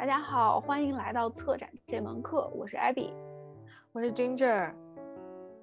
[0.00, 3.10] 大家好，欢迎来到策展这门课，我是 Abby，
[3.92, 4.72] 我是 Ginger。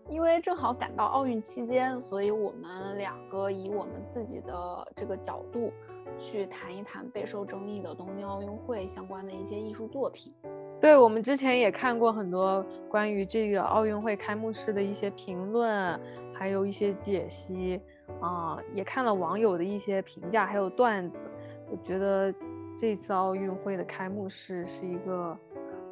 [0.08, 5.74] 因为正好赶到奥运期间，所以我们两个以我们自己的这个角度
[6.20, 10.32] 去谈一谈备受争议的东京奥运会相关的一些艺术作品。
[10.80, 16.00] 对，我们之前也看过很多关于这个奥运会开幕式的一些评论，
[16.32, 17.82] 还有一些解析
[18.22, 21.24] 啊，也看了网友的一些评价，还有段子。
[21.70, 22.34] 我觉得
[22.80, 25.36] 这次奥运会的开幕式是一个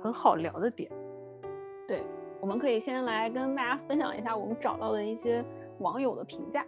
[0.03, 0.87] 很好聊的点。
[1.87, 2.03] 对。
[2.41, 5.43] 我们可以先来跟大家分享一下我们找到的一些
[5.79, 6.63] 网友的评价。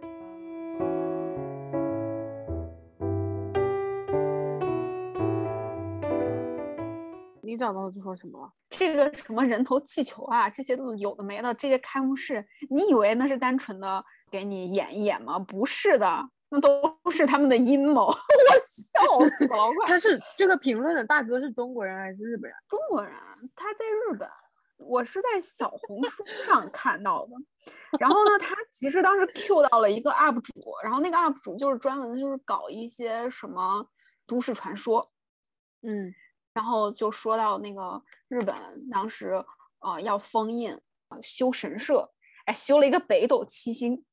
[7.40, 8.52] 你找到的说什么了？
[8.70, 11.54] 这个什么人头气球啊，这些都有的没的。
[11.54, 15.38] 这些开幕式，你以为那是单纯的给你演一演吗？
[15.38, 18.06] 不是的，那都是他们的阴谋。
[18.08, 18.14] 我
[18.66, 19.86] 笑死了！
[19.86, 22.58] 他是这个评论的大哥是中国人还是日本人？
[22.68, 23.12] 中国人，
[23.54, 24.28] 他在日本。
[24.80, 27.32] 我是在小红书上看到的，
[27.98, 30.52] 然后呢，他其实当时 Q 到了一个 UP 主，
[30.84, 33.84] 然后那个 UP 主就是专门就是搞一些什么
[34.24, 35.10] 都市传说，
[35.82, 36.14] 嗯，
[36.54, 38.54] 然后就说到那个日本
[38.88, 39.44] 当时
[39.80, 40.72] 呃要封印
[41.08, 42.08] 啊修神社，
[42.46, 44.04] 哎，修了一个北斗七星，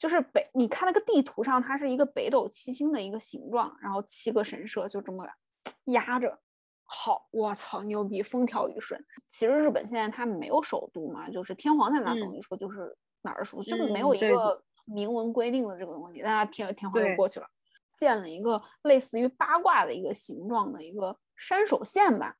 [0.00, 5.22] 就是北，你看那个地图上，它是一个北斗七星的一个形状，然后七个神社就这么
[5.84, 6.40] 压着。
[6.84, 8.98] 好，我操，牛逼，风调雨顺。
[9.28, 16.22] 其实日本现在它没有首都嘛，就是天皇在那，等于说就是哪儿首都，就是没有一个明文规定的这个东西。
[16.24, 17.46] 但它天天皇就过去了，
[17.94, 22.34] 建了一个类似于八卦的一个形状的一个山手线吧，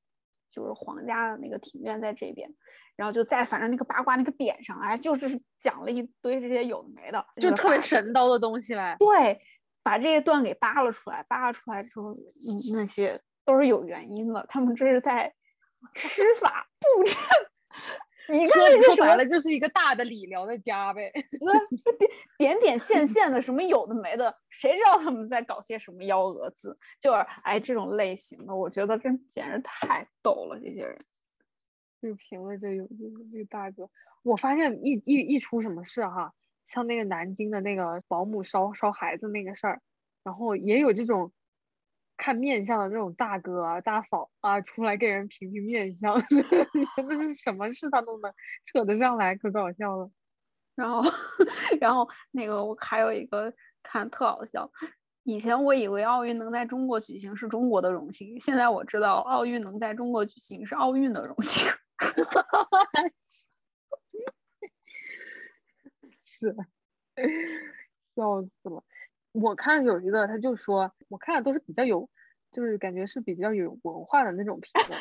[0.50, 2.48] 就是皇家的那个庭院在这边，
[2.96, 8.96] 然后就在反正那个八卦那个点上，哎，就是讲了一堆这些有的没的，就特别神叨的东西来。
[8.98, 9.40] 对，
[9.82, 13.20] 把这些段给扒了出来，扒了出来之后，嗯，那些。
[13.42, 15.34] 都是有原因的，他们这是在
[15.94, 17.16] 施法布阵。
[18.30, 21.12] 你看，说白了就是一个大的理疗的家呗。
[21.40, 21.52] 那
[22.38, 26.78] 点点线 线的，什么有的没的，谁知道他们在搞些什么幺蛾子？
[27.00, 30.58] 就是哎，这种类型的，我觉得真简直太逗了。
[30.58, 30.98] 这些人，
[32.00, 32.86] 这个评论就有
[33.32, 33.88] 这个大哥，
[34.22, 36.32] 我发现一一一出什么事哈，
[36.66, 39.80] 像那个南京的那个保姆烧烧孩子那个事儿，
[40.22, 41.32] 然后也有这种。
[42.20, 48.30] 看面相的那种大哥啊、大嫂啊，出来给人评评面相， 真的是什么事他都能
[48.66, 50.10] 扯得上来，可搞笑了。
[50.74, 51.00] 然后，
[51.80, 53.50] 然后那个我还有一个
[53.82, 54.70] 看特好笑，
[55.24, 61.66] 以前我以为奥运能在中国举行是中国的荣幸，现在我知道奥运能在中国举行是奥运的荣幸。
[66.20, 66.54] 是，
[68.14, 68.84] 笑死了。
[69.32, 72.08] 我看有一个，他就说，我看的都是比较有，
[72.52, 74.98] 就是感觉是比较有文化的那种评论。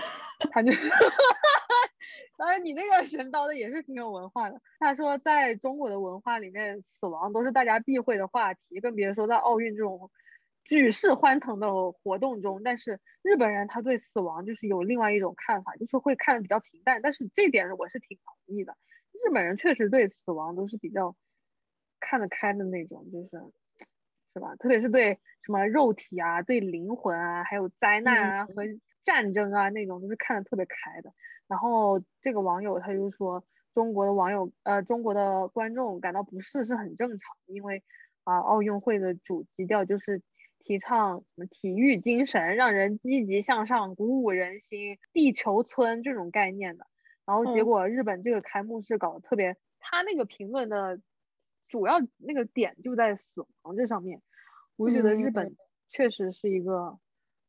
[0.51, 0.71] 他就，
[2.35, 4.59] 当然你那个神叨的也是挺有文化的。
[4.79, 10.09] 他说，在中国的文化里面，死亡都是大家避讳的话题，更别说在奥运这种
[10.63, 12.63] 举世欢腾的活动中。
[12.63, 17.01] 但是日本人他对死亡就是有另外一种看法，就是会看的比较平淡。
[17.03, 18.75] 但是这点我是挺同意的，
[19.11, 21.15] 日本人确实对死亡都是比较
[21.99, 23.29] 看得开的那种，就是。
[24.39, 24.55] 是吧？
[24.55, 28.63] 特别是对什么肉体啊、对灵魂啊，还有灾难啊和
[29.03, 31.11] 战争啊那种，都是看得特别开的。
[31.45, 37.83] 然后这个网友他就说，中国的网友呃，中国的观众感到不适是很正常，因为
[38.23, 40.21] 啊，奥运会的主基调就是
[40.59, 46.87] 提倡什么体育精神，让人积极向上，鼓舞人心，地球村这种概念的。
[47.25, 51.01] 然后结果日本这个开幕式搞得特别，他那个评论的。
[51.67, 54.23] 主要那个点就在死亡这上面，
[54.79, 55.53] 我就觉得日本
[55.89, 56.97] 确实是一个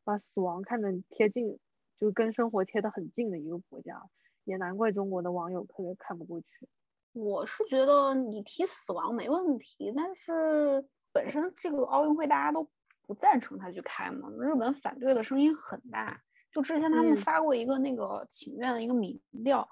[0.03, 1.61] 把死亡看得贴近，
[1.97, 4.03] 就跟生活贴得很近的一个国家，
[4.43, 6.69] 也难怪中国的网友特别看不过去。
[7.13, 12.69] 我是觉得你提死亡没问题，但是本身这个奥运会大家都
[13.07, 16.21] 不赞成他去开嘛，日本反对的声音很大。
[16.51, 19.69] 就之前他们发过一个那个请愿的一个民调，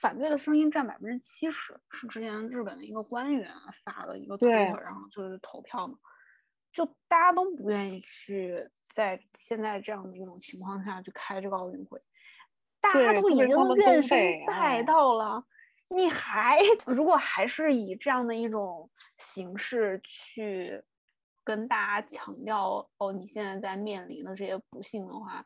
[0.00, 3.48] 反对的声音占百分之七十，是之前日本的一个官员
[3.84, 5.96] 发的一个推特，然后就是投票嘛，
[6.76, 12.00] 就大家都不愿意去在现在这样的一种情况下去开这个奥运会，
[12.80, 15.42] 大家都已经怨声载道了，
[15.88, 18.88] 你还 如果还是以这样的一种
[19.18, 20.82] 形式去
[21.42, 25.44] 跟大家强调哦，你现在在面临的这些不幸的话。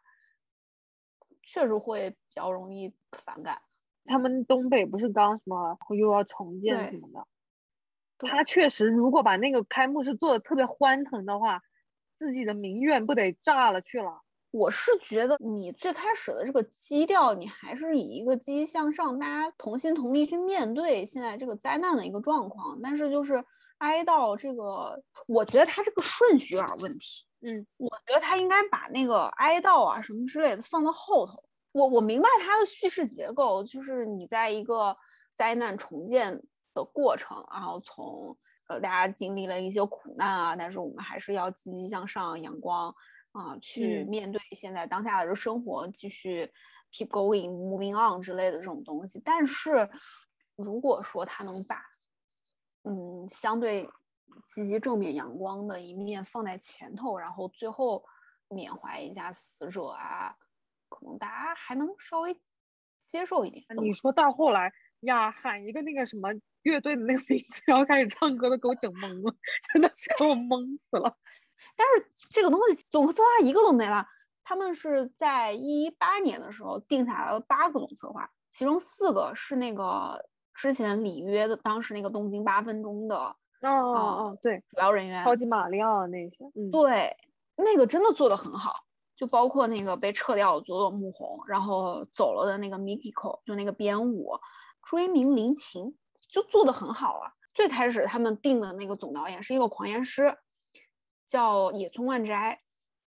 [1.43, 2.94] 确实会比较容易
[3.25, 3.61] 反感。
[4.05, 7.27] 他们东北不是刚什么又要重建什么的，
[8.28, 11.61] 他确实如果把那个开幕式做的特别欢腾的话，
[12.19, 14.20] 自己的民怨不得炸了去了。
[14.52, 22.76] 我是觉得你最开始的这个基调，你还是以一个积极向上，大家同心同力去面对现在这个灾难的一个状况。
[22.82, 23.44] 但是就是
[23.78, 27.25] 哀悼这个，我觉得他这个顺序有点问题。
[27.43, 31.43] 嗯，我觉得他应该把那个哀悼啊什么之类的放到后头。
[31.72, 34.96] 我我明白他的叙事结构，就是你在一个
[35.37, 36.43] 灾难重建
[36.75, 38.37] 的过程，然后从
[38.69, 42.94] 呃大家经历了一些苦难啊，但是我们还是要积极向上、阳光
[43.32, 46.50] 啊，去面对现在当下的生活，继续
[46.90, 49.20] keep going、moving on 之类的这种东西。
[49.25, 49.88] 但是
[50.56, 51.82] 如果说他能把
[52.84, 53.88] 嗯相对
[54.46, 58.05] 积极正面阳光的一面放在前头，然后最后
[58.49, 60.34] 缅怀一下死者啊，
[60.88, 62.40] 可能大家还能稍微
[63.00, 63.64] 接受一点。
[63.82, 66.29] 你说到后来呀，喊一个那个什么
[66.62, 69.35] 乐队的那个名字，然后开始唱歌，都给我整懵了，
[69.73, 71.17] 真的是给我懵死了。
[71.76, 74.06] 但是这个东西总策划一个都没了。
[74.43, 80.25] 他们是在一八年的时候定下来了八个总策划，其中四个是那个
[80.55, 83.17] 之前里约的当时那个东京八分钟的。
[83.17, 87.14] 哦哦哦，对，主要人员超级马里奥那些，嗯，对，
[87.56, 88.75] 那个真的做的很好，
[89.14, 94.32] 就包括那个被撤掉的佐佐木宏，然后走了的那个 Mikiko，就那个编舞
[94.90, 95.96] 追名林琴，
[96.32, 97.31] 就做的很好啊。
[97.54, 100.37] 最开始他们定的那个总导演是一个狂言师，
[101.25, 102.60] 叫野村万斋，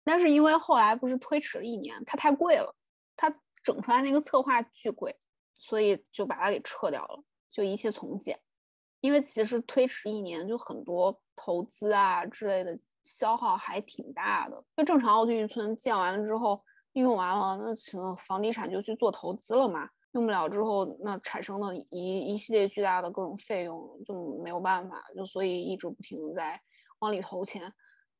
[0.04, 2.76] 但是因为后来不是推迟了一年，他太贵了，
[3.18, 5.18] 他整出来那个策划巨贵，
[5.58, 8.40] 所以就把它给撤掉了，就一切从简。
[9.00, 14.64] 因为其实推迟一年，就很多投资啊之类的消耗还挺大的。
[14.78, 16.64] 就正常奥运村建完了之后，
[16.94, 19.90] 用完了，那可能房地产就去做投资了嘛。
[20.14, 26.60] 用不了之后，那产生的一一系列巨大的各种费用就没有办法，就所以一直不停的在
[27.00, 27.72] 往里投钱。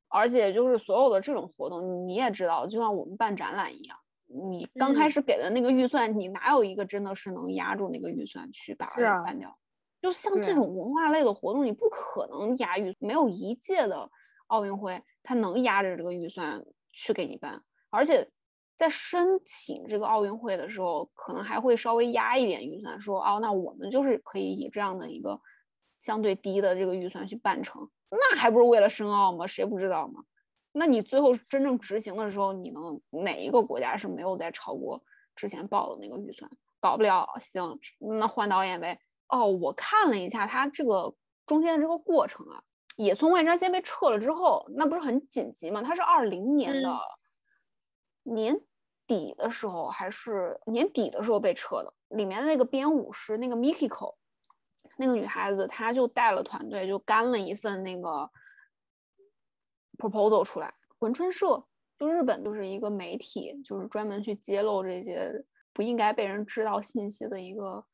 [0.08, 3.96] 而且就是所有的这种活动，你也知道，就像我们办展览一样，
[4.26, 9.58] 你刚开始给的那个预算，你哪有一个真的是能压住那个预算去把它办掉？
[10.02, 14.10] 就像这种文化类的活动，你不可能压预，没有一届的
[14.48, 16.62] 奥运会它能压着这个预算
[16.92, 18.28] 去给你办，而且
[18.82, 25.40] 在申请这个奥运会的时候，可能还会稍微压一点预算，说哦，那我们就是可以以这样的一个
[26.00, 29.46] 相对低的这个预算去办成，那还不是为了申奥吗？
[29.46, 30.24] 谁不知道吗？
[30.72, 35.00] 那你最后真正执行的时候，你能哪一个国家是没有再超过
[35.36, 36.50] 之前报的那个预算？
[36.80, 37.78] 搞不了，行，
[38.18, 38.98] 那换导演呗。
[39.28, 41.14] 哦，我看了一下他这个
[41.46, 42.60] 中间的这个过程啊，
[42.96, 45.80] 野村万山先被撤了之后，那不是很紧急吗？
[45.80, 46.98] 他是二零年的
[48.24, 48.60] 年
[49.12, 51.92] 底的时候，还是年底的时候被撤的。
[52.08, 54.14] 里面那个编舞师，那个 Mikiko，
[54.96, 58.30] 那个女孩子，她就带了团队，就干了一份那个
[59.98, 60.72] proposal 出来。
[60.98, 61.66] 魂春社
[61.98, 67.84] 就日本就是一个媒体，就是专门去揭露这些不应该被人知道信息的一个。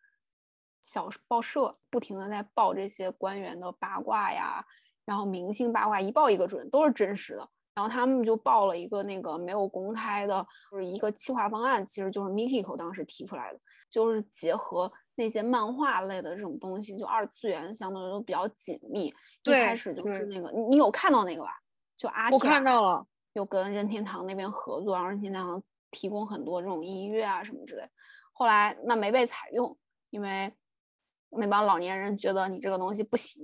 [0.81, 4.65] 小报社不停的在报这些官员的八卦呀，
[5.05, 7.51] 然后明星八卦一报一个准，都是真实的。
[7.79, 19.15] 然后他们就报了一个那个没有公开的，就是一个企划方案，其实就是 Mikiko 当时提出来的，就是结合那些漫画类的这种东西，就二次元相对都比较紧密。
[19.45, 21.51] 一开始就是那个，你有看到那个吧？
[21.97, 25.63] 就阿我看到了，又跟任天堂那边合作，然后任天堂
[25.93, 27.89] 提供很多这种音乐啊什么之类。
[28.33, 29.79] 后来那没被采用，
[30.11, 30.53] 因为。
[31.31, 33.43] 那帮老年人觉得你这个东西不行。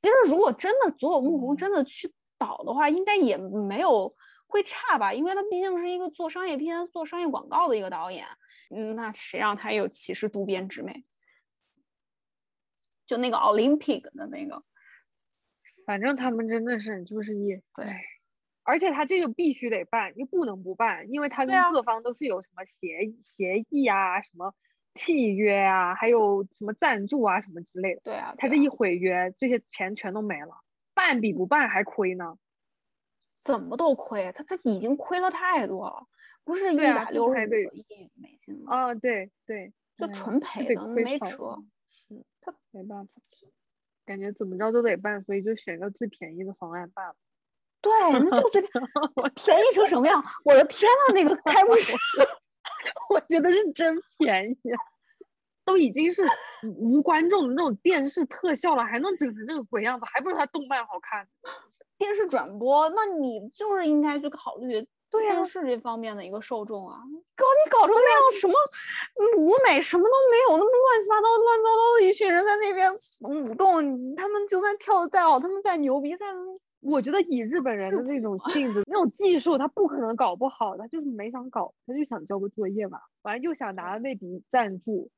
[0.00, 4.14] 其实，如果真的佐佐木宏真的去导的话，应该也没有
[4.46, 5.12] 会差吧？
[5.12, 8.26] 因为他毕竟是一个做商业片、做商业广告的一个导演。
[8.70, 11.04] 嗯，那谁让他有歧视渡边直美？
[13.06, 14.62] 就那个 Olympic 的那个，
[15.86, 17.86] 反正他们真的是就是一对，
[18.64, 24.54] 而且他这个必须得办，又不能不办，因为他跟各方都是有什么协协议啊什么。
[24.98, 28.00] 契约啊，还有什么赞助啊，什么之类的。
[28.02, 30.56] 对啊，他这一毁约，这些钱全都没了，
[30.96, 32.38] 办比不办还亏呢。
[33.38, 36.06] 怎么都亏，他他已经亏了太多了，
[36.42, 38.74] 不是一百六十个亿美金吗？
[38.74, 41.62] 啊，对对，就纯赔的，没辙。
[41.90, 43.12] 是他没办法，
[44.06, 47.14] 感觉怎么着都得办，所以就选个最便宜的方案办了。
[47.82, 48.74] 对，那就最便
[49.60, 50.24] 宜成什么样？
[50.44, 51.92] 我的天呐，那个开 幕式。
[53.10, 54.56] 我觉得是真便宜，
[55.66, 56.24] 都已经是
[56.78, 61.28] 无观众的那种电视特效了，还能整成这个鬼样子，还不如他动漫好看。
[61.98, 66.98] 电视转播，那你就是应该去考虑电视这方面的一个受众啊。
[67.34, 68.54] 搞你搞成那样，什么
[69.38, 76.26] 舞美什么都没有，那么乱七八糟、乱糟糟的一群人在那边舞动，他们就算跳的再好，他们再牛逼，再
[76.82, 85.10] 我觉得以日本人的那种性子、那种技术，他不可能搞不好，他就是没想搞，他就想交个作业嘛，完了又想拿那笔赞助，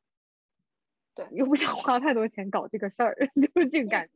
[1.18, 4.12] 对，又不想花太多钱搞这个事儿， 就是这个感觉。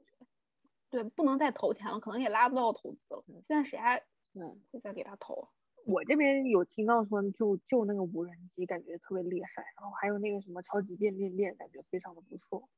[0.88, 3.24] 对，不能再投钱了，可能也拉不到投资了。
[3.42, 3.96] 现在谁还
[4.34, 5.48] 嗯会再给他投？
[5.84, 12.68] 我这边有听到说，就就那个无人机感觉特别厉害，然后还有那个什么超级变变变，感觉非常的不错。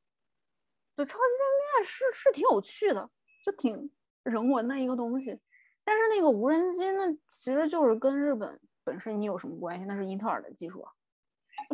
[0.97, 3.11] 对，超级变变是是挺有趣的，
[3.45, 3.91] 就挺
[4.23, 5.39] 人文的一个东西。
[5.85, 9.85] 但是那个无人机那其实就是跟日本本身你有什么关系？
[9.85, 10.91] 那是英特尔的技术啊。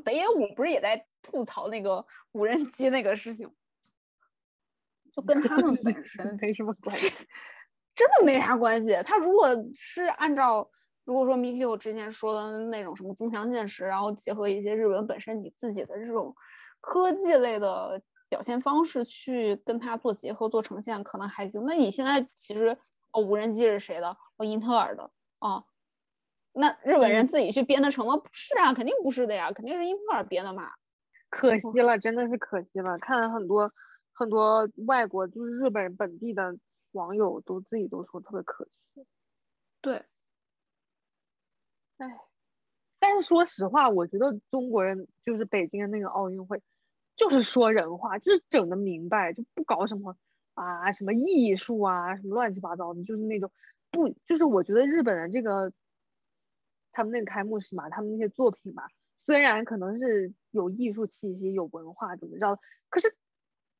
[0.04, 3.50] 北野武不是也在吐槽那个无人机那个事情，
[5.12, 7.12] 就跟他们本 身没什么关系。
[7.94, 8.96] 真的没啥关系。
[9.04, 10.70] 他如果是按照
[11.04, 16.34] 如果说 Mikio 之前说的那种什么增强现实，然后结合一些日本本身你自己的这种
[16.80, 21.62] 科技类的表现方式去跟它做结合、做呈现，可能还行。
[21.66, 22.74] 那你现在其实
[23.12, 24.16] 哦，无人机是谁的？
[24.36, 25.10] 哦，英特尔的
[25.40, 25.62] 哦。
[26.52, 28.16] 那日本人自己去编的成吗？
[28.16, 30.70] 不是啊，肯定不是的呀，肯定是英特尔编的嘛。
[31.30, 32.98] 可惜了，真的是可惜了。
[32.98, 33.72] 看了很多
[34.12, 36.58] 很多外国就是日本本地的
[36.92, 39.06] 网友都自己都说特别可惜。
[39.80, 40.04] 对。
[41.98, 42.18] 哎，
[42.98, 46.62] 但是说实话，我觉得中国人就是北京的那个奥运会，
[47.14, 50.16] 就是说人话，就是整的明白，就不搞什么
[50.54, 53.52] 啊什么艺术啊什么乱七八糟的，就是那种
[53.90, 55.72] 不就是我觉得日本人这个
[56.90, 58.84] 他们那个开幕式嘛，他们那些作品嘛，
[59.18, 63.16] 虽然可能是有艺术气息、有文化怎么着，可是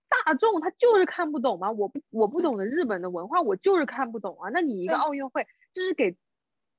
[0.09, 1.71] 大众他就是看不懂嘛。
[1.71, 4.51] 我不我不懂的日本的文化，我就是看不懂啊。
[4.51, 6.17] 那你一个奥运会，这是给。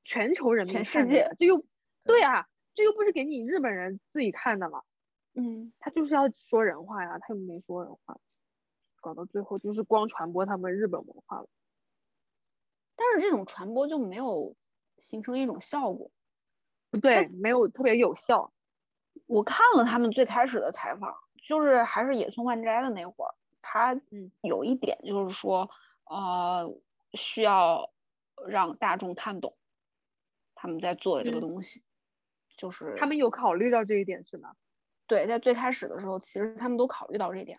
[0.03, 1.63] 全球人民全世界，这又
[2.03, 4.81] 对啊，这又不是给你日本人自己看的嘛。
[5.35, 8.17] 嗯，他就是要说人话呀，他又没说人话，
[8.99, 11.47] 搞到最后就是光传播他们日本文化了。
[12.95, 14.55] 但是这种传播就没有
[14.97, 16.09] 形成一种效果，
[16.89, 18.51] 不对，没有特别有效。
[19.31, 21.15] 我看了他们最开始的采访，
[21.47, 23.97] 就是还是野村万斋的那会儿，他
[24.41, 25.69] 有一点就是说，
[26.03, 26.69] 呃，
[27.13, 27.89] 需要
[28.45, 29.55] 让大众看懂。
[30.53, 31.81] 他们在做的这个东西，
[32.57, 34.51] 就是他们有考虑到这一点是吗？
[35.07, 37.57] 对，在最开始的时候，其实他们都考虑到这点。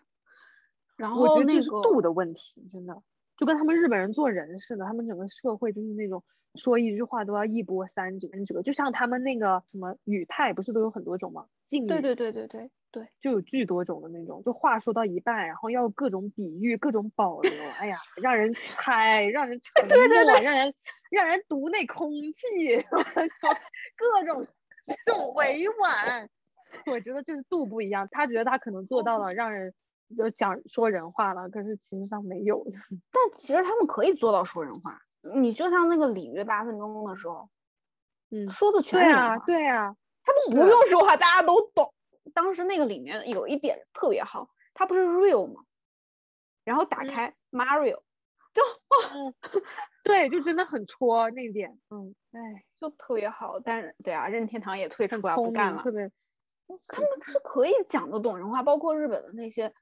[0.95, 3.01] 然后那个度的问题，真的
[3.35, 8.29] 就跟他们日本人做人似的，他们整个社会就是那种说一句话都要一波三折，
[8.61, 11.47] 就像他们那个什么语态，不是都有很多种吗？
[11.73, 20.73] 敬语，对对对对对对，就有巨多种的那种，就话说到一半，然后要各种比喻，各种保留，哎呀，让人猜，让人 沉默，让人
[21.09, 24.45] 让人读那空气，各种
[25.05, 26.29] 这种委婉，
[26.85, 28.07] 我觉得就是度不一样。
[28.11, 29.73] 他觉得他可能做到了，让人
[30.15, 32.63] 就讲说人话了，可是其实上没有。
[33.11, 34.95] 但其实他们可以做到说人话，
[35.35, 37.49] 你就像那个里约八分钟的时候，
[38.29, 39.95] 嗯，说的全是人话，对啊。
[40.23, 41.93] 他都不用说话，大家都懂。
[42.33, 45.63] 当时那个里面有一点特别好，他不是 real 吗？
[46.63, 48.01] 然后打开 Mario，
[48.53, 49.33] 就哇，
[50.03, 53.59] 对，就真的很戳那点，嗯，哎，就特别好。
[53.59, 55.83] 但是，对啊，任天堂也退出来不干了。
[55.83, 56.09] 特别，
[56.87, 59.73] 他们是可以讲得懂人话，包括日本的那些，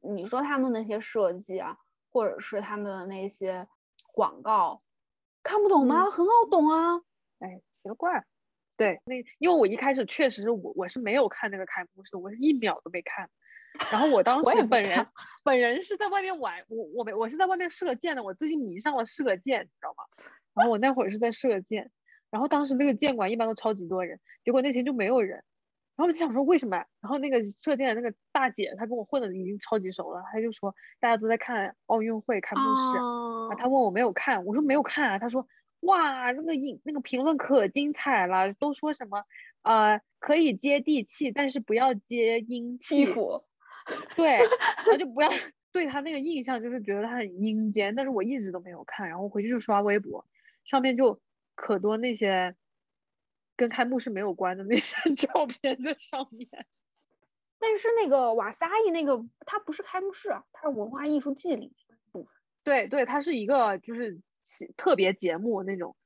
[0.00, 1.76] 你说他们那些设计啊，
[2.10, 3.68] 或者是他们的那些
[4.12, 4.82] 广告，
[5.42, 6.10] 看不懂吗？
[6.10, 7.00] 很好懂啊。
[7.38, 8.24] 哎，奇了怪。
[8.76, 13.30] 对，那因为我一开始确实是我我是没有看那个开幕式，我是一秒都没看。
[13.90, 15.06] 然后我当时本人
[15.44, 20.04] 本人是在外面玩，我我没我是在外面射箭的，我最近迷上了射箭，你知道吗？
[20.54, 21.90] 然后我那会儿是在射箭，
[22.30, 25.42] 然后当时那个箭馆一般都超级多人，结果那天就没有人。
[25.96, 26.76] 然后我就想说为什么？
[27.00, 35.46] 然后那个射箭的那个大姐她跟我混的已经超级熟了，她就说大家都在看奥运会开幕式，啊，她问我没有看，我说没有看啊，她说。
[35.84, 39.24] 哇，那个影那个评论可精彩了，都说什么
[39.62, 43.06] 呃可以接地气，但是不要接阴气。
[44.16, 44.38] 对，
[44.86, 45.28] 然后就不要
[45.72, 50.26] 对他那个印象就是觉得他很阴间，但是我一直都没有看，然后回去就刷微博，
[50.64, 51.20] 上面就
[51.54, 52.54] 可多那些
[53.56, 56.48] 跟开幕式没有关的那些 照片在上面。
[57.58, 61.72] 但是那个瓦萨伊那个它不是开幕式，它是文化艺术季里
[62.10, 62.32] 部分。
[62.62, 64.18] 对对，它是一个就是。
[64.76, 65.96] 特别节目那种，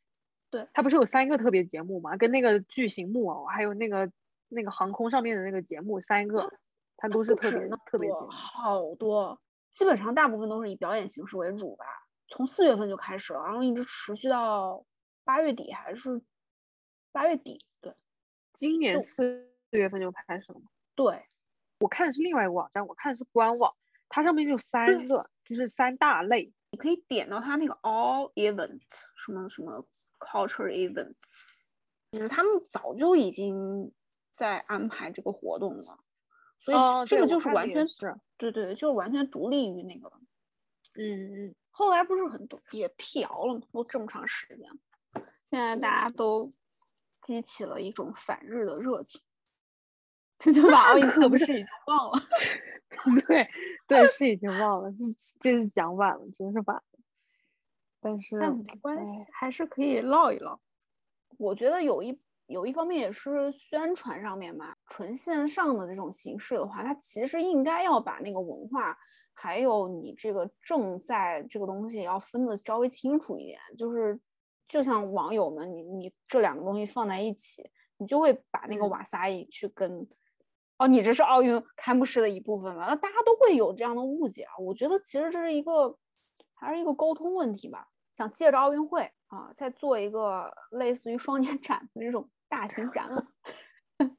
[0.50, 2.16] 对，它不是有三个特别节目嘛？
[2.16, 4.10] 跟那个巨型木偶，还有那个
[4.48, 6.52] 那个航空上面的那个节目，三个，
[6.96, 9.40] 它都是特别特别节目，好多，
[9.72, 11.84] 基本上大部分都是以表演形式为主吧。
[12.28, 14.84] 从四月份就开始了，然后一直持续到
[15.24, 16.20] 八月底还是
[17.10, 17.64] 八月底？
[17.80, 17.94] 对，
[18.52, 20.66] 今年四月份就开始了吗？
[20.94, 21.26] 对，
[21.80, 23.74] 我看的是另外一个网站，我看的是官网，
[24.08, 26.52] 它上面就三个，就是三大类。
[26.70, 28.80] 你可以点到它那个 all event
[29.16, 29.86] 什么什么
[30.18, 31.14] culture events，
[32.12, 33.92] 其实他们早就已经
[34.34, 35.98] 在安排这个活动了，
[36.58, 40.10] 所以这个就是完全是，对对，就是完全独立于那个。
[40.94, 41.54] 嗯嗯。
[41.70, 43.60] 后来不是很多也辟谣了吗？
[43.72, 44.68] 都这么长时间，
[45.44, 46.50] 现在大家都
[47.22, 49.20] 激起了一种反日的热情，
[50.54, 52.20] 就把奥运课不是 已经忘了。
[53.26, 53.48] 对
[53.86, 55.04] 对，是已经忘了，这
[55.40, 56.82] 这是讲晚了，真是晚了。
[58.00, 60.60] 但是但没关系，还是可以唠一唠。
[61.36, 68.96] 我觉得有一有一方面也是宣传上面嘛，纯线上的这种形式的话，它其实应该要把那个文化
[69.34, 73.58] 还有你这个正在这个东西要分的稍微清楚一点。
[73.76, 74.18] 就是
[74.68, 80.08] 就像网友们，你你这两个东西放在一起，你就会把那个瓦萨伊去跟
[80.78, 82.86] 哦，你这是奥运开幕式的一部分嘛？
[82.88, 84.52] 那大家都会有这样的误解啊。
[84.58, 85.98] 我觉得其实这是一个。
[86.60, 93.28] 还是一个沟通问题吧，想借着奥运会啊，再做一个类似于双年展的这种大型展览，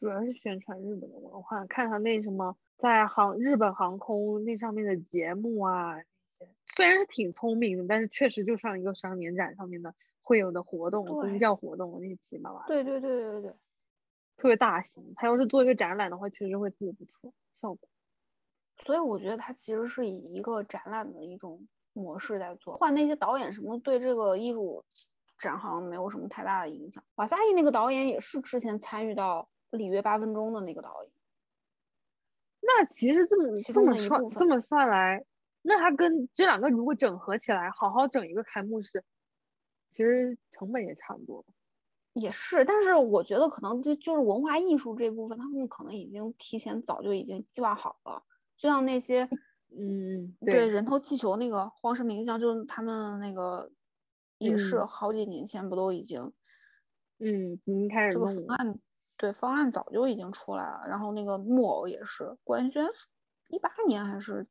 [0.00, 1.66] 主要是宣传日本的文化。
[1.66, 12.64] 看看那什么在航日本航空那上面的节目啊，那些虽然是挺聪明的，但是确实就像一个双年展上面的会有的活动，宗教活动那些七七八八。
[12.66, 13.54] 对对对对对，
[14.36, 15.12] 特别大型。
[15.16, 17.88] 他要是做一个展览的话，确实会特别不错，效果。
[18.84, 24.84] 所以我觉得他其实是以一个展览的一种模式在做，换那些导演什么对这个艺术
[25.38, 27.02] 展好像没有什么太大的影响。
[27.16, 31.12] 瓦萨伊那个导演也是之前参与到《里约八分钟》的那个导演。
[32.60, 35.24] 那其实这么这么算这么算来，
[35.62, 39.04] 那他跟这两个如果整合起来，好好整一个开幕式，
[39.90, 41.44] 其实成本也差不多。
[42.18, 48.22] 也是，但是我觉得可能就就是文化艺术这部分，他们可能已经提前早就已经计划好了。
[48.56, 49.28] 就像那些，
[49.78, 53.70] 嗯，对，人头气球那个荒石名将，就是他们那个
[54.38, 56.32] 也是好几年前不都已经，
[57.18, 58.78] 嗯，已经开始这个方案，
[59.18, 60.84] 对，方案早就已经出来了。
[60.88, 62.86] 然后那个木偶也是，官宣
[63.48, 64.46] 一八年还是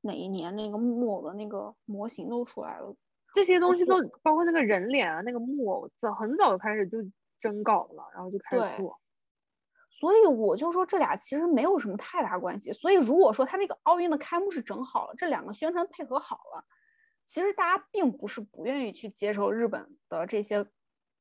[0.00, 2.96] 哪一年，那个木偶的那个模型都出来了。
[3.34, 6.98] 这些东西都包括那个人脸啊，那个木偶早很早就开始就
[7.40, 8.98] 征稿了，然后就开始做。
[9.90, 12.72] 所以我就说这俩其实没有什么太大关系。
[12.72, 16.64] 所以如果说他那个奥运的开幕式整好了，这两个宣传配合好了，
[17.24, 20.64] 其实大家并不是不愿意去接受日本的这些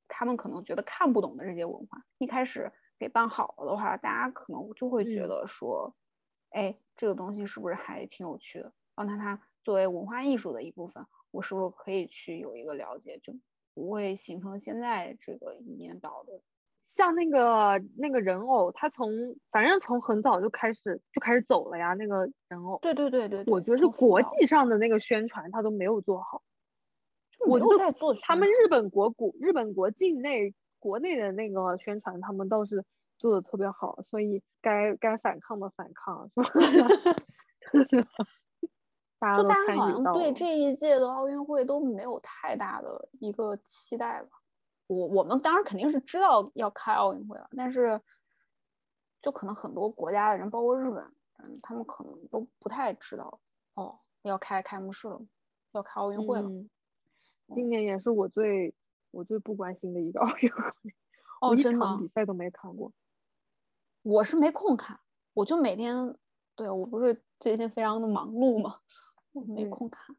[0.08, 2.02] 他们可能觉得看不懂的这些文化。
[2.18, 5.96] 一开始给办好了的话，大家可能就会觉得说，
[6.52, 8.72] 哎，这个东西是不是还挺有趣的？
[8.96, 11.06] 那它作为文化艺术的一部分，
[11.38, 13.32] 我是不是可以去有一个了解，就
[13.76, 16.42] 不会形成现在这个一面倒的。
[16.88, 19.12] 像那个那个人偶，他从
[19.52, 21.94] 反正从很早就开始就开始走了呀。
[21.94, 26.42] 那个人偶，对对对对，我觉得是国际上的那个宣传他都没有做好。
[27.46, 32.84] 我就在做他们日本国国日本国境内国内的那个宣传，他们倒是
[33.20, 36.50] 做的特别好，所以该该反抗的反抗，是吧？
[39.20, 44.30] 大家好像对这一届的奥运会都没有太大的一个期待吧。
[44.86, 48.00] 我我们当然肯定是知道要开奥运会了，但是
[49.22, 51.04] 就可能很多国家的人，包括日本，
[51.40, 53.40] 嗯，他们可能都不太知道
[53.74, 55.20] 哦，要开开幕式了，
[55.74, 56.50] 要开奥运会了。
[57.56, 58.74] 今年也是我最
[59.12, 60.94] 我最不关心的一个奥运会，
[61.42, 62.92] 哦，真的，比赛都没看过。
[64.04, 65.00] 我是没空看，
[65.34, 66.16] 我就每天，
[66.56, 68.80] 对我不是最近非常的忙碌嘛，
[69.40, 70.16] 我没空看，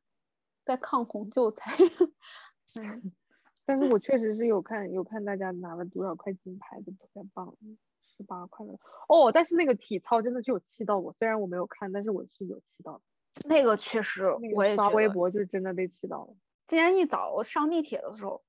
[0.65, 1.63] 在抗洪救灾。
[2.81, 3.13] 嗯。
[3.69, 7.55] 但是我确实是有看有看大家拿了多少块金牌的，特别棒，
[8.01, 8.73] 十八块的
[9.11, 9.31] 哦。
[9.31, 13.03] 但是那个体操真的是有气到我，虽然我没有看，但是我是有气到的。
[13.47, 16.35] 那个确实，我也刷微博就是真的被气到了。
[16.67, 18.43] 今天一早上地铁的时候，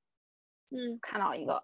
[0.70, 1.62] 嗯，看到一个，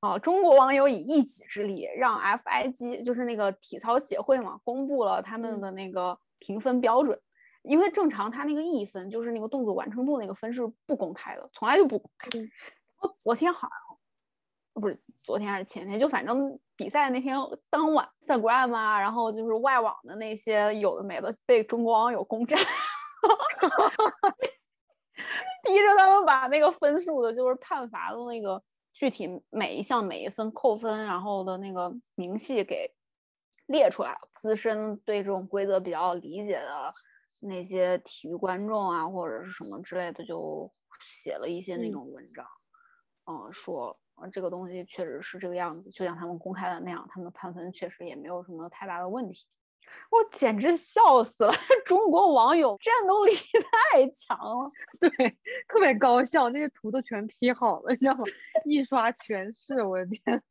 [0.00, 7.20] 哦，中国网友以一己之力让 FIG，就是那个体操协会嘛，公布了他们的那个评分标准。
[7.64, 12.30] 因为正常他那个一分就是那个动作完成度那个分是不公开的，从来就不公开。
[13.18, 13.98] 昨天好像
[14.80, 17.36] 不是昨天还是前天，就反正比赛那天
[17.70, 22.58] 当晚，Instagram 啊，然后就是外网的那些有的没的被中国网友攻占，
[25.62, 32.92] 逼着他们把那个分数的，就是判罚的那个具体每一项每一分扣分，然后的那个明细给
[33.66, 34.18] 列出来了。
[34.34, 36.92] 资深对这种规则比较理解的
[37.46, 40.70] 那些体育观众啊，或者是什么之类的，就
[41.06, 42.46] 写了一些那种文章。
[43.26, 43.98] 嗯，说
[44.32, 49.46] 这个东西确实是这个样子，就像他们公开的那样，他们的判分确实也没有什么太大的问题。
[50.10, 51.52] 我简直笑死了！
[51.84, 53.32] 中国网友战斗力
[53.92, 55.10] 太强了， 对，
[55.68, 58.24] 特别高效，那些图都全 P 好了，你知道吗？
[58.64, 60.42] 一刷全是，我的天！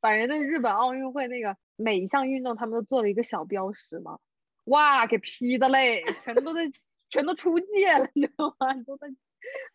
[0.00, 4.18] 反正那日本奥运会那个每一项运动，他们都做了一个小标识嘛，
[4.64, 6.70] 哇，给批的嘞，全都在，
[7.08, 8.74] 全都出界了，你知道吗？
[8.86, 9.08] 都在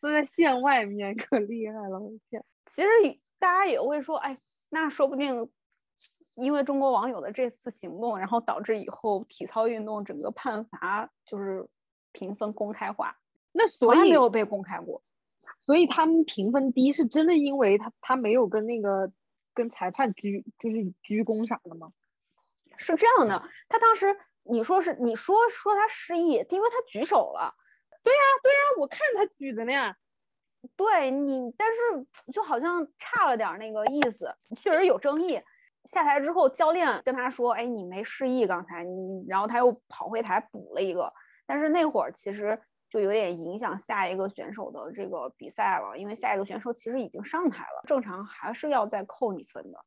[0.02, 2.44] 都在线外面，可厉害了，我的天！
[2.72, 2.88] 其实
[3.40, 4.38] 大家也会说，哎，
[4.70, 5.50] 那说不定。
[6.36, 11.66] 因为中国网友的这次行动，然后导致以后体操运动整个判罚就是
[12.12, 13.18] 评分公开化，
[13.54, 15.02] 那所以没有被公开过，
[15.62, 19.10] 所以他们评分低是真的，因为他他没有跟那个
[19.54, 21.94] 跟裁判鞠就是鞠躬啥的吗？
[22.76, 24.06] 是这样的，他当时
[24.50, 27.54] 你说是你说说他失忆，因为他举手了，
[28.04, 29.94] 对呀对呀，我看他举的呢，
[30.76, 35.42] 对你，但是就好像差了点那个意思，确实有争议。
[35.86, 41.14] 下台之后，教练跟他说：“哎，你没示意刚才你。”然后他又跑回台补了一个，
[41.46, 49.86] 但是那会儿其实就有点影响下一个选手的这个比赛了，因为下一个选手其实已经上台了，正常还是要再扣你分的。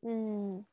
[0.00, 0.66] 嗯，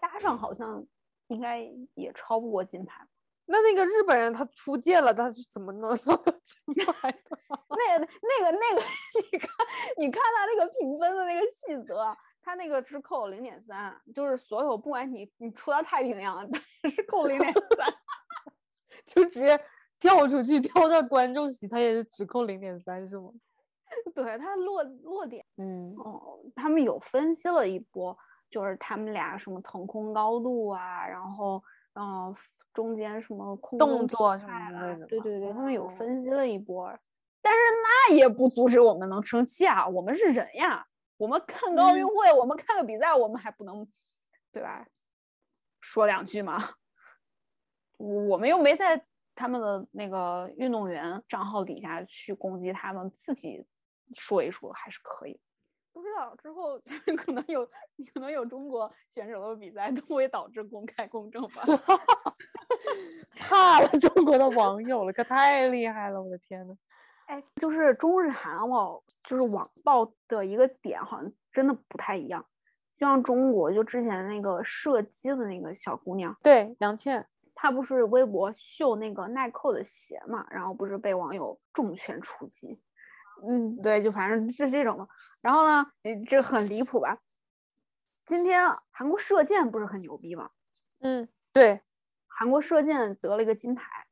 [0.00, 0.86] 加上好像
[1.28, 1.60] 应该
[1.94, 3.06] 也超不过金牌。
[3.46, 7.38] 那那个日本人他出界了，他是怎么能金牌的？
[7.70, 8.82] 那个、那个、那个，
[9.30, 9.50] 你看，
[9.98, 12.16] 你看他那个评分的那个细则。
[12.42, 16.48] 他那个只扣零点三，就是所有不管你你出到太平洋，
[16.84, 17.92] 也是扣零点三，
[19.04, 19.60] 就直接
[19.98, 23.32] 跳出去跳到观众席，他也是只扣零点三，是吗？
[24.14, 28.16] 对他落落点，嗯哦，他们有分析了一波，
[28.50, 31.62] 就是他们俩什么腾空高度啊，然后
[31.94, 32.34] 嗯
[32.72, 36.86] 中间什么空动作什么的，对对对，他们有分析了一波，
[37.42, 40.86] 但是那也不阻止我们能生气啊，我们是人呀。
[41.18, 43.88] 我们看个奥运会，我们看个比赛，我们还不能，
[44.52, 44.86] 对吧？
[45.80, 46.62] 说两句吗？
[47.96, 49.02] 我们又没在
[49.34, 53.64] 他们的那个运动员账号底下去攻击他们，自己
[54.14, 55.40] 说一说还是可以。
[55.96, 56.78] 不知道之后
[57.16, 57.64] 可能有
[58.12, 61.62] 可能有中国选手的比赛都会导致公开公正吧？
[63.40, 66.22] 怕了中国的网友了，可太厉害了！
[66.22, 66.76] 我的天呐。
[67.28, 72.44] 哎，就是中日韩哦，就是网暴的一个点，好像真的不太一样。
[72.94, 82.78] 就像中国，就之前那个射击的那个小姑娘，对杨倩，她不是微博秀那个耐克的鞋嘛，然后不是被网友重拳出击。
[83.42, 85.08] 嗯，对，就反正是这种的。
[85.40, 85.86] 然后呢，
[86.26, 87.18] 这很离谱吧？
[88.24, 90.50] 今天韩国射箭不是很牛逼吗？
[91.00, 91.80] 嗯，对，
[92.26, 94.06] 韩国射箭得了一个金牌。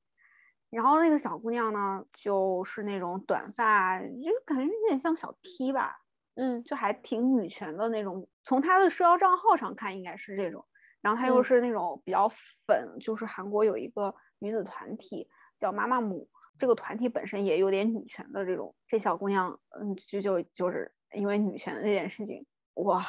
[0.71, 4.07] 然后那个小姑娘呢，就是那种短发，就
[4.45, 5.97] 感觉有点像小 T 吧，
[6.35, 8.29] 嗯，就还挺女权的那种。
[8.45, 10.67] 从她的社交账号上看，应该是这种。
[11.01, 12.29] 然后她又是那种比较
[12.67, 16.29] 粉，就是韩国有一个女子团体叫妈妈母，
[16.59, 18.75] 这个团体本身也有点女权的这种。
[18.89, 23.05] 这小姑娘，嗯，就就就是因为女权的这件事情，哇，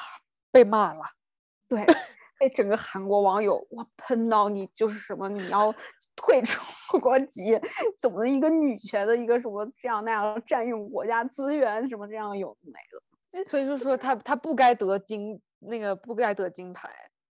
[0.51, 1.03] 被骂了。
[1.69, 1.85] 对。
[2.37, 5.73] 被整个韩国网友哇喷到你就是什么你要
[6.17, 6.61] 退出
[6.99, 7.57] 国籍，
[7.97, 16.89] 怎么一个女权的一个什么这样那样占用国家资源什么这样有没了，所以就说他他不该得金那个不该得金牌，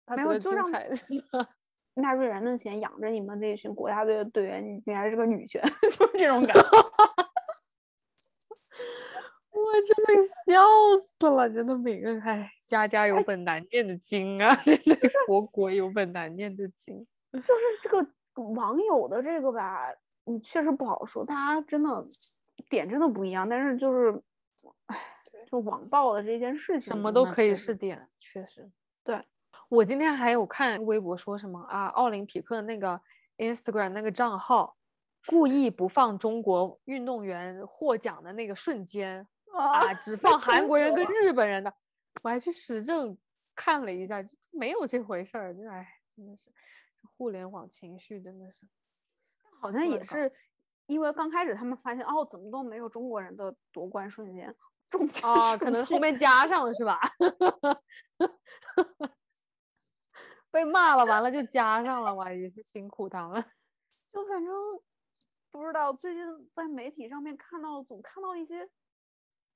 [0.04, 0.90] 他得金牌
[2.00, 6.62] 纳税人的钱养着你们这群国家队的队员，你竟然是个女权， 就是这种感觉。
[9.52, 10.66] 我真的笑
[11.18, 14.56] 死了，真的每个哎，家家有本难念的经啊，
[15.26, 17.04] 国国有本难念的经。
[17.32, 17.44] 就是
[17.82, 18.04] 这个
[18.42, 19.86] 网友的这个吧，
[20.24, 22.04] 你确实不好说，大家真的
[22.68, 23.48] 点真的不一样。
[23.48, 24.22] 但是就是，
[24.86, 24.98] 哎，
[25.50, 28.68] 就网暴的这件事情，什么都可以是点，确实。
[29.04, 29.22] 对，
[29.70, 33.00] 我今天还有看微博说什么啊，奥林匹克那个
[33.38, 34.76] Instagram 那个账号
[35.26, 39.24] 故意不放中国运动员获奖的那个瞬间。
[39.56, 41.72] 啊，只放韩国人跟日本人的，
[42.24, 43.16] 我还去实证
[43.54, 45.54] 看了一下，没有这回事儿。
[45.54, 46.50] 就哎，真的是
[47.16, 48.66] 互联网情绪真的是，
[49.60, 50.32] 好像也是
[50.86, 54.52] 因为刚开始他们发现哦，怎么都没有中国人的夺冠瞬间，
[54.90, 56.98] 中啊， 可能后面加上了是吧？
[60.50, 63.42] 被骂了，完了就加上了，哇，也是辛苦他们。
[64.12, 64.54] 就反正
[65.50, 68.68] 不知道，最近在媒体上面看到，总看到一些。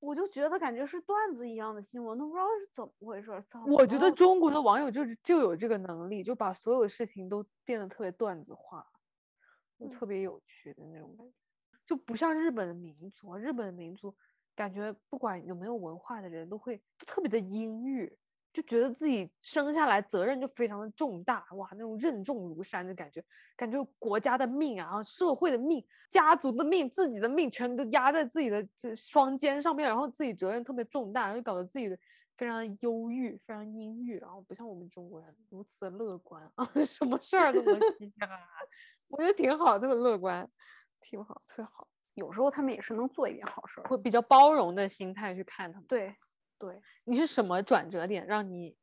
[0.00, 3.42] 我就觉得感觉是段子一样的新闻，都不知道是怎么回事。
[3.66, 8.86] 我觉得中国的网友就是就有这个能力，就把所有事情都变得特别段子化，
[9.78, 11.32] 就特别有趣的那种感觉，
[11.86, 13.34] 就不像日本的民族。
[13.38, 14.14] 日本的民族
[14.54, 18.14] 感觉不管有没有文化的人都会特别的阴郁，
[18.54, 23.22] 就觉得自己生下来责任就非常的重大，哇，那种任重如山的感觉，
[23.56, 31.98] 感觉国家的命啊，社会的命、家族的命、自己的命，全都压在自己的这双肩上面，然后自己责任特别重大，然后就搞得自己的
[32.36, 38.38] 非常忧郁、非常阴郁，然后不像我们中国人如此的乐观啊， 什么事儿都能嘻嘻哈哈，
[39.08, 40.48] 我觉得挺好，特别乐观，
[41.00, 41.88] 挺好，特别好。
[42.14, 45.88] 有时候他们也是能做一点好事儿，会比较包容的心态去看他们。
[45.88, 46.14] 对，
[46.58, 48.76] 对，你是什么转折点让你？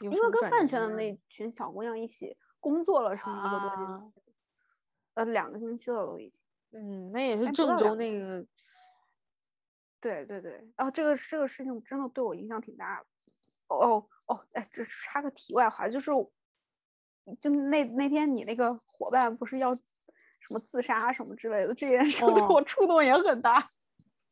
[0.00, 4.22] 因为跟饭圈的那群小姑娘一起工作了，是一个多星期，
[5.14, 6.40] 呃，两个星期了都已经。
[6.72, 8.46] 嗯，那也是郑州那个。
[10.00, 13.06] 对对对，然后这个这个事情真的对我影响挺大的。
[13.68, 16.10] 哦哦，哎，这插个题外话，就是，
[17.40, 19.74] 就那那天你那个伙伴不是要。
[20.48, 23.66] 什么自杀什么之类的，这件事对我触动也很大。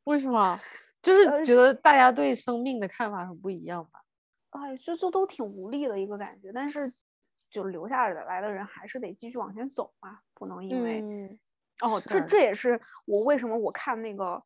[0.05, 0.61] 为什么？
[1.05, 4.01] 就是觉得大家对生命的看法很不一样吧？
[4.51, 6.51] 哎，就就都挺无力的一个感觉。
[6.53, 6.91] 但是，
[7.51, 11.39] 就留下来的人还是得继续往前走嘛，不能因为……
[11.83, 14.43] 哦，这这也是我为什么我看那个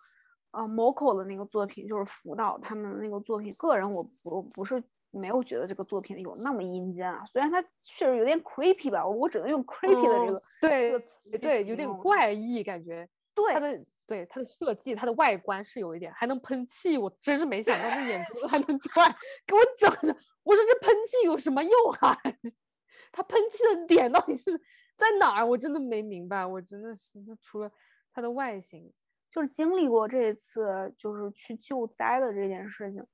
[0.50, 3.54] 呃 Moco 的那个作品，就是辅导他们的那个作品。
[3.54, 4.82] 个人我不不是。
[5.10, 13.08] 没有觉得这个作品有那么阴间啊，虽然它确实有点 creepy 吧，我只能用 creepy 的这个对这个词，对，有点怪异感觉。
[13.34, 19.14] 对它的对它的设计，它的外观是有一点，还能喷气，我真是没想到那眼珠子还能转，
[19.46, 22.16] 给我整的，我说这喷气有什么用啊？
[23.12, 24.50] 它喷气的点到底是
[24.96, 25.46] 在哪儿？
[25.46, 27.70] 我真的没明白，我真的是除了
[28.12, 28.92] 它的外形，
[29.30, 33.06] 就是经历过这一次就是去救灾的这件事情，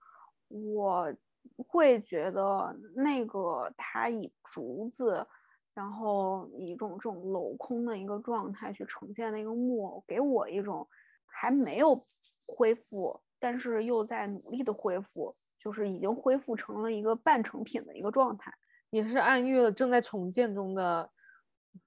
[0.48, 1.12] 我。
[1.58, 5.24] 会觉得那个它以竹子，
[5.74, 10.86] 然后以一种这种镂空的一个状态去呈现那个木偶，给我一种
[11.26, 12.06] 还没有
[12.46, 18.52] 恢复，但是又在努力的恢复，就是已经恢复成了一个半成品的一个状态，
[18.90, 21.10] 也是暗喻了正在重建中的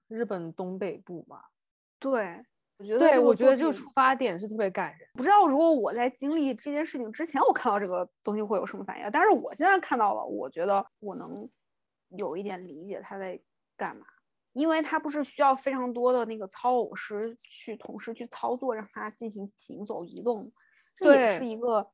[0.06, 1.50] 日本东北部吧？
[1.98, 2.44] 对。
[2.80, 5.08] 我觉得，对我觉得这个出发点是特别感人。
[5.14, 9.10] 不知道如果我在经历这件事情之前，我看到这个东西会有什么反应？
[9.10, 11.50] 但是我现在看到了，我觉得我能
[12.10, 13.36] 有一点理解他在
[13.78, 14.04] 干嘛，
[14.52, 20.52] 因为他不是需要非常多的那个操偶师去同时去操作，让他进行行走移动。
[20.94, 21.90] 这也是一个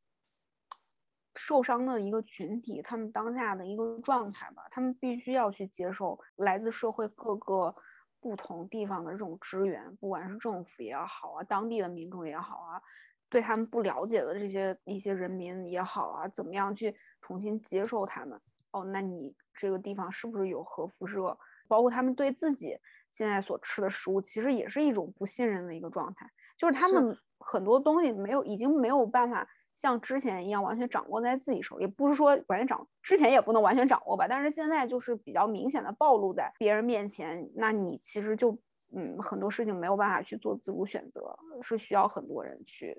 [1.37, 7.77] 受伤的一个群体，他们当下的一个状态吧，他们必须要去接受来自社会各个。
[8.21, 12.81] 不同地方的这种支援，不管是政府也好啊，当地的民众也好啊，
[13.29, 18.41] 对他们不了解的这些一些人民也好啊，怎么样去重新接受他们？
[18.71, 21.39] 哦，那你这个地方是不是有核辐射？
[21.69, 22.77] 包括他们对自己
[23.11, 29.49] 现在所吃的食物，其实也是一种不信任的一个状态，就是他们很多东西没有，已经没有办法。
[29.77, 34.25] 像之前一样完全掌握在自己手里，也不是说完全掌，之前也不能完全掌握吧。
[34.29, 38.57] 但是现在就是比较明显的暴露在别人面前，那你其实就
[38.95, 42.97] 嗯很多事情没有办法去做自主选择，是需要很多人去。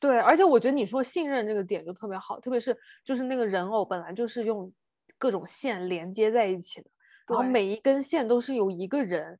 [0.00, 4.68] 对，而且我觉得你说信任这个点就特别好，特别是就是那个人偶本来就是用
[5.16, 6.90] 各种线连接在一起的，
[7.28, 9.38] 然后每一根线都是由一个人。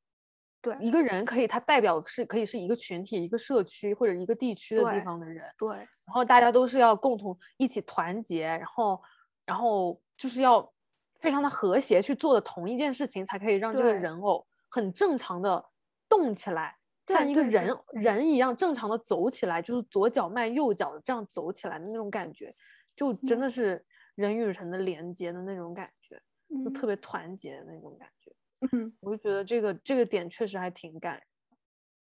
[0.61, 5.45] 对一个人可以，他代表是可以是一个群体、一个社区或者一个地区的地方的人。
[5.59, 9.03] 对，然后大家都是要共同一起团结，然后，
[9.45, 10.73] 然后就是要
[11.18, 15.64] 非常的和谐去做的同一件事情，才可以让这个人偶很正常的
[16.09, 16.77] 动起来，
[17.09, 22.55] 像一个人人一样正常的走起来，就是左脚迈右脚的这样走起来的那种感觉，
[22.95, 26.21] 就真的是人与人的连接的那种感觉，
[26.65, 28.33] 就特别团结的那种感觉。
[28.73, 31.23] 嗯，我就觉得这个这个点确实还挺感人。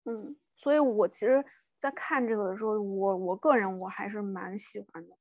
[0.04, 1.42] 嗯，所以我其实，
[1.80, 5.16] 在看这个的时候，我我个人我还是蛮喜欢的。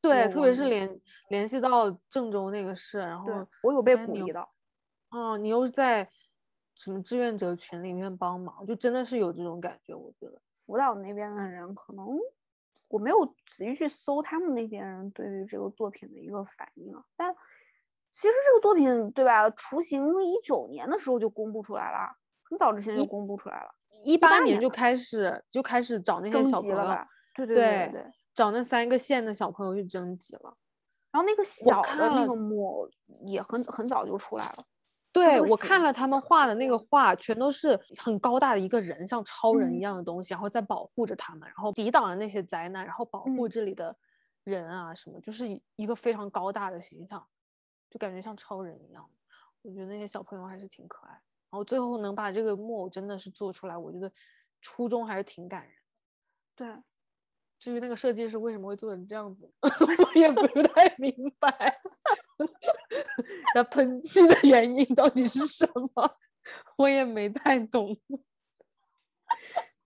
[0.00, 4.52] 对，特别是联联系到郑州那个事，然后我有被鼓励到。
[5.10, 6.10] 哦，你又在
[6.74, 9.94] 什么志愿者群里面帮忙，就真的是有这种感觉。
[9.94, 12.04] 我觉得辅导那边的人，可能
[12.88, 17.32] 我没有仔细去搜他们那边人对于这个作品的一个反应啊，但。
[18.10, 19.48] 其实这个作品对吧？
[19.50, 22.08] 雏形一九年的时候就公布出来了，
[22.48, 23.68] 很早之前就公布出来了，
[24.04, 26.98] 一八年就开始就开始找那些小朋友，
[27.34, 30.56] 对对对对，找那三个县的小朋友去征集了。
[31.10, 32.88] 然后那个小的那个木偶
[33.26, 34.56] 也很很早就出来了。
[35.10, 43.96] 对我看了他们画的那个画，全都是很高大的一个人，像超人一样的东西，然后在保护着他们，然后抵挡了那些灾难，然后保护这里的
[44.44, 47.26] 人啊什么，就是一个非常高大的形象。
[47.90, 49.08] 就感觉像超人一样，
[49.62, 51.12] 我觉得那些小朋友还是挺可爱。
[51.50, 54.12] 然后最后能把这个木偶真的是做出来，我觉得
[54.60, 55.74] 初衷还是挺感人。
[56.54, 56.68] 对，
[57.58, 61.80] 至于那个设计师为什么会做成这样子， 我也不太明白。
[63.54, 66.16] 他喷漆的原因到底是什么，
[66.76, 67.96] 我也没太懂。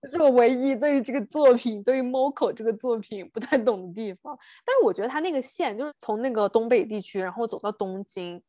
[0.03, 4.37] 这是我唯一对于这个作品，对于 Moco 这个作品不太懂的地方。
[4.65, 8.43] 但是我觉得他那个线，就是从那个东北地区，然后走到东京，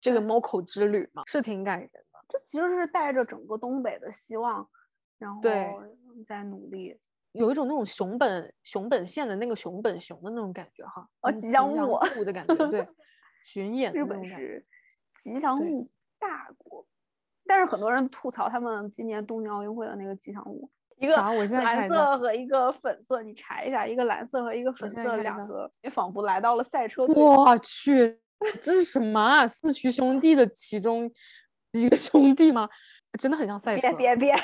[0.00, 2.00] 这个 Moco 之旅嘛，是挺感人的。
[2.28, 4.68] 就其实是带着整个东北的希望，
[5.18, 5.40] 然后
[6.26, 6.98] 在努力，
[7.30, 11.08] 有一种那种熊本熊本县的那个熊本熊的那种感觉哈。
[11.20, 12.88] 哦，吉祥物的感觉，对，
[13.46, 14.66] 巡演日本是
[15.22, 16.84] 吉祥物大国。
[17.46, 27.14] 但是很多人吐槽他们今年东京奥运会的那个吉祥物，一个蓝色和一个粉色，你查一下，一个蓝色和一个粉色两个，你仿佛来到了赛车队。
[27.14, 28.20] 我去，
[28.62, 29.46] 这是什么啊？
[29.46, 31.10] 四驱兄弟的其中
[31.72, 32.68] 一个兄弟吗？
[33.18, 33.80] 真的很像赛车。
[33.80, 34.34] 别别别，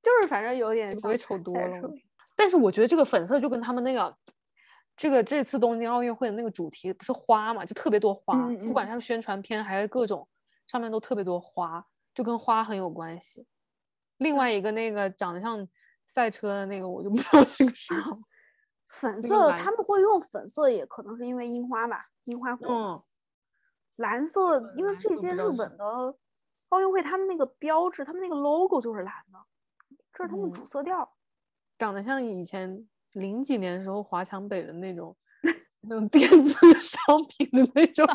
[0.00, 1.90] 就是反正有点不会丑多了。
[2.34, 4.16] 但是我觉得这个粉色就跟他们那个，
[4.96, 10.26] 这个这次东京奥运会的那个主题不是花嘛，就特别多花，不管是宣传片还是各种
[10.66, 11.84] 上面都特别多花。
[12.14, 13.46] 就跟花很有关系。
[14.18, 15.66] 另外一个那个长得像
[16.04, 17.94] 赛车的那个，我就不知道是个啥。
[18.88, 22.66] 粉色他们会用粉色，也可能是因为樱花吧，樱花火。
[22.68, 23.02] 嗯。
[23.96, 26.14] 蓝色，因为这些日本的
[26.70, 29.38] 奥运会，他们那个标志，他们那个 logo 就是蓝的，
[30.12, 31.10] 这是他们主色调。
[31.78, 35.16] 长得像以前零几年时候华强北的那种
[35.80, 38.06] 那种电子 商品的那种。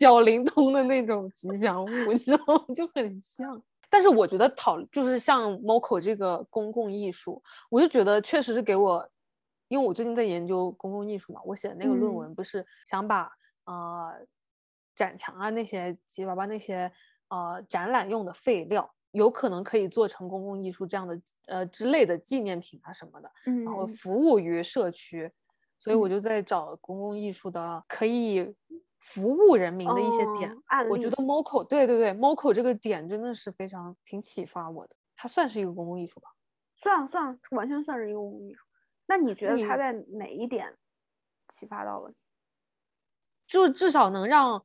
[0.00, 2.64] 小灵通的那种吉祥物， 你知道吗？
[2.74, 3.62] 就很像。
[3.90, 9.06] 但是我觉得讨就是像 Moco 这个公共艺术，我就觉得确实是给我，
[9.68, 13.30] 因为我最近在研究公共艺术嘛，我写的那个论文不是想把
[13.64, 14.12] 呃
[14.94, 16.90] 展墙啊那些七七八八那些
[17.28, 23.30] 呃展览用的废料，有可能可以做成公共艺术这样的呃之类的纪念品啊什么的，
[23.64, 25.30] 然后服务于社区，
[25.76, 28.54] 所以我就在找公共艺术的可以。
[29.00, 30.54] 服务人民的一些点，
[30.90, 34.94] 我觉得 Moco 对对对，Moco 这个点真的是非常挺启发我的。
[35.16, 36.28] 它算是一个公共艺术吧？
[36.76, 38.62] 算算，完全算是一个公共艺术。
[39.06, 40.76] 那你觉得它在哪一点
[41.48, 42.12] 启发到了？
[43.46, 44.62] 就至少能让，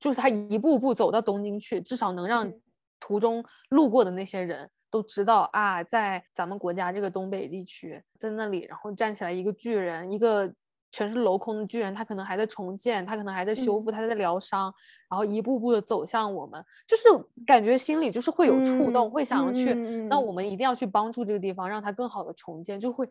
[0.00, 2.50] 就是他一步步走到东京去，至少能让
[2.98, 10.54] 途中路过的那些人都知道啊，在咱们国家这个东北地区，在那里，然后站起来一个巨人，一个。
[10.94, 14.72] 全是镂空的巨人，他可能还在重建，他可能还在修复，他在疗伤，
[15.10, 17.08] 然后一步步的走向我们，就是
[17.44, 19.74] 感觉心里就是会有触动，会想要去，
[20.08, 23.10] 那我们一定要去帮助这个地方，让它更好的重建，就会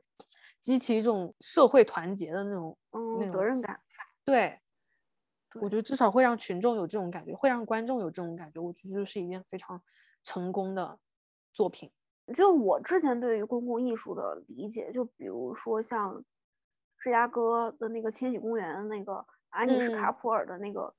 [0.62, 3.78] 激起一种社会团结的那种那种责任感。
[4.24, 4.58] 对，
[5.60, 9.82] 我觉得至少会让群众有这种感觉，会让观众有这种感觉，我觉得就是一件非常
[10.24, 10.98] 成功的
[11.52, 11.92] 作品。
[12.34, 16.24] 就我之前对于公共艺术的理解，就比如说像。
[17.04, 20.94] 芝加哥的那个千禧公园的，那个安妮什卡普尔的那个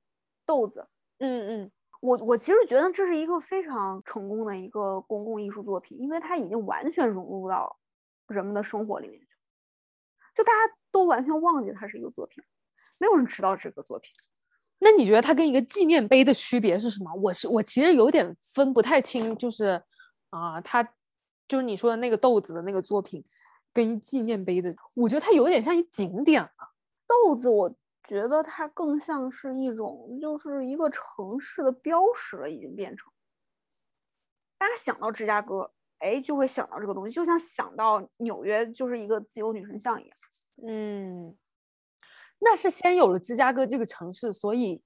[0.44, 0.86] 豆子，
[1.18, 7.74] 嗯嗯，我我其实觉得这是一个非常成功的一个公共艺术作品，因为它已经完全融入到
[8.26, 9.26] 人们的生活里面去，
[10.34, 12.44] 就大家都完全忘记它是一个作品，
[12.98, 14.10] 没有人知道这个作品。
[14.80, 17.10] 那你觉得它跟一个纪念碑的区别是什么？
[17.14, 19.82] 我是我其实有点分不太清，就是
[20.28, 20.82] 啊，它
[21.48, 23.24] 就是你说的那个豆子的那个作品。
[23.74, 26.50] 跟纪念碑的，我觉得它有点像一景点了。
[27.08, 27.68] 豆子，我
[28.04, 33.12] 觉得它更像是一种，就是一个城市的标识了，已经变成。
[34.56, 40.16] 大家想到芝加哥，哎，就会想到这个东西，就像想到纽约就是一个自由女神像一样。
[40.66, 41.36] 嗯，
[42.38, 44.80] 那是先有了芝加哥这个城市，所以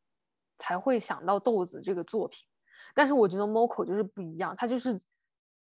[0.56, 2.46] 才会想到豆子这个作品。
[2.94, 4.98] 但是我觉得 Moco 就是不一样，它就是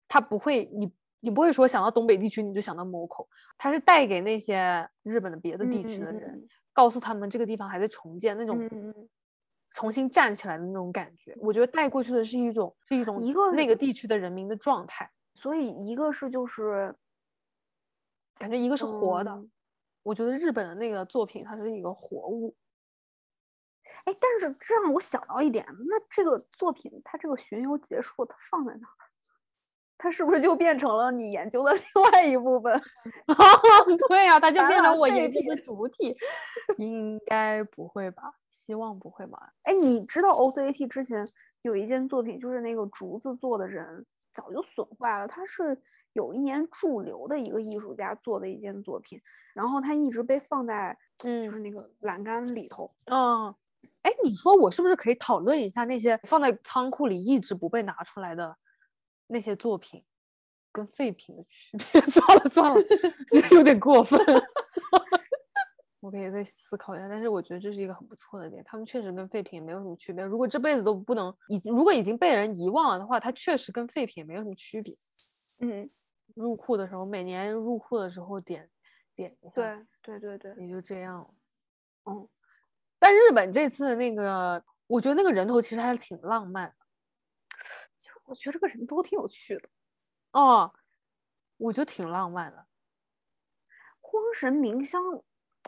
[0.07, 0.93] 它不会你。
[1.25, 8.69] 你不会说想到东北地区你就想到 Moco，它是带给那些日本的别的地区的人，告诉他们这个地方还在重建，那种
[9.71, 11.35] 重新站起来的那种感觉。
[11.41, 15.11] 我觉得带过去的是一种是一种一个那个地区的人民的状态。
[15.35, 16.95] 所以一个是就是
[18.37, 19.45] 感觉一个是活的，
[20.03, 22.55] 我觉得日本的那个作品它是一个活物。
[24.05, 28.87] 哎，但是这让我想到一点，那这个作品它这个巡游结束，它放在哪？
[29.97, 32.81] 它是不是就变成了你研究的 另外一部分？
[34.09, 36.15] 对呀，它就变成我研究的主体。
[36.79, 38.35] 应该不会吧？
[38.53, 39.53] 希望不会吧？
[39.63, 41.27] 哎，你知道 OCAT 之前
[41.63, 45.29] 有一件作品，就是那个竹子做的人早就损坏了。
[45.29, 45.81] 它是
[46.13, 49.21] 有一年驻留的一个艺术家做的一件作品，
[49.55, 52.91] 然后它一直被放在嗯，就是那个栏杆里头。
[53.07, 53.55] 嗯，
[54.03, 58.57] 哎，你说我是不是可以讨论一下那些放在仓库里一直不被拿出来的？
[59.27, 60.03] 那些作品
[60.73, 62.81] 跟废品的区别，算 了算了，
[63.53, 64.19] 有点过分。
[66.01, 70.23] 我可以再思考一下，但是我觉得这是一个很不错的点，他们确实跟废品没有什么区别。
[70.23, 74.95] 如果这辈子都不能已经，如果已经被人遗忘了的话，它确实跟废品没有什么区别。
[75.61, 75.89] 嗯，
[76.35, 78.69] 入库的时候，每年入库的时候点
[79.17, 79.53] 点一下，
[80.03, 81.35] 对对对对，也就这样。
[82.05, 82.29] 嗯，
[82.99, 86.84] 但日本这次那个，我觉得那个人头其实还挺浪漫的。
[88.25, 89.69] 我觉得这个人都挺有趣的。
[90.33, 90.73] 哦，
[91.57, 92.67] 我觉得挺浪漫的。
[94.01, 95.01] 荒神明香，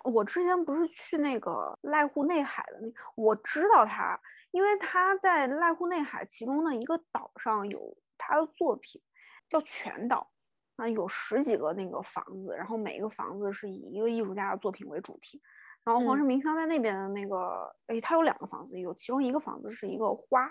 [0.04, 9.00] 我之前不是去那个濑户内海的那，我知道他，因为他在濑户内海其中的一个岛上有他的作品，
[9.48, 10.30] 叫全岛，
[10.76, 15.40] 啊，有十几个那个房子，然后每一个房子是以一个艺术家的作品为主题。
[15.84, 20.50] 然后黄嗯神明香在那边的那个，哎，他有两个房子，有其中一个房子是一个花。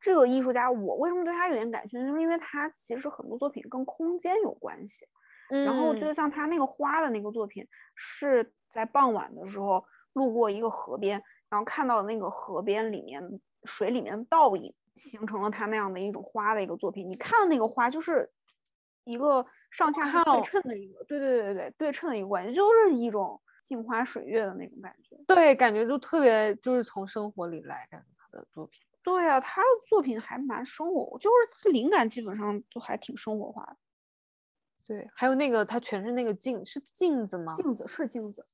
[0.00, 5.06] 这个艺术家，我为什么对他有点感兴趣，就是因为他其实很多作品跟空间有关系。
[5.50, 9.82] 然后就嗯像他那个花的那个作品，是在傍晚的时候
[10.12, 17.08] 路过一个河边，然后看到那个河边里面水里面的倒影，形成了他那样的一种花的一个作品。
[17.08, 18.30] 你看的那个花就是
[19.04, 25.16] 一个上下是对称的一个，对对对对对，对称的一个关系，就是一种镜花水月的那种感觉。
[25.26, 28.82] 对，感觉就特别就是从生活里来，感觉他的作品。
[29.08, 31.30] 对啊，他的作品还蛮生活，就
[31.62, 33.76] 是灵感基本上都还挺生活化的。
[34.86, 37.52] 对，还有那个他全是那个镜，是镜子吗？
[37.52, 38.44] 镜子是镜子，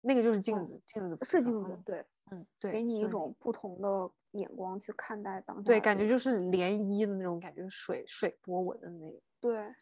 [0.00, 2.04] 那个就是镜嗯子，镜子是镜子，，对。
[2.30, 5.62] 嗯，对，给你一种不同的眼光去看待当下。
[5.66, 9.20] 对，感觉就是涟漪的那种感觉，水水波纹的那种。
[9.40, 9.74] 对。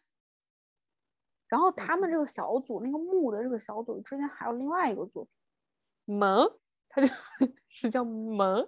[1.47, 6.45] 然后他们这个小组，那个木的这个小组之前还有另外一个作品，门，
[6.89, 7.13] 他就
[7.69, 8.67] 是叫萌，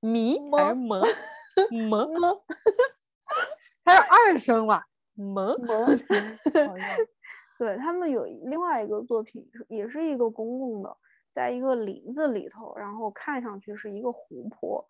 [0.00, 1.00] 迷还是萌
[1.70, 2.12] 萌？
[2.12, 2.40] 萌
[3.84, 4.84] 它是二声吧？
[5.14, 5.86] 萌，萌。
[5.86, 6.88] 好像
[7.58, 10.96] 对他们有另外一个作品，也是一个公共的，
[11.34, 14.86] 在一个林子里头，然后看上去是一个湖泊，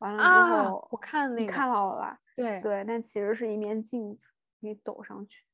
[0.00, 2.18] 完了之啊后，我看那个看到了吧？
[2.34, 4.28] 对，对，但其实是一面镜子，
[4.60, 5.44] 你走上去。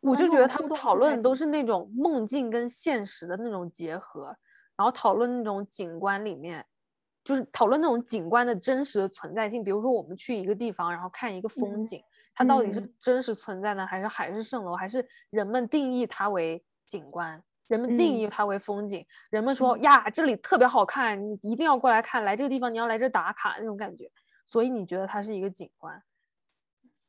[0.00, 4.34] 我就觉得他们讨论的都是那种梦境跟现实的那种结合，
[4.74, 6.64] 然后讨论那种景观里面，
[7.30, 9.62] 就是讨论那种景观的真实的存在性。
[9.62, 12.02] 比如说我们去一个地方，然后看一个风嗯景，
[12.34, 17.40] 它到底是嗯真实存在呢，还是海市蜃楼，还是人们定义它为景观？
[17.68, 24.10] 人们定义嗯它为风景，人们说嗯呀，这里特别好看，你一定要过来看，来这个地方你要来这打卡那种感觉，
[24.44, 26.02] 所以你觉得它是一个景观。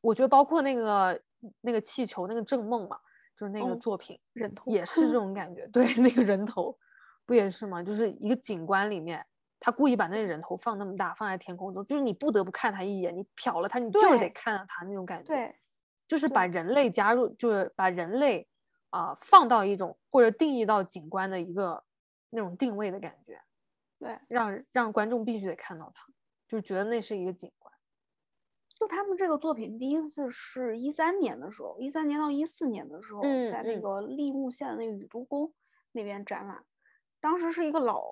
[0.00, 1.20] 我觉得包括那个
[1.60, 2.96] 那个气球那个正梦嘛，
[3.36, 5.66] 就是那个哦作品，人头也是这 种感觉。
[5.72, 6.78] 对，那个人头
[7.26, 7.82] 不也是吗？
[7.82, 9.26] 就是一个景观里面，
[9.64, 15.54] 他故意把那个人头放那么大，放在天空中，就是你不得不看他一眼，你瞟了他，你就是得看到他那种感觉。，对，
[16.08, 18.48] 就是把人类加入，就是把人类
[18.90, 21.84] 啊、放到一种或者定义到景观的一个
[22.30, 23.40] 那种定位的感觉，
[24.00, 26.04] 对，让让观众必须得看到他，
[26.48, 27.72] 就觉得那是一个景观。
[28.74, 35.54] 就他们这个作品第一次是一三年的时候，一三年到一四年的时候，在那个立木县的那个宇都宫
[35.92, 36.64] 那边展览，
[37.20, 38.02] 当时是一个老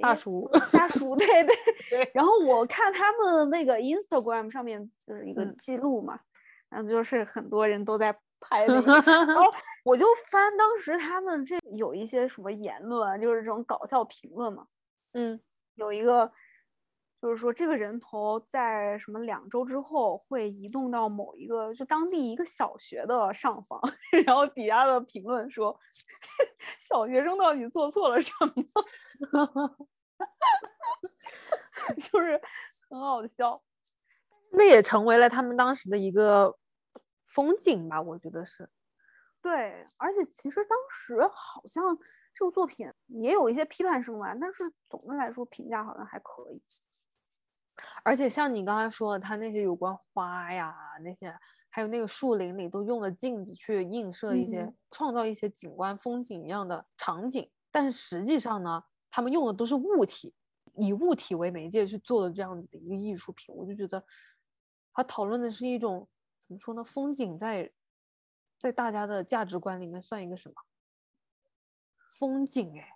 [0.00, 1.54] 大叔，大叔，对对
[1.90, 2.10] 对。
[2.14, 5.56] 然后我看他们那个 Instagram 上面就是一个嗯。
[5.58, 6.18] 记录嘛，
[6.68, 9.44] 然后就是很多人都在拍那个，然后
[9.84, 14.66] 我就翻当时他们这有一些什么言论啊，就是这种搞笑评论嘛，
[15.12, 15.40] 嗯。
[15.74, 16.30] 有一个
[17.20, 23.80] 就是说这个人头在什么两周之后会移动到某一个就当地一个小学的上方，
[24.24, 25.76] 然后底下的评论说
[26.78, 28.64] 小学生到底做错了什么？
[31.98, 32.40] 就是
[32.88, 33.60] 很好笑。
[34.50, 36.56] 那也成为了他们当时的一个
[37.26, 38.68] 风景吧，我觉得是。
[39.42, 41.84] 对，而且其实当时好像
[42.34, 46.62] 这个作品也有一些批判声吧，但是总的来说评价好像还可以。
[48.04, 51.34] 而且像你刚才说的，它那些有关花呀那些，
[51.68, 60.34] 还有那个树林里都用了镜子去映射一些、嗯创造一些景观风景一样的场景，但是实际上呢，他们用的都是物体，
[60.74, 64.02] 以物体为媒介去做的这样子的一个艺术品，我就觉得，
[64.94, 66.08] 他讨论的是一种
[66.38, 66.82] 怎么说呢？
[66.82, 67.70] 风景在
[68.58, 70.54] 在大家的价值观里面算一个什么？
[72.18, 72.88] 风景哎，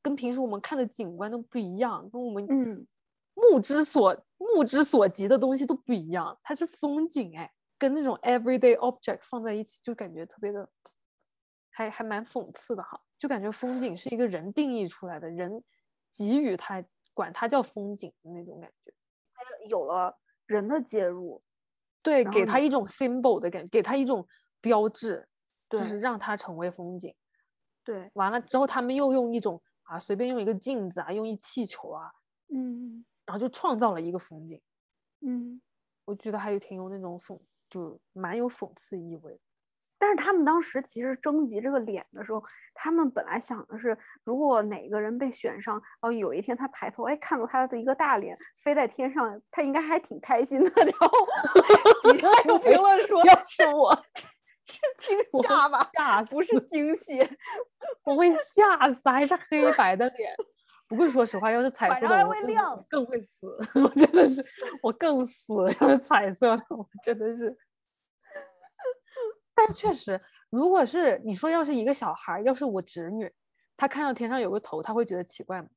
[0.00, 2.86] 跟平时我们看的景观都不一样，跟我们嗯，
[3.40, 10.68] 目之所目之所及的东西都不一样，它是风景哎，跟那种 everyday object 放在一起，就感觉特别的，
[11.70, 13.00] 还还蛮讽刺的哈。
[13.18, 15.62] 就感觉风景是一个人定义出来的，人
[16.16, 16.82] 给予它，
[17.12, 18.92] 管它叫风景的那种感觉。
[19.68, 21.42] 有了人的介入，
[22.02, 24.26] 对，给它一种 symbol 的感觉，给它一种
[24.60, 25.28] 标志，
[25.68, 27.14] 就是让它成为风景。
[27.84, 32.10] 对，完了之后他们又用一种啊随便用一个镜子啊，用一气球啊，
[32.54, 34.60] 嗯然后就创造了一个风景。
[35.20, 35.62] 嗯。
[36.04, 39.38] 我觉得还有挺有那种讽，就蛮有讽刺意味的。
[39.96, 42.42] 但是他们当时其实征集这个脸的时候，
[42.74, 50.70] 他们本来想的是，如果哪个人被选上，然后有一天他抬头，哎，看到他的一个大脸飞在天上，他应该还挺开心的。
[50.82, 51.08] 然后
[52.02, 53.94] 底下有评论说，要是我
[54.66, 57.20] 是惊吓吧，吓不是惊喜。
[58.04, 60.34] 我会吓死，还是黑白的脸。
[60.90, 63.46] 不过说实话，要是彩色的，我更会亮更会死。
[63.80, 64.44] 我真的是，
[64.82, 65.54] 我更死。
[65.80, 67.56] 要是彩色的，我真的是。
[69.54, 70.20] 但是确实，
[70.50, 73.32] 如果是你说，要是一个小孩，要是我侄女，
[73.76, 75.68] 她看到天上有个头，她会觉得奇怪吗？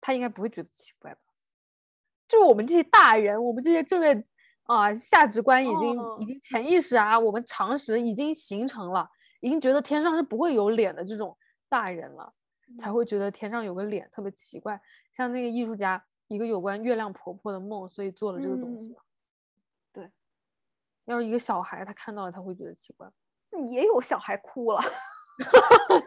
[0.00, 1.20] 她应该不会觉得奇怪吧？
[2.26, 4.24] 就我们这些大人，我们这些正在
[4.64, 9.08] 啊价值观已经、哦已经潜意识啊，我们常识已经形成了，
[9.40, 11.38] 已经觉得天上是不会有脸的这种
[11.68, 12.34] 大人了。
[12.78, 14.80] 才会觉得天上有个脸特别奇怪，
[15.12, 18.96] 像那个艺术家一个有关月亮婆婆的梦，所以做了这个东西嗯。
[19.92, 20.12] 对，
[21.06, 23.10] 要是一个小孩他看到了，他会觉得奇怪。
[23.70, 24.80] 也有小孩哭了，
[25.88, 26.04] 但是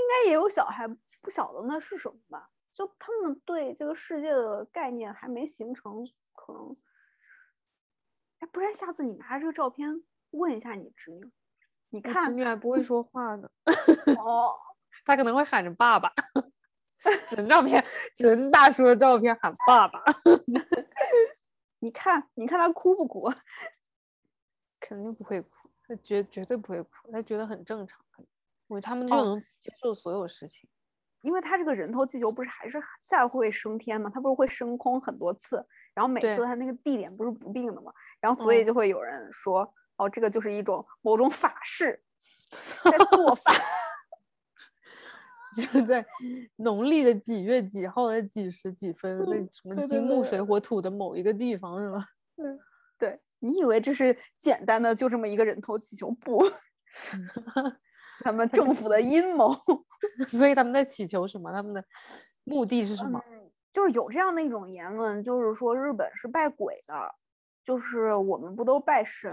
[0.00, 0.86] 应该也有小孩
[1.20, 2.48] 不晓得那是什么吧？
[2.72, 6.76] 就他们对这个世界的概念还没形成，可能，
[8.38, 11.30] 哎，不然下次你拿着这个照片问一下你侄女，
[11.90, 13.48] 你看侄看女还不会说话呢，
[14.18, 14.54] 哦，
[15.04, 16.12] 她可能会喊着爸爸。
[17.28, 17.84] 只能照片，
[18.14, 20.02] 只能大叔的照片喊爸爸，
[21.78, 23.30] 你看，你看他哭不哭？
[24.80, 28.00] 肯定不会哭，他绝绝对不会哭，他觉得很正常。
[28.68, 30.66] 因为他们就哦能接受所有事情。
[31.20, 34.10] 因为他这个人头气球不是还是再会升天吗？
[34.12, 42.02] 他不是会升空很多次，然后每次他那个地点不是不定的嘛，然后所以嗯就会有人说，哦，这个就是一种某种法事，
[42.82, 43.52] 在做法。
[45.72, 46.04] 就在
[46.56, 52.08] 农历的几月几号的几时几分，那什么金木水火土的某一个地方是吧？
[52.98, 56.10] 对你以为这是简单的就这么一个人头祈求？
[56.12, 56.42] 不，
[58.24, 59.54] 他们政府的阴谋。
[60.28, 61.50] 所以他们在祈求什么？
[61.52, 61.84] 他们的
[62.44, 63.20] 目的是什么？
[63.30, 66.94] 嗯，就是有这样的一种言论，就是说日本是拜鬼的，
[67.64, 69.30] 就是我们不都拜神，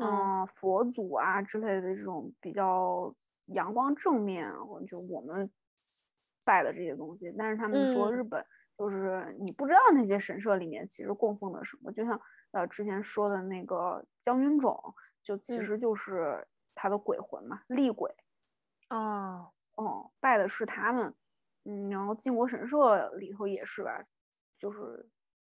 [0.00, 3.14] 嗯嗯，佛祖啊之类的这种比较
[3.46, 5.50] 阳光正面，或就我们
[6.44, 7.34] 拜的这些东西。
[7.36, 8.44] 但是他们说嗯日本
[8.76, 12.20] 就是你不知道那些神社里面其实供奉的什么，就像
[12.52, 18.14] 呃之前说的那个将军冢，就其嗯实就是他的鬼魂嘛，厉鬼。
[18.90, 21.14] 哦，哦，拜的是他们，
[21.64, 24.04] 嗯，然后靖国神社里头也是吧，
[24.58, 25.08] 就是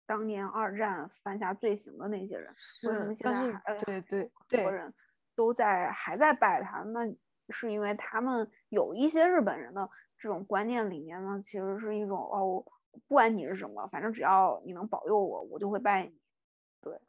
[0.06, 4.94] 当年二战犯下罪行的那些人，为什么现在还呃对对很多，人
[5.36, 6.84] 都在还在拜他？
[6.84, 7.02] 那
[7.50, 12.64] 是因为他们有一些日本人的这种观念里面呢，其实是一种哦，
[13.08, 16.14] 不管你是什么，反正只要你能保佑我，我就会拜你。
[16.82, 17.00] 对。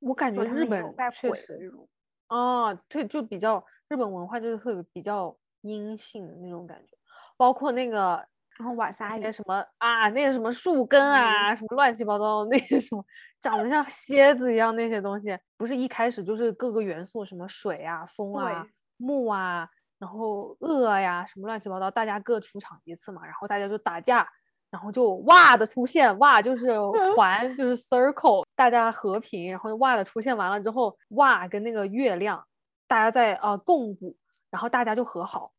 [0.00, 1.88] 我感觉日本拜确实鬼的这种，
[2.28, 6.96] 啊，对，就比较日本文化就是特别比较阴性的那种感觉，
[7.36, 8.24] 包括那个
[8.56, 11.12] 然后瓦萨里，那些什么啊，那些什么树根嗯。
[11.14, 13.04] 啊，什么乱七八糟的那些什么
[13.40, 19.68] 长得像蝎子一样那些东西，不是一开始就是各个元素，什么水啊、风啊、对木啊，
[19.98, 24.28] 然后恶呀，什么乱七八糟，大家各出场一次嘛，然后大家就打架，
[24.70, 26.78] 然后就哇的出现，哇就是
[27.16, 32.44] 环，就是 circle，大家和平，然后哇的出现完了之后，哇跟那个月亮，
[32.86, 34.16] 大家在呃共舞，
[34.50, 35.50] 然后大家就和好。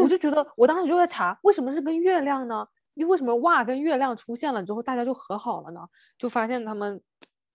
[0.00, 2.64] 我就觉得，我当时就在查，为什么是跟月亮呢？
[2.94, 5.80] 因为为什么哇跟月亮出现了之后，大家就和好了呢？
[6.16, 7.02] 就发现他们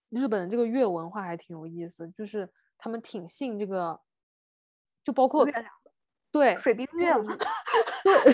[0.09, 3.97] 日本的这个月文化还挺有意思，就是他们挺信这个，
[5.05, 5.65] 就包括月亮
[6.31, 7.37] 对水冰月嘛，
[8.03, 8.33] 对，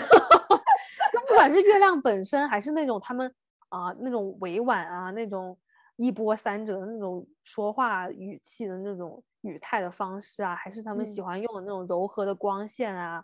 [1.12, 3.32] 就不管是月亮本身，还是那种他们
[3.68, 5.56] 啊、那种委婉啊，那种
[5.96, 13.22] 一波三折的那种说话语气的那种语态的方式啊，还是他们喜嗯欢用的那种柔和的光线啊，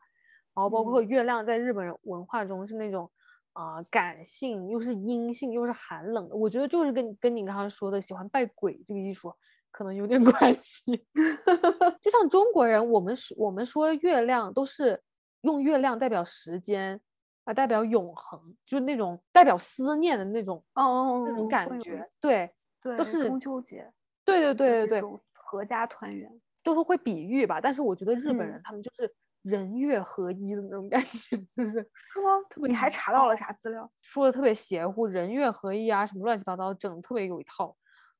[0.54, 3.10] 然后包括月亮在日本人文化中是那种
[3.54, 6.36] 啊、感性，又是阴性，又是寒冷的。
[6.36, 9.34] 我觉得就是跟跟你刚刚说的喜欢拜鬼这个艺术
[9.78, 11.06] 可能有点关系。
[12.02, 15.00] 就像中国人，我们说我们说月亮都是
[15.42, 17.00] 用月亮代表时间
[17.44, 22.04] 啊，代表永恒，就是那种代表思念的那种哦，那种感觉。
[22.20, 22.50] 对，
[22.82, 23.88] 对，都是中秋节，
[24.24, 26.28] 对对对对对，合家团圆。
[26.64, 27.60] 都是会比喻吧。
[27.60, 29.08] 但是我觉得日本嗯人他们就是
[29.42, 32.32] 人月合一的那种感觉， 就是是吗？
[32.66, 33.88] 你还查到了啥资料？
[34.02, 37.74] 说的特别邪乎，人月合一啊，什么乱七八糟，整的特别有一套。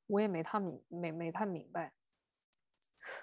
[0.09, 1.93] 我也没太明没没太明白。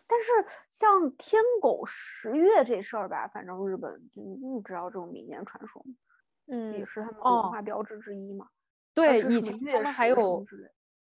[0.07, 0.31] 但是
[0.69, 5.86] 像天狗食月这事儿吧，反正日本就你知道这种民间传说？
[6.47, 8.47] 嗯，也是他们文哦化标志之一嘛。
[8.93, 10.45] 对，以前他们还有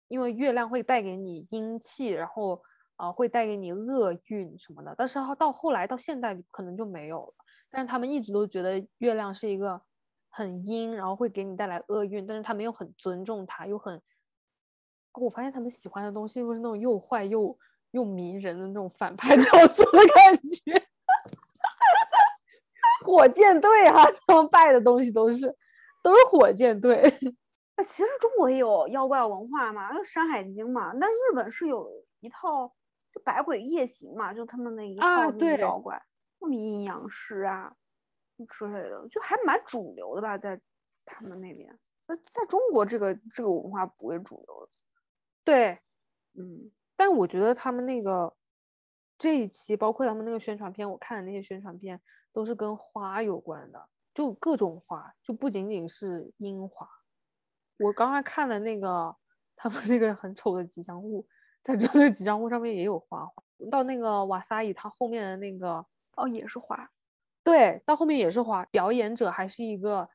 [0.08, 2.62] 因为月亮会带给你阴气，然后
[2.96, 7.34] 呃会带给你厄运什么的，但是到到后来到现代可能就没有了。
[7.70, 9.80] 但是他们一直都觉得月亮是一个
[10.28, 14.02] 很阴，然后会给你带来厄运，但是他们又很尊重它，又很，哦
[15.14, 17.56] 我发现他们喜欢的东西又是那种又坏又
[17.92, 20.88] 又迷人的那种反派 角色的感觉。
[23.04, 25.54] 火箭队啊，他们拜的东西都是
[26.02, 27.02] 都是火箭队。
[27.76, 31.90] 那其实中国也有妖怪文化嘛，那《山海经》嘛，那日本是有
[32.20, 32.66] 一套
[33.12, 35.02] 就百鬼夜行嘛，就他们那一个
[35.58, 36.00] 妖怪，
[36.38, 37.74] 什么阴阳师啊
[38.48, 40.58] 之类的，就还蛮主流的吧，在
[41.04, 41.78] 他们那边。
[42.06, 44.72] 那在中国这个这个文化不为主流的，
[45.44, 45.78] 对，
[46.34, 48.34] 嗯，但是我觉得他们那个
[49.18, 52.00] 这一期，包括他们那个宣传片，我看的那些宣传片
[52.32, 56.88] 都是跟花有关的，就各种花，就不仅仅是樱花。
[57.78, 59.14] 我刚刚看了那个
[59.54, 61.26] 他们那个很丑的吉祥物，
[61.62, 63.42] 在这个吉祥物上面也有花花。
[63.70, 65.84] 到那个瓦萨伊，他后面的那个
[66.16, 66.90] 哦，也是花，
[67.42, 70.08] 对，到后面也是花，表演者还是一个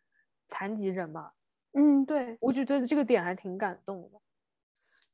[0.48, 1.32] 残疾人嘛，
[1.74, 4.20] 嗯，对，我就觉得这个点还挺感动的。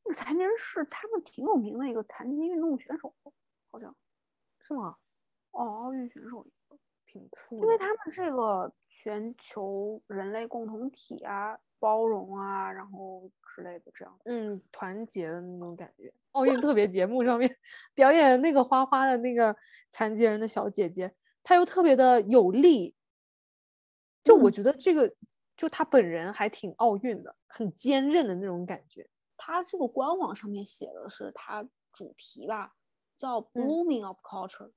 [0.06, 3.14] 那个残疾人是他们挺有名的一个残疾运动选手，
[3.72, 3.96] 好像
[4.60, 4.96] 是吗？
[5.52, 6.46] 哦，奥运选手。
[7.08, 7.62] 挺酷的。
[7.62, 14.20] 因为他们这个全球人类共同体啊、包容啊，然后之类的这样。
[14.26, 16.14] 嗯，团结的那种感觉。
[16.32, 17.58] 奥运特别节目上面
[17.96, 19.56] 表演那个花花的那个
[19.92, 22.94] 残疾人的小姐姐，她又特别的有力。
[24.22, 25.16] 就我嗯觉得这个，
[25.56, 29.08] 就她本人还挺奥运的，很坚韧的那种感觉。
[29.38, 32.76] 它这个官网上面写的是它主题吧，
[33.18, 34.72] 叫 “blooming of culture”，、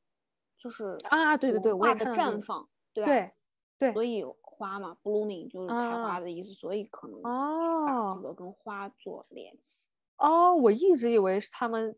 [0.58, 3.10] 就是嗯啊对对对我也文化的绽放，对吧？
[3.10, 3.32] 对
[3.78, 9.90] 对所以花嘛，blooming 就是开花啊的意思，所以可能把哦这个跟花做联系。
[10.16, 11.96] 哦，我一直以为是他们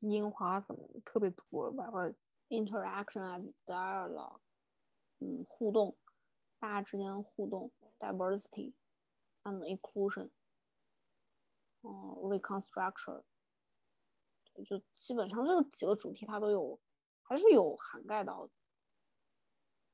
[0.00, 1.90] 樱花怎么特别多吧？
[1.92, 2.12] 我
[2.48, 4.38] interaction and dialogue，
[5.18, 5.96] 嗯，互动，
[6.60, 8.72] 大家之间的互动，diversity
[9.42, 10.30] and inclusion，
[11.80, 13.22] 哦、reconstruction，
[14.64, 16.78] 就基本上这几个主题它都有，
[17.22, 18.52] 还是有涵盖到的。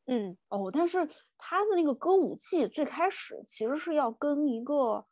[0.09, 5.05] 嗯哦，但是他的那个歌舞伎最开始其实是要跟一个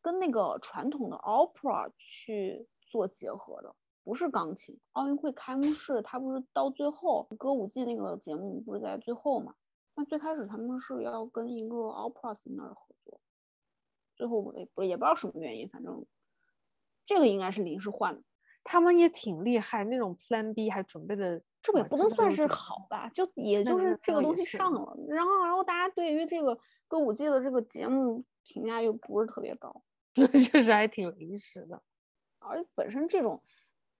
[0.00, 3.74] 跟那个传统的 opera 去做结合的，
[4.04, 4.78] 不是钢琴。
[4.92, 9.54] 奥运会开幕式它不是到最后歌舞伎那个节目不是在最后嘛？
[9.96, 13.20] 那最开始他们是要跟一个 opera singer 合作，
[14.16, 16.04] 最后我也不也不知道什么原因，反正
[17.04, 18.22] 这个应该是临时换的。
[18.64, 26.58] 他们也挺厉害，那种 Plan B 还准备的，这也不能算是好吧，就也就是这个东西上了，然后然后大家对于这个
[26.88, 29.84] 歌舞伎的这个节目评价又不是特别高，
[30.50, 31.80] 确实还挺临时的。
[32.40, 33.40] 而且本身这种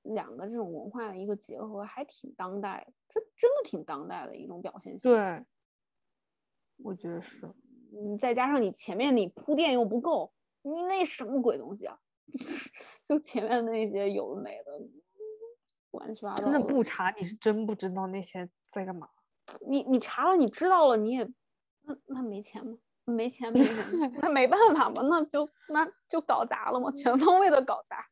[0.02, 5.16] 两个这种文化的一个结合还挺当代的，这真的挺当代的一种表现形式。
[5.16, 5.46] 对，
[6.78, 7.48] 我觉得是。
[7.96, 10.32] 嗯，再加上你前面你铺垫又不够，
[10.62, 11.98] 你那什么鬼东西啊？
[13.06, 14.72] 就前面那些有的没的，
[15.92, 19.08] 乱七八糟真的不查，你是真不知道那些在干嘛。
[19.68, 21.24] 你你查了，你知道了，你也
[21.82, 22.76] 那那没钱吗？
[23.04, 23.76] 没钱没钱，
[24.20, 28.04] 那没办法嘛，那就那就搞砸了嘛，全方位的搞砸，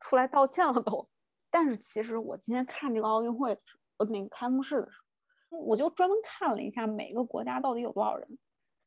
[0.00, 1.08] 出来道歉了都。
[1.50, 3.58] 但是其实我今天看这个奥运会
[3.96, 4.96] 呃，那个开幕式的时
[5.50, 8.38] 候，我就专门看了一下每个国家到底有多少人。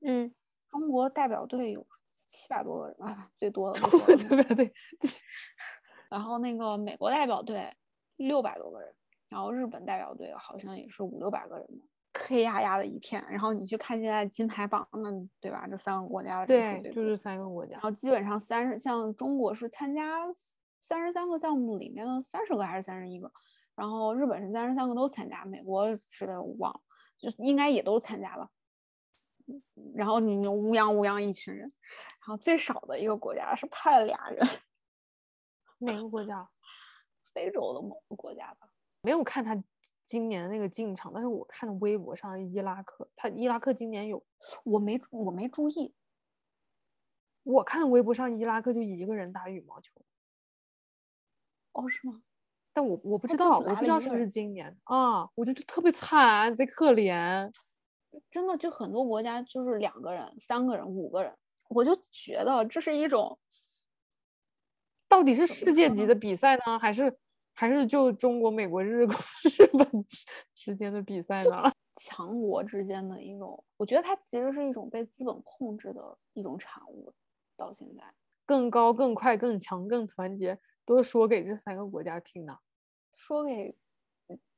[0.02, 0.34] 嗯，
[0.70, 4.74] 中国代表队有七百多个人吧，最多的对不说了对对对，
[6.10, 7.74] 然后那个美国代表队
[8.18, 8.94] 六百多个人，
[9.30, 13.26] 然后日本代表队好像也是五六百个人吧，黑压压的一片。
[13.30, 15.66] 然后你去看现在金牌榜，那对吧？
[15.68, 17.82] 这三个国家的人数对，最多就是三个国家然。
[17.82, 20.26] 后基本上三十，像中国是参加
[20.82, 23.32] 三十三个项目里面的三十个还是三十一个，
[23.76, 26.80] 然后日本是三十三个都参加，美国是的我忘了，
[27.18, 28.50] 就应该也都参加了。
[29.96, 34.48] 然后你乌泱乌泱一群人，然后最少的一个国家是派了俩人，
[35.80, 36.50] 哪个国家？
[37.34, 38.70] 非洲的某个国家吧。
[39.02, 39.62] 没有看他
[40.04, 44.26] 今年那个进场，但是我看微博上伊拉克，他伊拉克今年有，
[44.64, 45.94] 我没我没注意，
[47.44, 49.92] 我看微博上伊拉克就一个人打羽毛球，
[51.74, 52.22] 哦，是吗？
[52.74, 57.52] 但我我不知道，我不知道是不是今年啊，我觉得特别惨，贼可怜。
[58.32, 61.34] 真的就很多国家就是两个人、三个人、五个人，
[61.70, 63.38] 我就觉得这是一种
[65.08, 67.18] 到底是世界级的比赛呢，还是
[67.54, 69.16] 还是就中国、美国、日国、
[69.58, 71.64] 日本之之间的比赛呢？
[71.98, 77.14] 强国之间的一种，我觉得它其实是一种被资本控制的一种产物。
[77.58, 78.04] 到现在，
[78.46, 82.60] 更高、更快、更强、更团结，都是说给这三个国家听的，
[83.14, 83.74] 说给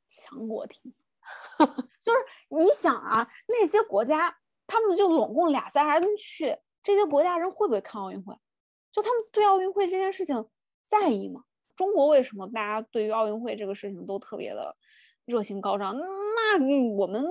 [0.10, 0.92] 强国听。
[2.08, 4.34] 就是你想啊，那些国家
[4.66, 8.34] 他们就拢共俩仨人去，这些国家人会不会看奥运会？
[8.94, 10.48] 就他们对奥运会这件事情
[10.88, 11.44] 在意吗？
[11.76, 14.76] 中国为什么大家对于奥运会这个事情都特别的
[15.26, 15.96] 热情高涨？
[15.96, 16.58] 那
[16.96, 17.24] 我们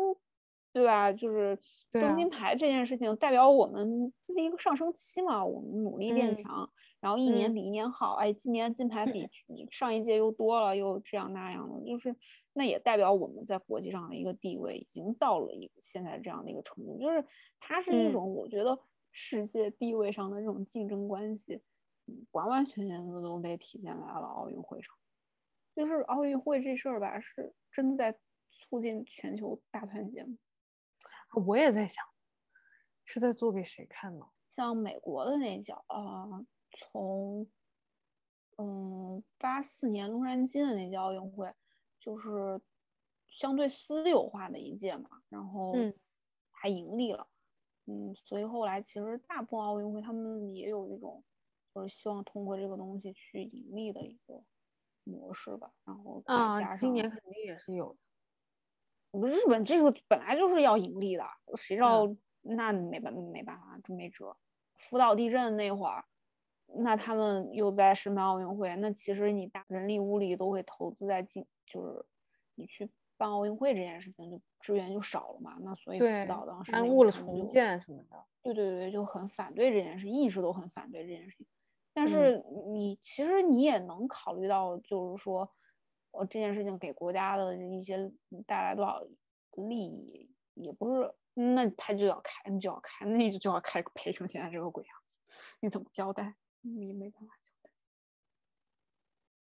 [0.77, 1.11] 对吧？
[1.11, 1.59] 就是
[1.91, 6.70] 争金牌这件事情代表我们这是一个上升期嘛，我们努力变强，
[7.01, 8.16] 然后一年比一年好。
[8.16, 9.27] 哎，今年金牌比
[9.70, 12.14] 上一届又多了，又这样那样的，就是
[12.53, 17.24] 那也代表我们在国际上的一个地位已经到了一个现在这样的一个程度，就是
[17.59, 18.79] 它是一种我觉得
[19.11, 21.62] 世界地位上的这种竞争关系。
[22.31, 24.95] 完完全全的都被体现在了奥运会上，
[25.74, 28.16] 就是奥运会这事儿吧，是真的在
[28.51, 30.37] 促进全球大团结吗？
[31.45, 32.05] 我也在想，
[33.05, 34.26] 是在做给谁看呢？
[34.51, 37.47] 像美国的那叫啊，从
[38.57, 41.53] 嗯八四年洛杉矶的那届奥运会，
[42.01, 42.61] 就是
[43.28, 45.74] 相对私有化的一届嘛，然后
[46.51, 47.28] 还盈利了，
[47.84, 51.22] 嗯，所以后来其实大部分奥运会他们也有一种。
[51.74, 54.43] 就是希望通过这个东西去盈利的一个
[55.05, 57.99] 模式吧，然后啊，今年肯定也是有的。
[59.25, 62.07] 日本这个本来就是要盈利的，谁知道
[62.43, 64.37] 那没办没办法，就没辙。
[64.75, 66.05] 福岛地震那会儿，
[66.75, 72.05] 那他们又在申办奥运会，那其实你大人力物力都会投资在进，就是
[72.55, 75.57] 你去办奥运会这件事情，就资源就少了嘛。
[75.61, 78.25] 那所以福岛当时耽误了重建什么的。
[78.43, 81.47] 对对对，就很反对这件事，一直都很反对这件事情。
[81.93, 85.51] 但是你其实你也能考虑到，就是说，
[86.17, 88.11] 我这件事情给国家的一些
[88.47, 89.07] 带来多少
[89.69, 95.17] 利益，也不是，那他就要开，你就要开，那就就要开赔成现在这个鬼样子，
[95.61, 96.35] 你怎么交代？
[96.62, 97.71] 你没办法交代。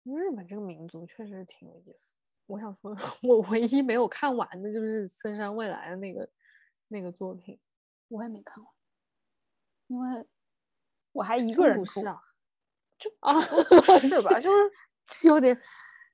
[0.03, 2.15] 日本这个民族确实挺有意思。
[2.47, 6.29] 我想说， 我唯一没有看完的就是森山未来的那个
[6.89, 7.61] 那个作品，
[8.09, 8.73] 我也没看完，
[9.87, 10.27] 因为
[11.13, 12.23] 我还一个人是啊。
[12.99, 13.41] 就啊，
[14.03, 14.41] 是吧？
[14.43, 15.57] 就是有点，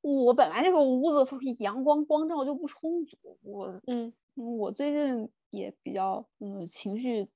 [0.05, 1.25] 我本来这个屋子
[1.61, 7.27] 阳光光照就不充足，我嗯，我最近也比较嗯情绪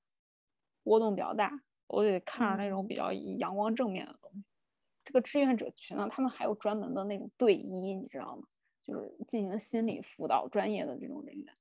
[0.83, 4.43] 波动比较大，我得看着那种比较阳光正面的东西。
[5.03, 8.43] 这个志愿者群呢，他们还有专门的那种队医，你知道吗？
[8.85, 11.53] 就是进行心理辅导专业的这种人员，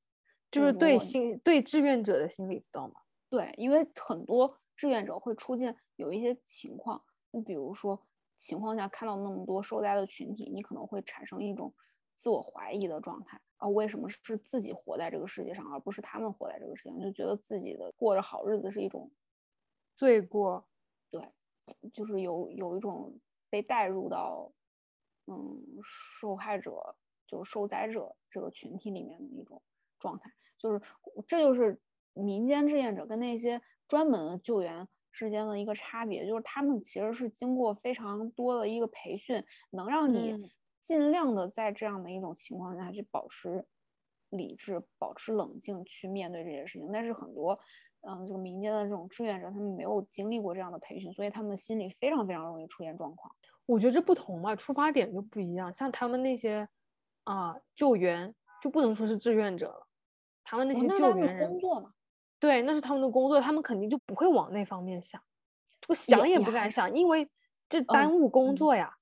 [0.51, 3.01] 就是对心对志愿者的心理辅导嘛。
[3.31, 7.03] 对，因为很多志愿者会出现有一些情况。
[7.31, 8.08] 你比如说，
[8.39, 11.75] 情况下看到那么多受灾的群体，你可能会产生一种
[12.15, 17.01] 自我怀疑的状态啊，为什么是自己活在这个世界上，而不是他们活在这个世界上？
[17.01, 19.11] 就觉得自己的过着好日子是一种
[19.97, 20.69] 罪过，
[21.11, 21.21] 对，
[21.93, 23.19] 就是有有一种
[23.51, 24.53] 被带入到
[25.27, 29.61] 嗯受害者，就是受灾者这个群体里面的一种
[29.99, 30.81] 状态，就是
[31.27, 31.81] 这就是
[32.13, 34.89] 民间志愿者跟那些专门的救援。
[35.19, 40.49] 之间的一个差别就是，他们其实是经过非常多的一个培训，能让你
[40.81, 43.67] 尽量的在这样的一种情况下去保持
[44.31, 46.89] 理智、保持冷静去面对这些事情。
[46.93, 47.59] 但是很多，
[48.03, 53.35] 嗯，这个民间的这种志愿者，他们没有经历过这样的培训，所以他们心里非常非常容易出现状况。
[53.67, 55.75] 我觉得这不同嘛，出发点就不一样。
[55.75, 56.69] 像他们那些
[57.25, 59.89] 啊救援，就不能说是志愿者了，
[60.45, 61.93] 他们那些救援人工作嘛。
[62.41, 65.21] 对，那是他们的工作，他们肯定就不会往那方面想，
[65.89, 67.29] 我想也不敢想，因为
[67.69, 68.95] 这耽误工作呀。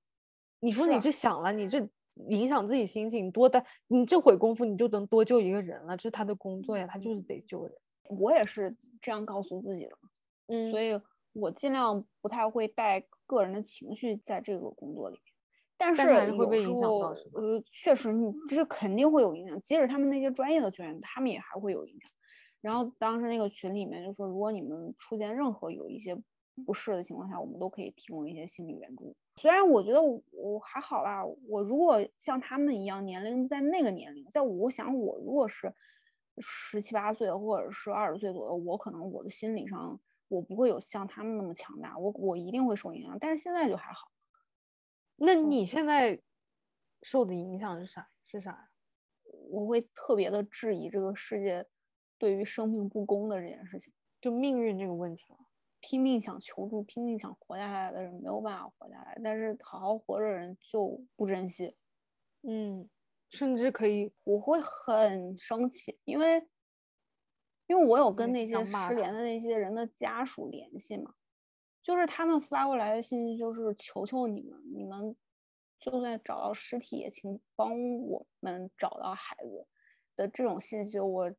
[0.61, 1.87] 你说你这想了，你这
[2.29, 7.75] 影响自己心情，多耽，你这会功夫你就能多救一个人了，这是他的工作呀，他就是得救人。
[8.19, 9.93] 我也是这样告诉自己的，
[10.47, 10.99] 嗯，所以
[11.35, 15.23] 我尽量不太会带个人的情绪在这个工作里面。
[15.77, 22.11] 但是会被影响到，呃，确实你这肯定会有影响，即使他们那些专业的救援，他们也还会有影响。
[22.67, 26.21] 然后当时那个群里面就说，如果你们出现任何有一些
[26.67, 29.15] 不适的情况下，我们都可以提供一些心理援助。
[29.37, 35.73] 虽然我觉得我还好啦，我如果像他们一样年龄在那个年龄，在我想我如果是
[36.39, 43.17] 十七八岁或者是二十岁左右，我可能我的心理上我不会有像他们那么强大，我我一定会受影响。
[43.21, 44.09] 但是现在就还好。
[45.15, 46.21] 那你现在
[47.03, 48.09] 受的影响是啥？
[48.25, 48.69] 是啥？
[49.51, 51.65] 我会特别的质疑这个世界。
[52.19, 55.39] 对于生命不公的这件事情，就命运这个问题了。
[55.81, 61.77] 拼命想求助、拼命想活下来的人没有办法活下来，但是好好活着的人就不珍惜。
[62.43, 62.89] 嗯，
[63.31, 66.49] 甚至可以，我会很生气，因为
[67.67, 71.15] 因为我有跟那些失联的那些人的家属联系嘛，
[71.83, 75.15] 就是他们发过来的信息就是求求你们，你们
[75.79, 79.67] 就算找到尸体，也请帮我们找到孩子
[80.17, 81.33] 的这种信息，我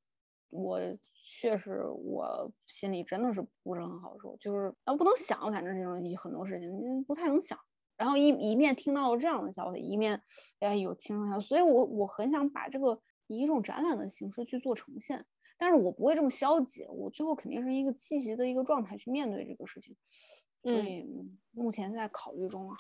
[0.50, 0.80] 我
[1.14, 7.58] 确实我心里真的是不是很好受，就是啊不能想，反正这种很多事情嗯不太能想。
[7.98, 10.22] 然后一一面听到了这样的消息，一面
[10.60, 15.26] 哎有轻声下，所以我我很想把这个以一种展览的形式去做呈现，
[15.58, 19.96] 但是我不会这么消极，我最后肯定是一个积极的一个状态去面对这个事情，
[20.62, 22.78] 所嗯目前在考虑中啊。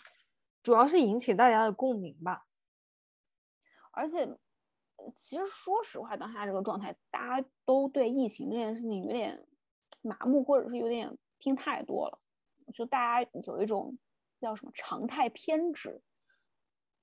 [0.63, 2.45] 主要是引起大家的共鸣吧。
[3.91, 4.38] 而且，呃
[5.15, 9.47] 其实说实话，当下这个状态，大家都对疫情这件事情有点
[10.01, 12.19] 麻木，或者是有点听太多了，
[12.73, 13.97] 就大家有一种
[14.39, 16.01] 叫什么常态偏执，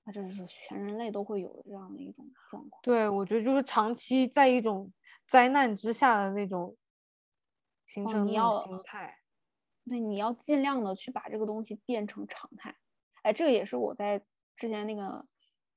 [0.03, 2.81] 那就是全人类都会有的这样的一种状况。
[2.83, 4.91] 对，我觉得就是长期在一种
[5.27, 6.75] 灾难之下的那种
[7.85, 9.19] 形哦成那种你要心态。
[9.87, 12.75] 对，你要尽量的去把这个东西变成常态。
[13.21, 14.19] 哎，这个也是我在
[14.55, 15.25] 之前那个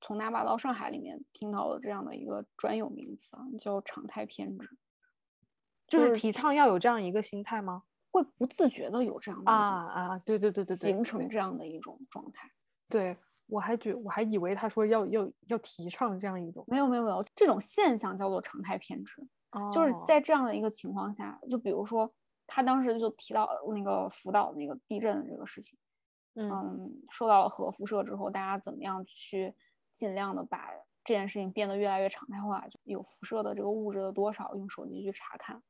[0.01, 4.69] 从哪把到上海里面听到的这样的一个专有名词啊，叫常态偏执。
[5.87, 7.83] 就是提倡要有这样一个心态吗？
[8.11, 12.51] 会不自觉的有这样的啊啊，对对对对对，形成这样的一种状态。
[12.89, 19.27] 对，我还觉我还以为他说要要要提倡这样一种，没有没有没有，这种现象叫做常态偏执，
[19.73, 22.11] 就是哦在这样的一个情况下，就比如说
[22.47, 25.79] 他当时就提到那个福岛那个地震的这个事情，
[26.35, 29.55] 嗯嗯，受到了核辐射之后，大家怎么样去
[29.99, 30.71] 尽量的把
[31.03, 35.61] 这件事情变得越来越常态化，就有辐射的这个物质的多少，用手机去查看，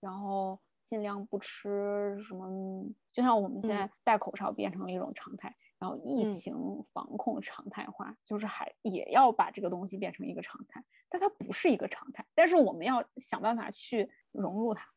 [0.00, 6.56] 然后尽量不吃什么，就像我们现嗯在戴口罩变成了一种常态，然后疫嗯情
[6.94, 14.88] 防控常态化，就是还也要把这个东西变成一个常态，但它不是一个常态，但是我们要想办法去融入它，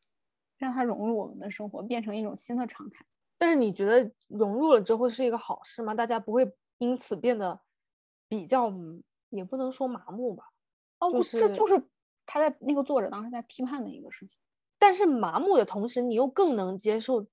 [0.56, 3.04] 让它融入我们的生活，变成一种新的常态。
[3.36, 5.94] 但是你觉得融入了之后是一个好事吗？
[5.94, 7.60] 大家不会因此变得
[8.30, 10.44] 比较，嗯也不能说麻木吧，
[11.00, 11.88] 哦，就不这就是是
[12.24, 14.38] 他在那个作者当时在批判的一个事情。
[14.78, 17.26] 但是麻木的同时，你又更能接受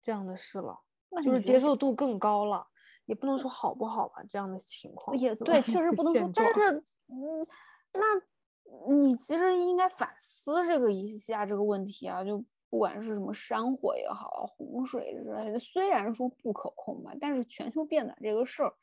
[0.00, 0.80] 这样的事了，
[1.16, 2.66] 就是那你觉得这接受度更高了，
[3.04, 7.46] 也不能说好不好吧，这样的情况也对，确实不能说，但是嗯，
[7.92, 18.74] 那你其实应该反思这个一下这个问题啊，就不管是什么山火也好，洪水之类的，虽然说不可控吧，但是全球变暖这个事儿，嗯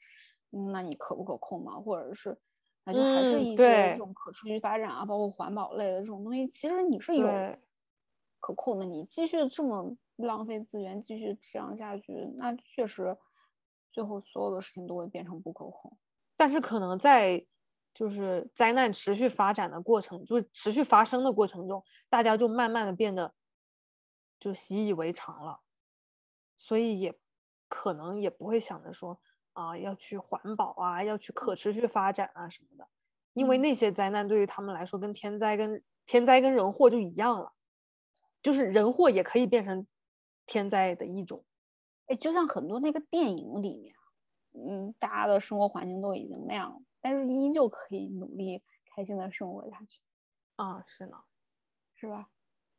[0.72, 1.80] 那你可不可控嘛？
[1.80, 2.38] 或者是
[2.86, 7.60] 那就还是嗯一些这种可持续发展啊，包括环保类的这种东西，其实你是有对
[8.40, 8.86] 可控的。
[8.86, 13.18] 你继续这么浪费资源，继续这样下去，那确实
[13.92, 15.98] 最后所有的事情都会变成不可控。
[16.36, 17.46] 但是可能在
[17.94, 23.34] 就是灾难持续发展的过程，就是持续发生的过程中，大家就慢慢的变得
[24.40, 25.62] 就习以为常了，
[26.58, 27.18] 所以也
[27.70, 29.22] 可能也不会想着说
[29.54, 32.88] 啊要去环保啊，要去可持续发展啊什么的，
[33.34, 37.54] 因为嗯那些灾难对于他们来说跟天灾跟天灾跟人祸就一样了，
[38.42, 39.88] 就是人祸也可以变成
[40.46, 41.44] 天灾的一种。
[42.08, 43.96] 哎，就像很多那个电影里面，
[44.54, 48.62] 嗯，大家的生活环境都已经那样了，但是依旧可以努力
[48.94, 50.02] 开心的生活下去，
[50.58, 51.18] 啊，是呢，
[51.96, 52.28] 是吧？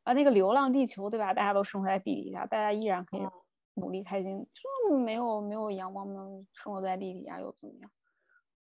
[0.02, 1.32] 啊，那个《流浪地球》，对吧？
[1.32, 3.32] 大家都生活在地底下，大家依然可以嗯
[3.74, 4.46] 努力开心，
[4.88, 7.90] 就没有没有阳光，没有生活在地底下又怎么样？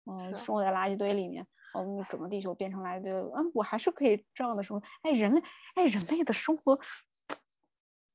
[0.06, 4.86] 嗯、生活在垃圾堆里面，哦，那整个地球变成垃圾堆，嗯，我还是可以这样的生活。
[5.02, 5.42] 哎，人类，
[5.76, 6.78] 哎，人类的生活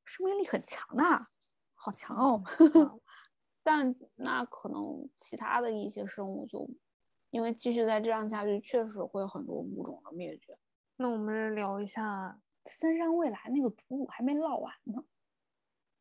[0.05, 1.03] 生命力很强的，
[1.73, 2.43] 好强哦。
[2.59, 2.99] 嗯
[3.61, 6.67] 但那可能其他的一些生物就
[7.29, 10.57] 因为继续再这样下去，确实会有很多物种的灭绝。
[10.95, 15.03] 那我们聊一下森山未来那个毒物还没唠完呢，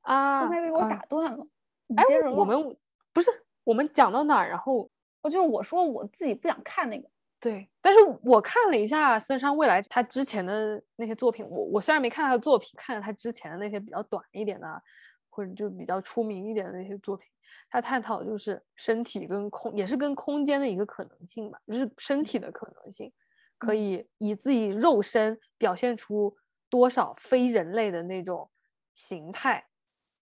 [0.08, 1.46] 啊，刚才被我啊打断了。
[1.86, 2.76] 你哎我们
[3.12, 3.30] 不是
[3.64, 4.90] 我们讲到哪儿，然后
[5.22, 7.08] 哦，就是我说我自己不想看那个，
[7.40, 14.82] 对，但是我看了一下森山未来他之前的那些作品，我我虽然没看他的作品，看了他之前的那些比较短一点的，
[15.30, 17.26] 或者就比较出名一点的那些作品，
[17.70, 23.12] 他探讨就是身体跟空，也是跟空间的一个可能性吧，就是身体的可能性，
[23.58, 26.36] 可嗯以以自己肉身表现出
[26.68, 28.50] 多少非人类的那种
[28.94, 29.64] 形态。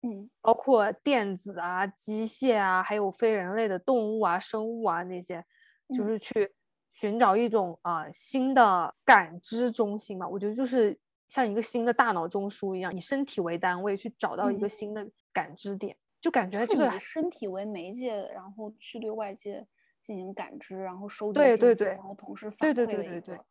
[0.06, 0.30] 嗯。
[0.42, 5.44] 包括电子啊、机械啊，还有非人类的动物啊、生物啊那些，
[5.90, 6.08] 就嗯。
[6.08, 6.54] 是去
[6.94, 10.28] 寻找一种啊、新的感知中心嘛。
[10.28, 10.98] 我觉得就是
[11.28, 14.70] 像一个新的大脑中枢一样，以身体为单位去找到一个嗯。
[14.70, 19.66] 新的感知点，就感觉就是以这个还身体为媒介，然后去对外界
[20.02, 23.46] 进行感知，然后收集对对对信息然后同时反馈的一对对对个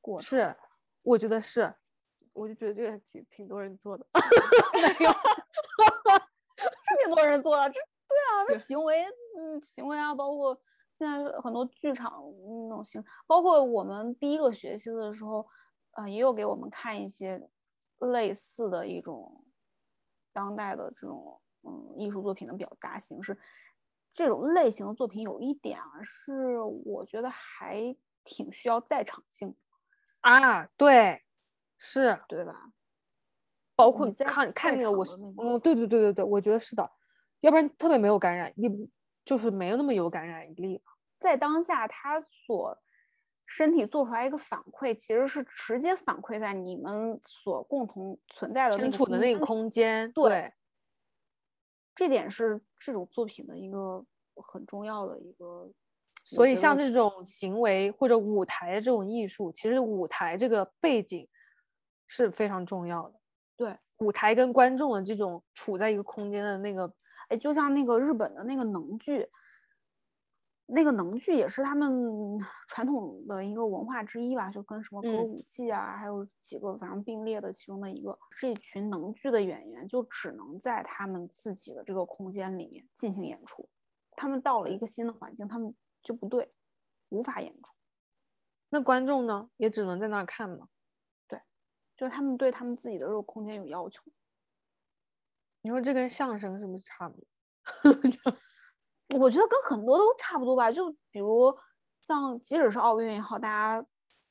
[0.00, 0.38] 过程。
[0.38, 0.56] 是，
[1.02, 1.72] 我觉得是，
[2.32, 4.06] 我就觉得这个挺挺多人做的，
[4.98, 5.12] 没有，
[6.56, 9.04] 是挺多人做的，这对啊，那行为，
[9.38, 10.58] 嗯，行为啊，包括
[10.98, 15.46] 现在很多剧场嗯那种行，包括我们第一个学期的时候，
[15.92, 17.48] 呃，也有给我们看一些
[17.98, 19.44] 类似的一种
[20.32, 23.36] 当代的这种嗯艺术作品的表达形式。
[24.12, 29.56] 这种类型的作品有一点啊，是我觉得还挺需要在场性，
[30.20, 31.24] 啊，对，
[31.78, 32.70] 是，对吧？
[33.76, 35.04] 包括你在看看那个我
[35.42, 36.90] 嗯，对对对对对，我觉得是的，
[37.40, 38.68] 要不然特别没有感染力，
[39.24, 40.82] 就是没有那么有感染力。
[41.18, 42.78] 在当下，他所
[43.46, 50.52] 身体做出来一个反馈，其实是直接反馈在你们所共同存在的那身处的那个空间，对对，
[51.94, 54.04] 这点是这种作品的一个
[54.36, 55.70] 很重要的一个。
[56.26, 61.28] 所以像这种行为或者舞台的这种艺术，其实舞台这个背景
[62.06, 63.20] 是非常重要的。
[64.04, 66.92] 对，舞台跟观众的这种处在一个空间的那个，
[67.28, 69.28] 哎，就像那个日本的那个能剧，
[70.66, 72.38] 那个能剧也是他们
[72.68, 78.18] 传统的一个文化之一吧，就跟什么歌嗯舞伎啊，还有几个反正并列的其中的一个。
[78.38, 83.68] 这群能剧的演员就只能在他们自己的这个空间里面进行演出，
[84.16, 86.52] 他们到了一个新的环境，他们就不对，
[87.10, 87.72] 无法演出。
[88.70, 90.68] 那观众呢也只能在那儿看嘛。
[91.96, 94.02] 就是他们对他们自己的这个空间有要求。
[95.62, 98.36] 你说这跟相声是不是差不多？
[99.18, 101.54] 我觉得跟很多都差不多吧，就比如
[102.02, 103.86] 像即使是奥运也好，大家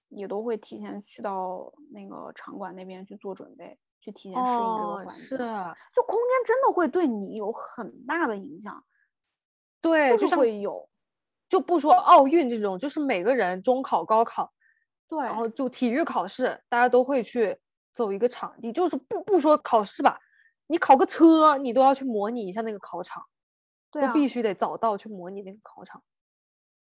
[0.09, 5.17] 也都会提前去到那个场馆那边去做准备，去提前适应这个哦，环境。
[5.17, 8.83] 是，就空间真的会对你有很大的影响，
[9.81, 10.87] 对，就就是会有
[11.49, 14.53] 就不说奥运这种，就是每个人中考、高考，
[15.13, 17.55] 对，然后就体育考试，大家都会去
[17.91, 20.19] 走一个场地，就是不不说考试吧，
[20.65, 23.23] 你考个车，你都要去模拟一下那个考场，
[23.91, 26.01] 对啊，都必须得早到去模拟那个考场。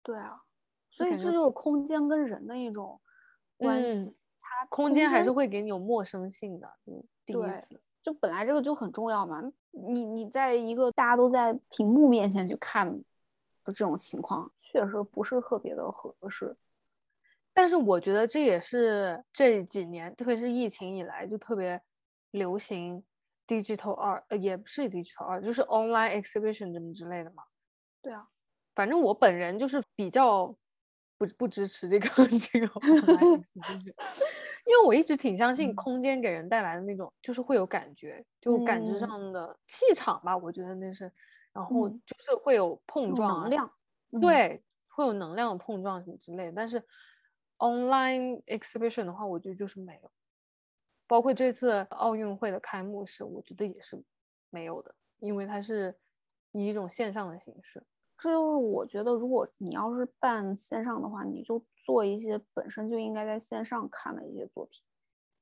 [0.03, 0.41] 对啊，
[0.89, 2.99] 所以这就是空间跟人的一种
[3.59, 4.17] 关嗯系。
[4.41, 7.79] 它空间还是会给你有陌生性的，嗯，第一对次。
[8.03, 12.91] 就本来这个就很重要嘛，你你在一个大家都在屏幕面前去看
[13.65, 16.57] 的这种情况，确实不是特别的合适。
[17.55, 21.81] 但是我觉得这也是这几年，特别是疫情以来，就特别
[22.33, 23.03] 流行
[23.47, 27.45] digital art，呃，也不是 digital art，就是 online exhibition 什么之类的嘛。
[28.05, 28.29] 对啊，
[28.75, 30.47] 反正我本人就是比较
[31.17, 33.95] 不不支持这个 这个 online exhibition，
[34.67, 35.77] 因为我一直挺相信嗯。
[35.77, 38.99] 空间给人带来的那种，就是会有感觉，就感知嗯。
[38.99, 41.11] 上的气场吧，我觉得那是，
[41.53, 42.01] 然后嗯。
[42.07, 43.71] 就是会有碰撞啊能量，
[44.13, 46.53] 嗯，对，会有能量的碰撞什么之类的。
[46.57, 46.83] 但是
[47.59, 50.11] online exhibition 的话，我觉得就是没有。
[51.07, 54.03] 包括这次奥运会的开幕式，我觉得也是
[54.51, 55.95] 没有的，因为它是
[56.53, 57.83] 以一种线上的形式。
[58.17, 64.83] 这就是我觉得，如果你要是办线上的话，你就做一些本身就应该在线上看的一些作品，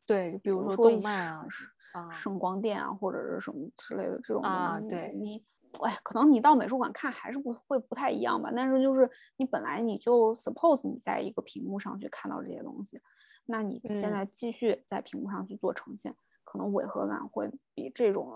[0.06, 5.44] 对，比如说动漫啊是啊，声光电啊，或者是什么之类的这种啊对你，
[5.80, 8.52] 哎，可能你到美术馆看还是不会不太一样吧。
[8.54, 13.00] 但是就是你本来你就 suppose 你在一个屏幕上去看到这些东西，
[13.46, 16.14] 那你现嗯在继续在屏幕上去做呈现，
[16.44, 18.30] 可能违和感会比这种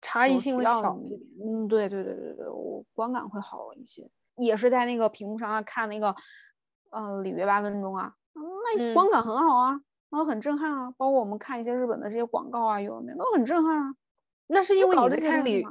[0.00, 1.20] 差异性会小一点。
[1.44, 4.10] 嗯，对对对对对，我观感会好一些。
[4.36, 6.14] 也是在那个屏幕上啊看那个，
[6.90, 9.72] 呃，里约八分钟啊，嗯那嗯观感很好啊，
[10.08, 10.90] 然后很震撼啊。
[10.96, 13.94] 包括我们看一些日本的这些广告啊，有的没的都很震撼啊。
[14.46, 15.64] 那是因为你在看里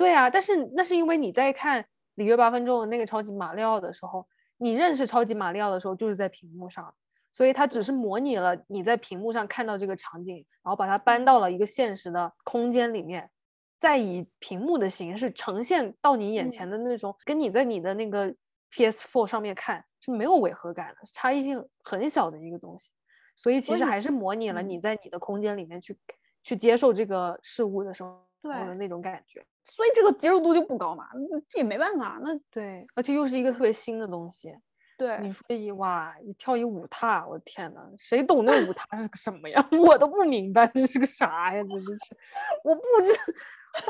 [0.00, 1.84] 对啊，但是那是因为你在看
[2.14, 4.26] 里约八分钟的那个超级马里奥的时候，
[4.56, 6.94] 你认识超级马里奥的时候就是在屏幕上，
[7.30, 13.30] 所以它只是模拟了你在屏幕上看到这个场景，然后把它搬到了一个现实的空间里面，
[13.78, 18.34] 再以屏幕的形式呈现到你眼嗯前的那种，跟你在你的那个
[18.72, 22.90] PS4 上面看是没有违和感的，差异性很小的一个东西。
[23.36, 25.94] 所以其实还是模拟了嗯你在你的空间里面去
[26.42, 29.44] 去接受这个事物的时候对的那种感觉。
[29.64, 31.08] 所以这个接受度就不高嘛，
[31.48, 32.20] 这也没办法。
[32.22, 34.54] 那对，而且又是一个特别新的东西。
[34.98, 39.66] 对你，说一哇，你跳一舞踏，我的天呐，谁懂那舞踏是个什么呀？
[39.72, 42.16] 我都不明白这是个啥呀，真的是，
[42.64, 43.14] 我不知，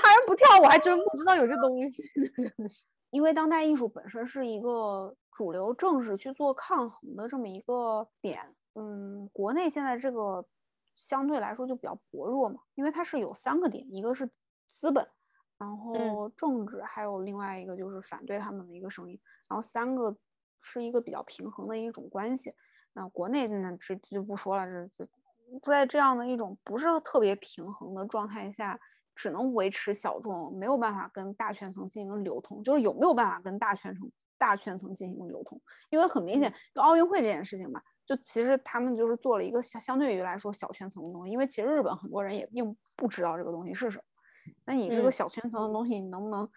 [0.00, 2.02] 他人不跳，我还真不知道有这东西，
[2.36, 2.84] 真的是。
[3.10, 8.38] 因为当代艺术本身是一个主流政治去做抗衡的这么一个点，
[8.76, 10.46] 嗯，国内现在这个
[10.94, 14.30] 相对来说就比较薄弱嘛，因为它是有三个点，一个是
[14.78, 15.06] 资本，
[15.58, 20.16] 然后政治，还有另外一个就是反对他们的一个声音，然后三个
[20.60, 22.54] 是一个比较平衡的一种关系。
[22.92, 25.08] 那国内呢，这这就不说了，这这
[25.62, 28.78] 在这样的一种不是特别平衡的状态下，
[29.14, 35.60] 只能维持小众，没有办法跟大圈层进行流通，就是有没有办法跟大圈层大圈层进行流通？
[35.90, 44.04] 因为很明显，就奥运会这件事情吧，就其实他们就是做了一个相相对于来说小圈层的东西，因为其实日本很多人也并不知道这个东西是什么。
[44.64, 46.48] 那你这个小圈层的东西，你能不能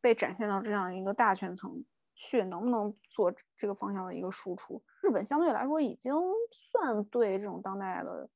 [0.00, 1.84] 被展现到这样一个大圈层
[2.14, 2.44] 去？
[2.44, 4.82] 能不能做这个方向的一个输出？
[5.02, 6.14] 日本相对来说已经
[6.50, 8.28] 算对这种当代的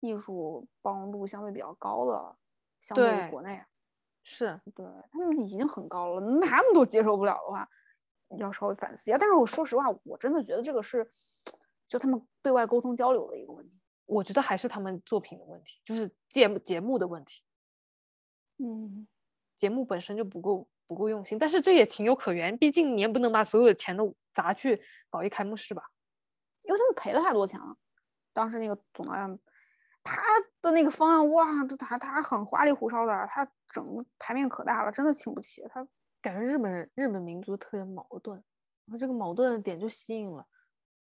[0.00, 2.36] 艺术包容度相对比较高的，
[2.80, 3.62] 相对于国内，
[4.22, 6.20] 是对他们已经很高了。
[6.40, 7.68] 他们都接受不了的话，
[8.38, 9.18] 要稍微反思一下。
[9.18, 11.10] 但是我说实话，我真的觉得这个是
[11.88, 13.78] 就他们对外沟通交流的一个问题。
[14.06, 17.42] 我觉得还是他们作品的问题，就是节目节目的问题。
[18.62, 19.08] 嗯，
[19.56, 25.82] 节目本身就不够不够用心，但是这也情有可原，毕竟你也不能把所有的钱都砸去搞一开幕式吧，
[26.62, 27.76] 因为他们赔了太多钱了。
[28.32, 29.38] 当时那个总导演，
[30.04, 30.22] 他
[30.60, 31.44] 的那个方案，哇，
[31.78, 35.62] 他他很花里胡哨的，他整个牌面可大了，真的请不起。
[35.68, 35.86] 他
[36.20, 38.36] 感觉日本人日本民族特别矛盾，
[38.86, 40.46] 然后这个矛盾的点就吸引了，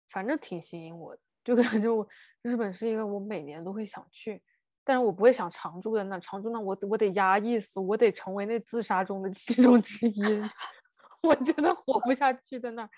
[0.10, 2.08] 反正挺吸引我的，就感觉我
[2.42, 4.42] 日本是一个我每年都会想去。
[4.84, 10.22] 但是我不会想常住在那，常住那我我得压抑死，我得成为那自杀中的其中之一，
[11.22, 12.90] 我真的活不下去在那儿。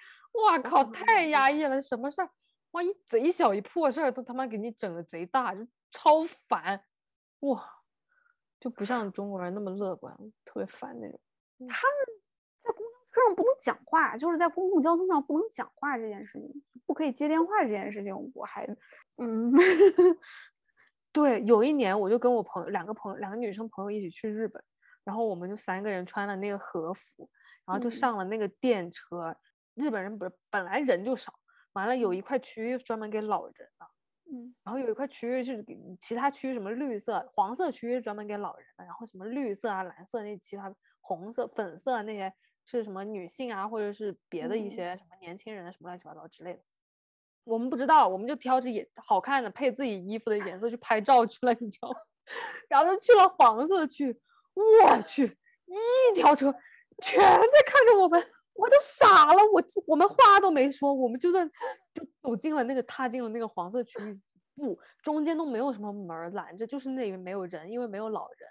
[0.46, 2.30] 哇靠，太压抑了，什么事儿？
[2.72, 6.82] 哇，一贼小一破事儿都他妈给你整的贼大，就超烦。
[7.42, 7.64] 哇，
[8.60, 10.16] 就不像中国人那么乐观，
[10.46, 11.20] 特别烦那种。
[11.60, 12.08] 他们
[12.64, 18.66] 在公交车上不能讲话，就是在公共交通上不能讲话这件事情，不可以接电话这件事情，我还
[19.18, 19.52] 嗯。
[21.14, 24.62] 对，有一年我就跟我朋友两个朋友，两个女生朋友一起去日本，
[25.04, 27.30] 然后我们就三个人穿了那个和服，
[27.66, 29.36] 然后就上了那个电车。
[29.76, 31.34] 日本人不是本来人就少，
[31.74, 33.86] 完了有一块区域专门给老人的，
[34.32, 42.34] 嗯，然后有一块区域是给其他区域什么绿色、黄色区域专门给老人的，然后什么绿色啊、蓝色那其他红色、粉色那些
[42.66, 46.64] 是什么女性啊，或者是别的一些什么年轻人什么乱七八糟之类的。
[47.44, 51.96] 我们不知道，我们就挑着也好看的配自己衣服的颜色去拍照去了，你知道吗？
[52.70, 54.18] 然后就去了黄色区，
[54.54, 56.50] 我去，一条车
[57.00, 58.24] 全在看着我们，
[58.54, 61.46] 我都傻了，我我们话都没说，我们就在
[61.94, 64.18] 就走进了那个踏进了那个黄色区域，
[64.56, 68.50] 不，中间都没有什么门拦着，就是那边没有人，因为没有老人，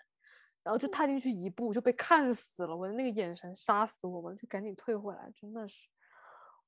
[0.62, 5.86] 然后就踏进去一步就被看死了，我的那个眼神杀死我们，就赶紧退回来，真的是，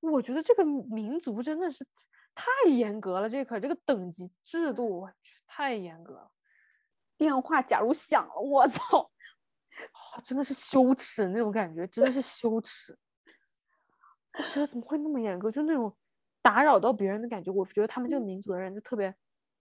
[0.00, 1.86] 我觉得这个民族真的是。
[2.34, 6.30] 太严格了，这可这个等级制度，我去，太严格了。
[7.16, 9.10] 电话假如响了，我操，
[10.24, 12.96] 真的是羞耻那种感觉，真的是羞耻。
[14.36, 15.50] 我觉得怎么会那么严格？
[15.50, 15.96] 就那种
[16.42, 19.14] 打扰到别人的感觉，我觉得他们这个民族的人就特别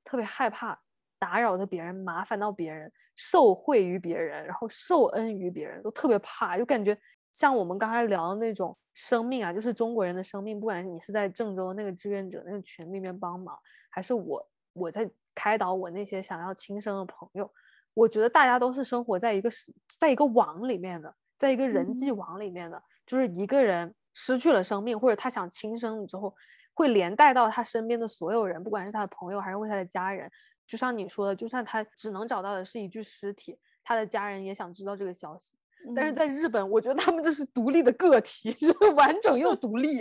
[0.04, 0.82] 特别害怕
[1.20, 7.00] 打扰到别人，麻烦到别人，受惠于别人，然后受恩于别人，都特别怕，就感觉。
[7.34, 13.58] 像我们刚才聊的那种生命啊，就是中国人的生命，不管你是在郑州那个志愿者那个群里面帮忙，
[13.90, 17.52] 还是我我在开导我那些想要轻生的朋友，
[17.96, 26.36] 我觉得大家都是生活在一个是在一个网里面的，在一个人际网里面的，就是一个人失去了生命，或者他想轻生之后，
[26.76, 30.32] 会连带到他身边的所有人，不管是他的朋友还是为他的家人。
[30.68, 35.58] 就像你说的，就算他只能找到的是一具尸体，他的家人也想知道这个消息。
[35.96, 40.00] 但是在日本，我觉得他们就是独立的个体， 就是完整又独立，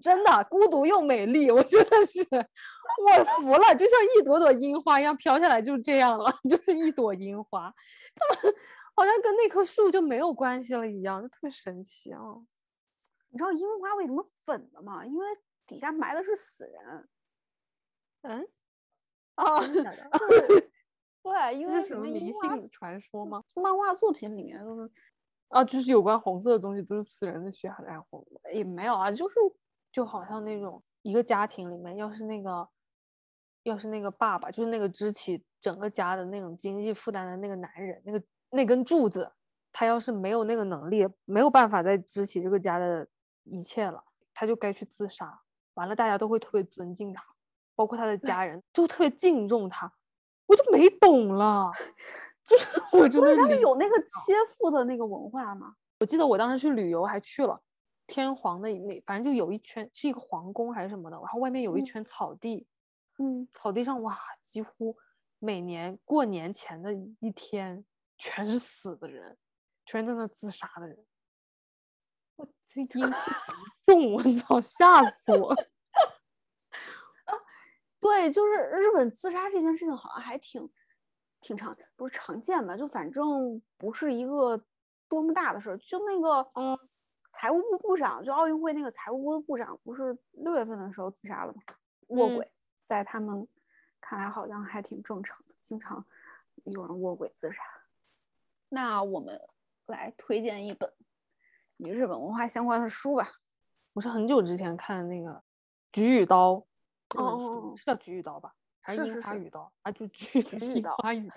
[0.00, 1.50] 真的孤独又美丽。
[1.50, 7.74] 我觉得是，我服了，就像一朵朵樱花一样飘下来，就这样了， 就是一朵樱花。
[8.14, 8.54] 他们
[8.94, 12.20] 好像跟那棵树就没有关系了一样，就特别神奇啊！
[13.30, 15.04] 你知道樱花为什么粉的吗？
[15.04, 15.26] 因为
[15.66, 17.08] 底下埋的是死人。
[18.22, 18.48] 嗯？
[19.34, 19.60] 啊？
[21.22, 23.42] 对，因为什么迷信传说吗？
[23.54, 24.90] 漫画作品里面都是。
[25.48, 29.34] 啊，就是有关红色的东西都是死人的血很爱红，也没有啊，就是
[29.92, 32.68] 就好像那种一个家庭里面，要是那个
[33.62, 39.32] 要是那个爸爸，就是那个支起整个家的那种经济负担的那个男人，那个那根柱子，
[39.72, 43.06] 他要是没有那个能力，没有办法再支起这个家的
[43.44, 44.02] 一切了，
[44.34, 45.40] 他就该去自杀。
[45.74, 47.22] 完了，大家都会特别尊敬他，
[47.74, 49.92] 包括他的家人，就特别敬重他。
[50.46, 51.70] 我就没懂了。
[52.46, 55.74] 就 是我觉得他们有那个切腹的那个文化吗？
[56.00, 57.60] 我记得我当时去旅游还去了
[58.06, 62.66] 天皇的那，反正就有一圈是一个皇宫还是什么的，然后外面有一圈草地，
[63.18, 64.96] 嗯，草地上哇，几乎
[65.38, 67.84] 每年过年前的一天
[68.16, 69.36] 全是死的人，
[69.84, 71.04] 全在那自杀的人。
[72.36, 73.00] 我这阴气
[73.86, 75.54] 重，我操，吓死我！
[77.98, 80.70] 对，就是日本自杀这件事情好像还挺
[81.46, 82.76] 挺常，不是常见吧？
[82.76, 84.60] 就反正不是一个
[85.08, 85.78] 多么大的事儿。
[85.78, 86.76] 就那个，嗯，
[87.32, 91.62] 财务部部长，就奥运会那个财务部部长，不是六月份的时候自杀了吗？
[92.08, 92.50] 卧轨，
[92.82, 93.46] 在他们
[94.00, 96.04] 看来好像还挺正常的，经常
[96.64, 97.62] 有人卧轨自杀。
[98.68, 99.40] 那我们
[99.86, 100.92] 来推荐一本
[101.76, 103.28] 与日本文化相关的书吧。
[103.92, 105.30] 我是很久之前看的那个
[105.92, 106.54] 《菊与刀》。
[107.16, 108.52] 哦，是叫菊与刀吧？
[108.86, 109.90] 还是 樱花雨刀啊？
[109.90, 111.28] 就菊与刀，花与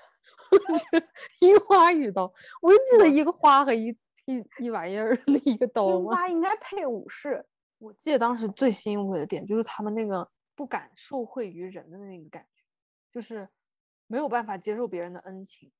[1.39, 2.31] 樱花雨刀。
[2.61, 3.88] 我就记得一个花和一
[4.26, 5.89] 一一玩意儿 的一个刀。
[5.89, 7.43] 樱花应该配武士。
[7.80, 12.63] 我记得当时最吸引我的点就是他们那个不敢受惠于人的那个感觉，
[13.11, 13.47] 就是
[14.05, 15.71] 没有办法接受别人的恩情，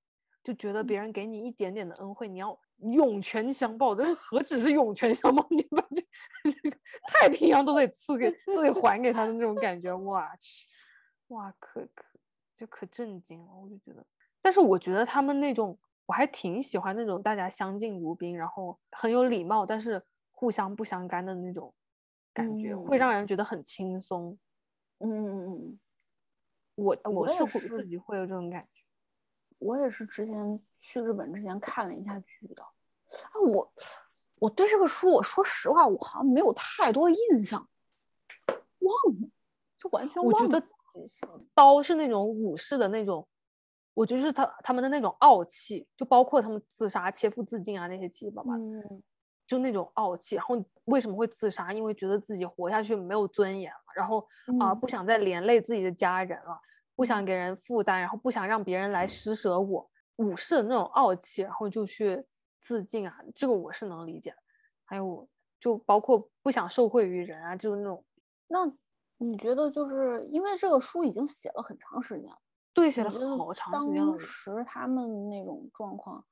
[0.44, 3.94] 就觉得别人给你一点点的恩惠，你要涌泉相报。
[3.94, 6.02] 这何止是涌泉相报，你把这
[6.50, 6.78] 这个
[7.08, 9.94] 太平洋都得赐给，都得还给他的那种感觉。
[9.94, 10.66] 我去，
[11.30, 12.06] 哇，可可
[12.56, 13.52] 就可震惊了。
[13.54, 14.06] 我就觉得，
[14.42, 15.76] 但是我觉得他们那种，
[16.06, 21.74] 我还挺喜欢那种大家相敬如宾，然后很有礼貌，但是互相不相干的那种。
[22.32, 24.38] 感觉会让人觉得很轻松，
[25.00, 25.80] 嗯嗯嗯，
[26.76, 28.84] 我我是会自己会有这种感觉。
[29.58, 33.74] 我也是之前去日本之前看了一下剧的，啊，我
[34.36, 37.68] 我对这个书，我说实话，我好像没有太多印象，
[38.78, 39.30] 忘了，
[39.78, 40.38] 就完全忘了。
[40.38, 40.66] 我觉得
[41.54, 43.28] 刀是那种武士的那种，
[43.94, 48.64] 我觉得是他他们的那种傲气，就包括他们自杀、切腹自尽啊那些七七八八的。
[49.48, 51.74] 就那种傲气，然后为什么会自杀？
[51.74, 54.24] 因为觉得自己活下去没有尊严了，然后
[54.60, 56.62] 啊不想再连累自己的家人了，
[56.96, 62.24] 不想给人负担，然后不想让别人来施舍我武士的那种傲气，然后就去
[62.62, 64.36] 自尽啊，这个我是能理解的。
[64.86, 65.28] 还有
[65.60, 68.06] 就包括不想受惠于人啊，就是那种。
[68.48, 68.72] 那
[69.20, 72.41] 你觉得就是因为这个书已经写了很长时间了，
[72.74, 74.12] 对，写了好长时间了。
[74.12, 76.26] 当时他们那种状况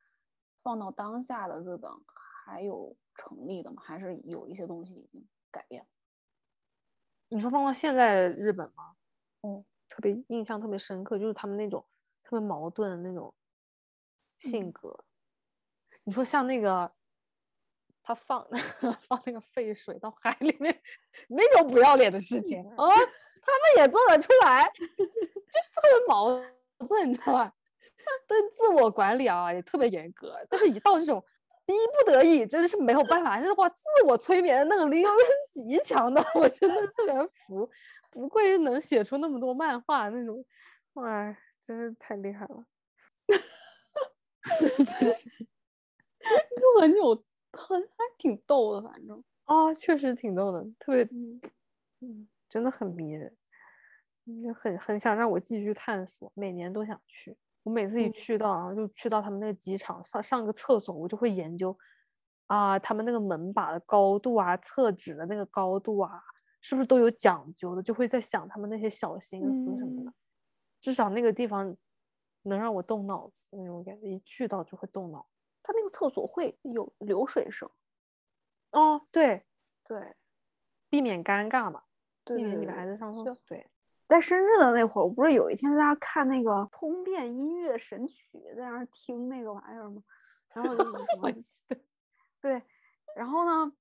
[0.64, 1.92] 放到当下的日本
[2.44, 2.98] 还有。
[3.20, 3.82] 成立的吗？
[3.84, 5.88] 还是有一些东西已经改变了？
[7.30, 8.96] 你说放到现在日本吗？
[9.42, 11.84] 嗯，特别印象特别深刻，就是他们那种
[12.24, 13.34] 特别矛盾的那种
[14.38, 15.04] 性格。
[16.04, 16.94] 你说像那个
[18.08, 18.48] 他放
[19.06, 20.74] 放那个废水到海里面
[21.28, 22.88] 那种不要脸的事情啊，
[23.44, 26.30] 他们也做得出来，就是特别矛
[26.88, 27.54] 盾，你知道吧？
[28.26, 31.22] 对自我管理啊也特别严格，但是一到这种。
[31.66, 33.42] 逼不得已，真的是没有办法。
[33.42, 35.26] 这话，自我催眠的能力量是
[35.62, 37.14] 极强的，我真的特别
[37.46, 37.70] 服。
[38.10, 40.46] 不愧是能写出那么多漫画那种，
[40.94, 42.64] 哇，真是太厉害了。
[43.28, 45.30] 真是，
[46.56, 47.22] 就很有，
[47.58, 51.04] 很还挺逗的，反正啊，确实挺逗的，特别，
[52.02, 53.36] 嗯，真的很迷人，
[54.44, 57.36] 就很很想让我继续探索，每年都想去。
[57.64, 61.78] 我每次一去到，然后就去到他们那个机场上上个厕所，我就会研究
[62.46, 66.22] 啊，他们那个门把的高度啊，厕纸的那个高度啊，
[66.62, 67.84] 是不是都有讲究的？
[67.84, 70.14] 就会在想他们那些小心思什么的。
[70.80, 71.76] 至少那个地方
[72.44, 75.28] 能让我动脑子那种感觉，一去到就会动脑。
[75.68, 77.70] 他那个厕所会有流水声。
[78.72, 79.46] 哦，对
[79.84, 80.16] 对，
[80.90, 81.84] 避免尴尬嘛，
[82.24, 83.42] 避免女孩子上厕所。
[83.46, 83.70] 对。
[84.08, 90.02] 在深圳的那会儿，我不是有一天在那看那个《通变音乐神曲》，在那听那个玩意儿吗？
[90.54, 91.30] 然后就是什么，
[92.40, 92.64] 对，
[93.14, 93.74] 然后呢，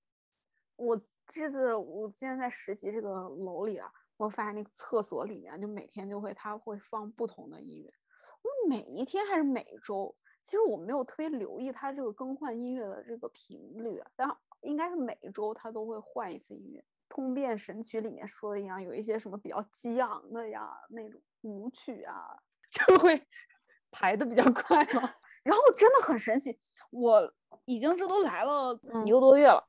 [0.75, 7.95] 我这次我现在在实习这个楼里啊，我发现那个厕所里面就每天就会他会放不同的音乐，
[8.43, 16.83] 我每一天还是每周，其实我没有特别留意他这个更换音乐的这个频率，但应该是每周他都会换一次音乐。
[17.09, 22.41] 通变神曲里面说的一样，有一些什么比较激昂的呀，那种舞曲啊，
[22.71, 23.21] 就会
[23.91, 25.15] 排的比较快嘛。
[25.43, 26.57] 然后真的很神奇，
[26.91, 28.73] 我已经这都来了
[29.05, 29.69] 一个多月了，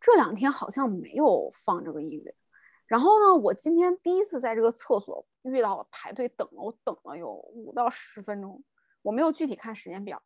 [0.00, 2.34] 这两天好像没有放这个音乐。
[2.86, 8.60] 然后呢，我今天第一次在这个厕所遇到了排队等了，我等了有五到十分钟，
[9.02, 10.22] 我没有具体看时间表，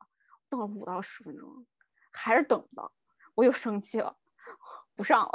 [0.48, 1.66] 等了五到十分钟，
[2.12, 2.92] 还是等不到，
[3.34, 4.16] 我又生气了。
[4.94, 5.32] 不上了，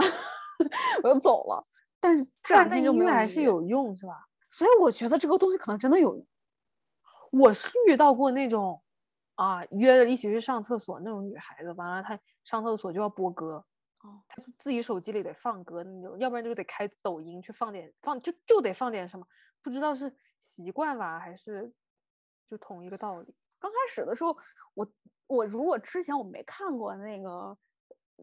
[1.02, 1.66] 我就走了。
[2.00, 4.28] 但是这两天就没有还是有用是吧？
[4.52, 6.28] 所以我觉得这个东西可能真的有用。
[7.32, 8.80] 我是遇到过那种
[9.36, 13.66] 啊，约着一起去上厕所那种女孩子，完了她上厕所就要播歌，
[14.02, 19.26] 哦，她自己手机里得放歌那种，要不然就得开抖音去放点放，就就得放点什么，
[19.64, 21.74] 不知道是习惯吧，还是
[22.48, 23.36] 就同一个道理。
[23.60, 24.38] 刚开始的时候，
[24.74, 24.88] 我
[25.28, 27.58] 我如果之前我没看过那个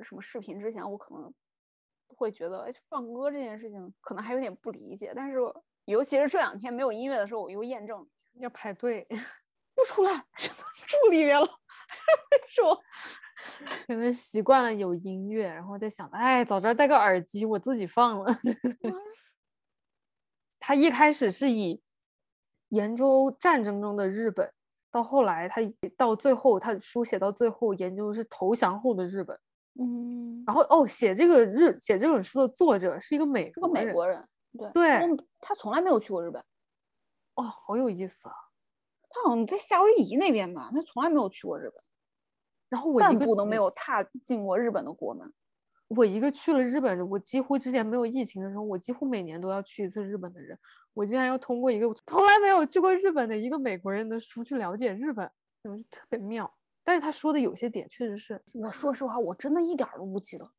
[0.03, 1.33] 什么视频之前，我可能
[2.07, 5.37] 会觉得哎放歌这件事情可能还有点不理解，但是
[5.85, 9.07] 尤其是这两天没有音乐的时候，我又验证了一下，要排队，
[9.75, 11.47] 不出来，住里面了，
[12.49, 12.81] 说
[13.87, 18.41] 可能习惯了有音乐，然后在想，哎，早知道带个耳机，我自己放了。
[20.59, 21.83] 他一开始是以
[22.69, 24.51] 延州战争中的日本，
[24.91, 25.61] 到后来他
[25.97, 29.39] 到最后，他书写到最后研究的是投降后的日本。
[29.81, 34.25] 嗯，然后哦，写这个日写这本书的作者是一个美是个美国人，
[34.57, 35.01] 对对，
[35.41, 36.41] 他从来没有去过日本。
[37.35, 38.35] 哦，好有意思啊！
[39.11, 41.73] 他好像在夏威夷那边吧，他从来没有去过日本，
[42.69, 45.33] 然后我半步都没有踏进过日本的国门。
[45.89, 50.57] 我一个去了日本，我几乎之前没有疫情的时候，我几乎每年都要去一次日本的人，
[50.95, 55.31] 我竟然要通过一个从来没有去过日本的一个美国人的书去了解日本，
[55.65, 56.53] 我就特别妙。
[56.83, 60.51] 但是他说的有些点确实是，我说实话，我真的一点都不记得。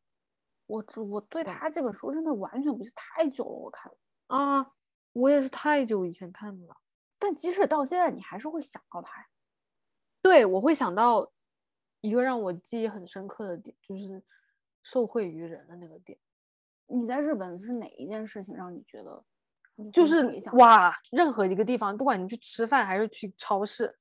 [0.68, 3.92] 我我对他这本书真的完全不记，太久了，我看
[4.28, 4.72] 啊，
[5.14, 6.76] 我也是太久以前看的了。
[7.20, 9.28] 但即使到现在，你还是会想到他呀。
[10.22, 11.32] 对，我会想到
[12.02, 14.24] 一个让我记忆很深刻的点，就是
[14.82, 16.18] 受惠于人的那个点。
[16.88, 19.24] 你在日本是哪一件事情让你觉得，
[19.92, 23.98] 就是哇，任何一个地方，不管你去吃饭还是去超市。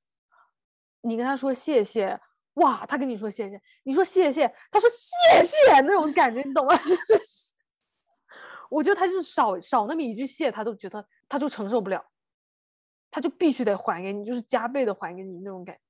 [1.01, 2.19] 你跟他说谢谢，
[2.55, 6.73] 哇，他跟你说谢谢，你说谢谢，他说谢谢，那种感觉你懂吗？
[8.71, 12.03] 我觉得他就是少少那么一句谢，他都觉得他就承受不了，
[13.11, 15.81] 他就必须得还给你，就是加倍的还给你那种感觉，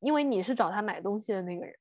[0.00, 1.74] 因为你是找他买东西的那个人，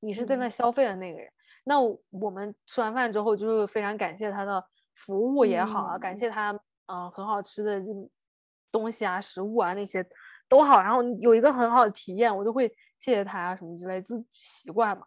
[0.00, 1.30] 你是在那消费的那个人。
[1.62, 6.58] 那我们吃完饭之后，就是非常感谢他的服务也好啊，感谢他
[6.90, 7.82] 嗯很好吃的
[8.72, 10.04] 东西啊，食物啊那些。
[10.48, 12.66] 都好，然后有一个很好的体验，我就会
[12.98, 15.06] 谢谢他啊什么之类，就习惯嘛，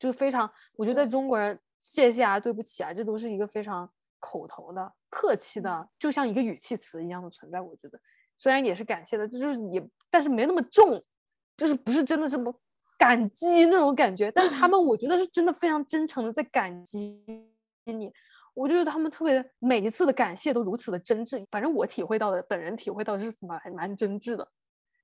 [0.00, 3.88] 就非常，我觉得在中国人谢谢啊、对不起啊，这都是一个非常
[4.18, 7.60] 口头的、客气的，就像一个语气词一样的存在。
[7.60, 8.00] 我觉得
[8.36, 9.80] 虽然也是感谢的，这就是也，
[10.10, 11.00] 但是没那么重，
[11.56, 12.52] 就是不是真的什么
[12.98, 14.28] 感激那种感觉。
[14.32, 17.22] 但是他们，我觉得是真的非常真诚的在感激
[17.84, 18.12] 你。
[18.60, 24.46] 我觉得他们特别每一次的感谢都如此的真挚，反正我体会到的，本人体会到是蛮蛮真挚的。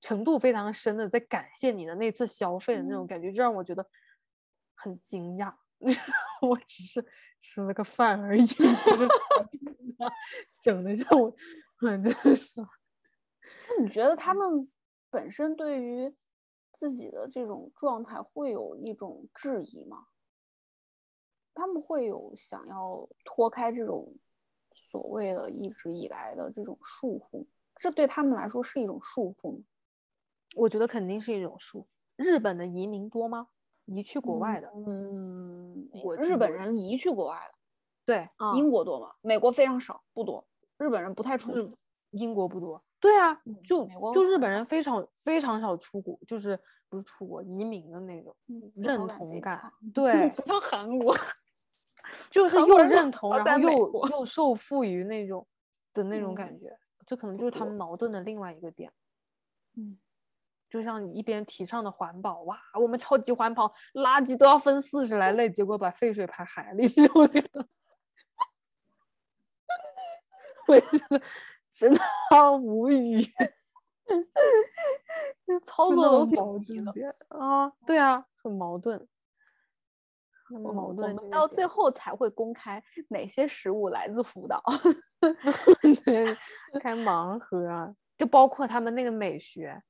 [0.02, 3.84] 程度非常深的，在感谢你的那次消费的那种感觉，就让我觉得
[4.74, 5.54] 很惊讶。
[6.42, 7.02] 我只是
[7.40, 8.44] 吃了个饭而已，
[10.62, 11.34] 整的像我，
[11.80, 12.52] 真的是。
[12.58, 14.70] 那你觉得他们
[15.10, 16.14] 本身对于
[16.74, 20.06] 自己的这种状态会有一种质疑吗？
[21.56, 24.14] 他们会有想要脱开这种
[24.74, 27.44] 所谓的一直以来的这种束缚，
[27.76, 29.64] 这对他们来说是一种束缚吗？
[30.54, 31.86] 我觉得肯定是一种束缚。
[32.16, 33.48] 日本的移民多吗？
[33.86, 37.54] 移去国外的，嗯，我日本人移去国外了。
[38.04, 39.12] 对，英国多吗？
[39.22, 40.46] 美国非常少，不多。
[40.76, 41.76] 日本人不太出去，
[42.10, 42.82] 英国不多。
[42.98, 46.58] 对啊，就就日本人非常非常少出国，就是
[46.88, 48.34] 不是出国移民的那种
[48.74, 49.72] 认同感。
[49.94, 51.14] 对， 不像韩国，
[52.30, 55.46] 就是又认同，然后又又受赋予那种
[55.92, 56.76] 的那种感觉，
[57.06, 58.92] 这可能就是他们矛盾的另外一个点。
[59.76, 59.98] 嗯。
[60.68, 67.66] 就像你一边提倡的环保，哇，我们超级环保，垃圾都要分四十来类，结果把废水排海里， 我觉得，
[70.66, 71.22] 我真的
[71.70, 73.22] 真的好无语，
[75.64, 76.84] 操作都矛盾
[77.28, 79.06] 啊，对啊，很矛盾，
[80.48, 81.14] 很矛盾。
[81.16, 84.62] 我们到最后才会公开哪些食物来自福岛，
[86.80, 89.82] 开盲盒啊，就包括他们那个美学。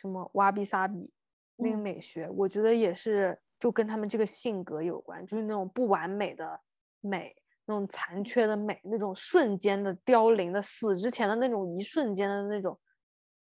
[0.00, 1.10] 什么哇比萨比
[1.56, 6.60] 那个美学，我觉得也是，就跟他们这个性格有关，就是那种不完美的
[7.00, 12.78] 美，那种残缺的美，那种瞬间的凋零的死之前的那种一瞬间的那种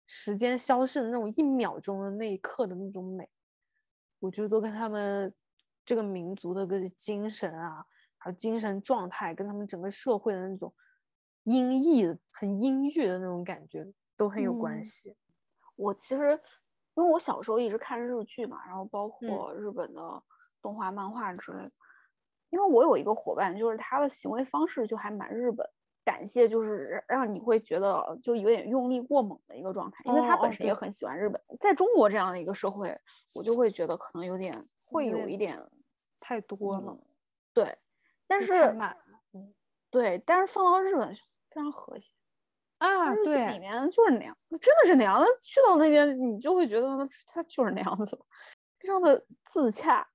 [0.06, 3.28] 时间消逝的那种一秒钟的那一刻的那种美，
[4.18, 5.31] 我觉得都跟他们
[5.85, 7.85] 这个民族的个精神啊，
[8.16, 10.73] 还有精神状态，跟他们整个社会的那种
[11.44, 13.86] 阴翳、很阴郁的那种感觉
[14.16, 15.16] 都很有关系。
[15.77, 16.39] 我其实，
[16.94, 20.23] 因为我小时候一直看日剧嘛，然后包括日本的
[20.61, 21.70] 动画、漫画之类的。
[22.51, 25.65] 因为我有一个伙伴，就是他的行为方式就还蛮日本，
[26.05, 30.02] 感谢就是让你会觉得就有点用力过猛的一个状态。
[30.05, 33.01] 因为他本身也很喜欢日本，在中国这样的一个社会，
[33.36, 35.62] 我就会觉得可能有点会有一点
[36.18, 36.98] 太多了。
[37.52, 37.78] 对，
[38.26, 38.76] 但是
[39.90, 41.14] 对，但是放到日本
[41.50, 42.12] 非常和谐。
[42.78, 45.22] 啊，对，里面就是那样，真的是那样。
[45.42, 48.18] 去到那边，你就会觉得它就是那样子。
[48.78, 50.08] 非常的自洽。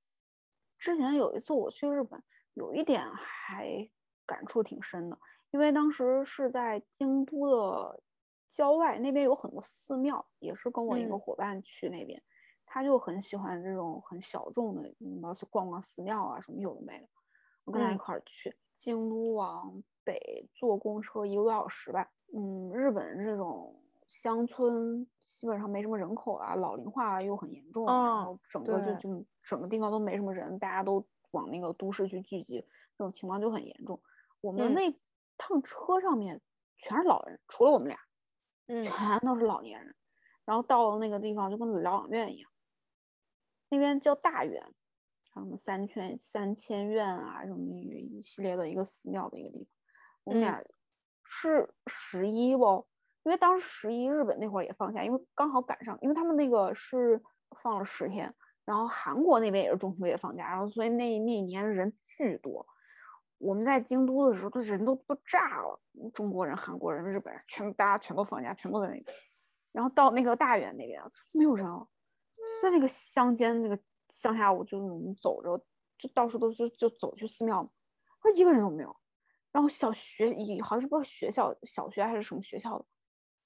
[0.79, 2.21] 之前有一次我去日本，
[2.53, 3.87] 有一点还
[4.25, 5.19] 感触挺深的，
[5.51, 8.01] 因为当时是在京都的
[8.49, 12.21] 郊外，那边有很多寺庙，也是跟我一个嗯伙伴去那边，
[12.75, 17.07] 他就很喜欢这种很小众的，嗯，去逛逛寺庙啊什么有的没的。
[17.63, 22.11] 我跟他一嗯块儿去京都往北坐公车一个多小时吧。
[22.33, 32.59] 嗯，日本这种乡村基本上没什么人口啊，老龄化又很严重，然嗯后整个就就整个地方都没什么人，大家都往那个都市去聚集，
[32.97, 33.97] 这种情况就很严重。
[34.41, 34.99] 我们嗯那
[35.37, 36.41] 趟车上面
[36.77, 37.97] 全是老人，除了我们俩，
[38.67, 39.95] 嗯全都是老年人。
[40.43, 42.51] 然后到了那个地方就跟疗养院一样，
[43.69, 44.63] 那边叫大院，
[45.33, 49.67] 什么三圈三千院啊，什么一一系列的一个寺庙的一个地方。
[50.23, 50.63] 我们嗯俩
[51.23, 52.87] 是十一不？
[53.23, 57.21] 因为当时十一日本那会儿也放假，因为刚好赶上，因为他们那个是
[57.57, 58.31] 放了十天，
[58.63, 62.65] 然后韩国那边也是中秋节放假，然后所以那那一年人巨多。
[63.37, 65.79] 我们在京都的时候，都人都都炸了，
[66.13, 69.05] 中国人、韩国人、日本人，全大家全都放假，全都在那边。
[69.71, 71.01] 然后到那个大原那边
[71.33, 71.87] 没有人了，
[72.61, 73.77] 在那个乡间那个
[74.09, 75.57] 乡下，我就我们走着，
[75.97, 77.69] 就到处都就就走去寺庙嘛，
[78.21, 78.95] 说一个人都没有。
[79.51, 82.85] 然后小学也好像是不知道学校小学还是什么学校的，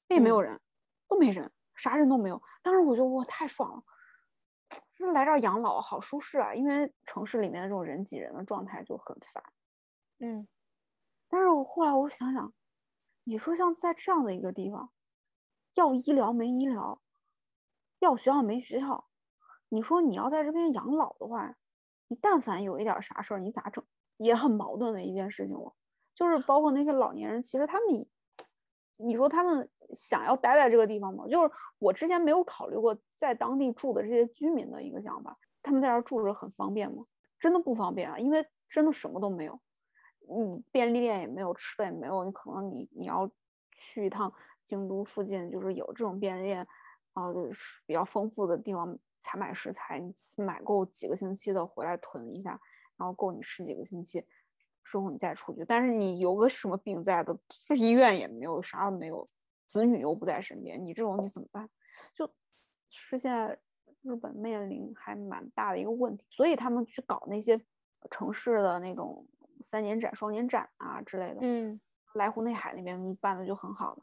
[0.08, 0.60] 也没有人，
[1.08, 2.42] 都没人，啥人都没有。
[2.64, 3.84] 当时我就哇太爽了，
[4.98, 9.44] 就是来这儿养老好舒适啊，因为城市里面的这种人挤人的状态就很烦。
[10.20, 10.48] 嗯
[11.28, 12.52] 但是我后来我想想，
[13.24, 14.92] 你说像在这样的一个地方，
[15.76, 17.00] 要医疗没医疗，
[18.00, 19.08] 要学校没学校，
[19.70, 21.56] 你说你要在这边养老的话，
[22.08, 23.84] 你但凡有一点啥事儿，你咋整？
[24.18, 25.74] 也很矛盾的一件事情哦。
[26.14, 28.06] 就是包括那些老年人，其实他们，
[28.98, 31.26] 你说他们想要待在这个地方吗？
[31.28, 37.06] 就是我之前没有考虑过在当地住的这些居民的一个想法，他们在这儿住着很方便吗？
[37.40, 39.58] 真的不方便啊，因为真的什么都没有。
[40.28, 43.30] 你便利店也没有，吃的也没有，你可能你你要
[43.72, 44.34] 去一趟
[44.66, 46.68] 京都附近，就是有这种便利店，
[47.20, 52.60] 啊，就是比较丰富的地方采买食材，你买够几个星期的回来囤一下，
[52.96, 54.26] 然后够你吃几个星期，
[54.84, 55.66] 之后你再出去。
[55.66, 59.28] 但是你有个什么病在的，去医院也没有，啥都没有，
[59.68, 61.70] 子女又不在身边，你这种你怎么办？
[62.14, 62.32] 就
[62.90, 63.60] 是现在
[64.02, 67.60] 日本面临还蛮大的一个问题，所以他们去搞那些
[68.10, 69.28] 城市的那种
[69.62, 71.80] 三年展、双年展啊之类的，嗯
[72.14, 74.02] 来湖内海那边办的就很好了。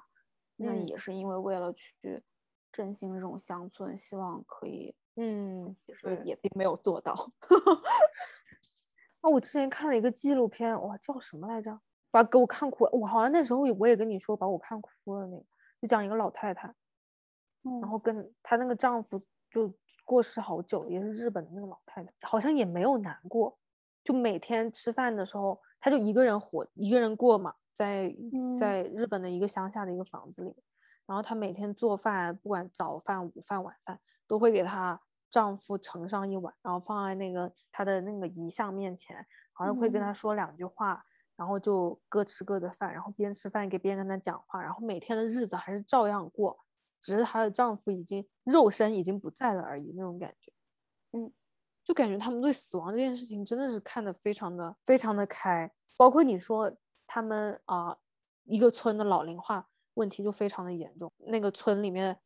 [0.57, 2.23] 那嗯也是因为为了去
[2.77, 7.15] 振兴这种乡村，希望可以，嗯，其实也并没有做到。
[9.23, 11.81] 啊，我之前看了一个纪录片，哇，叫什么来着？
[12.11, 12.91] 把给我看哭了。
[12.93, 15.43] 我好像那时候我也跟你说，把我看哭了那个，
[15.81, 16.69] 就讲一个老太太，
[17.63, 19.19] 然嗯后跟她那个丈夫
[19.51, 19.73] 就
[20.05, 23.59] 过世好久，也是日本的那个老太太，好像也没有难过，
[24.05, 30.55] 就每天吃饭的时候，她就一个人活，一个人过嘛，在嗯在日本的一个乡下的一个房子里，
[31.07, 35.01] 然后她每天做饭，不管早饭、午饭、晚饭，都会给她
[35.31, 40.05] 丈夫盛上一碗，然后放在那个她的那个遗像面前，好像会跟嗯。
[40.05, 41.03] 她说两句话，
[41.37, 46.59] 然后就各吃各的饭，然后边吃饭给边跟她讲话，然后每天的日子还是照样过，
[47.01, 50.53] 只是她的丈夫已经肉身已经不在了而已，那种感觉。
[51.13, 51.33] 嗯，
[51.85, 56.73] 就感觉他们对死亡这件事情真的是看得非常的非常的开，包括你说
[57.07, 57.97] 他们啊、
[58.45, 62.19] 一个村的老龄化问题就非常的严重，那个村里面。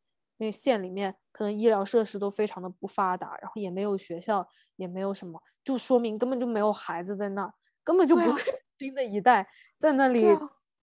[0.42, 7.52] 那个县里面可能医疗设施都非常的不发达，然后也没有学校，也没有什么，就说明根本就没有孩子在那儿，
[7.84, 8.40] 根本就不会
[8.78, 10.24] 新的一代在那里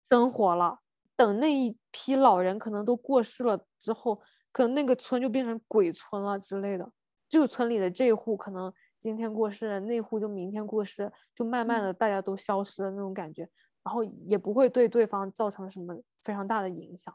[0.09, 0.79] 生活了。
[1.17, 6.89] 等那一批老人可能都过世了之后，可能那个村就变成鬼村了之类的。
[7.29, 13.49] 就村里的这一户可能今天过世，那户就明天过世，就慢慢嗯的大家都消失了那种感觉，
[13.83, 17.15] 然后也不会对对方造成什么非常大的影响，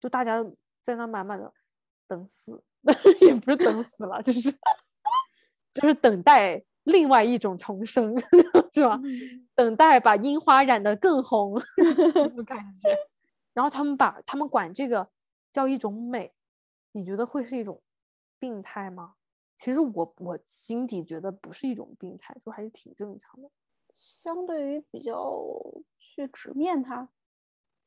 [0.00, 0.44] 就大家
[0.82, 1.52] 在那慢慢的
[2.06, 2.62] 等死，
[3.20, 4.50] 也不是等死了，就是
[5.72, 8.16] 就是等待另外一种重生，
[8.72, 8.98] 是吧？
[9.04, 11.60] 嗯等待把樱花染得更红，
[12.14, 12.88] 那种感觉。
[13.52, 15.10] 然后他们把他们管这个
[15.50, 16.32] 叫一种美，
[16.92, 17.82] 你觉得会是一种
[18.38, 19.14] 病态吗？
[19.56, 23.50] 其实我我心底觉得不是一种病态，就还是挺正常的。
[23.92, 25.18] 相对于比较
[26.18, 26.96] 去直面它，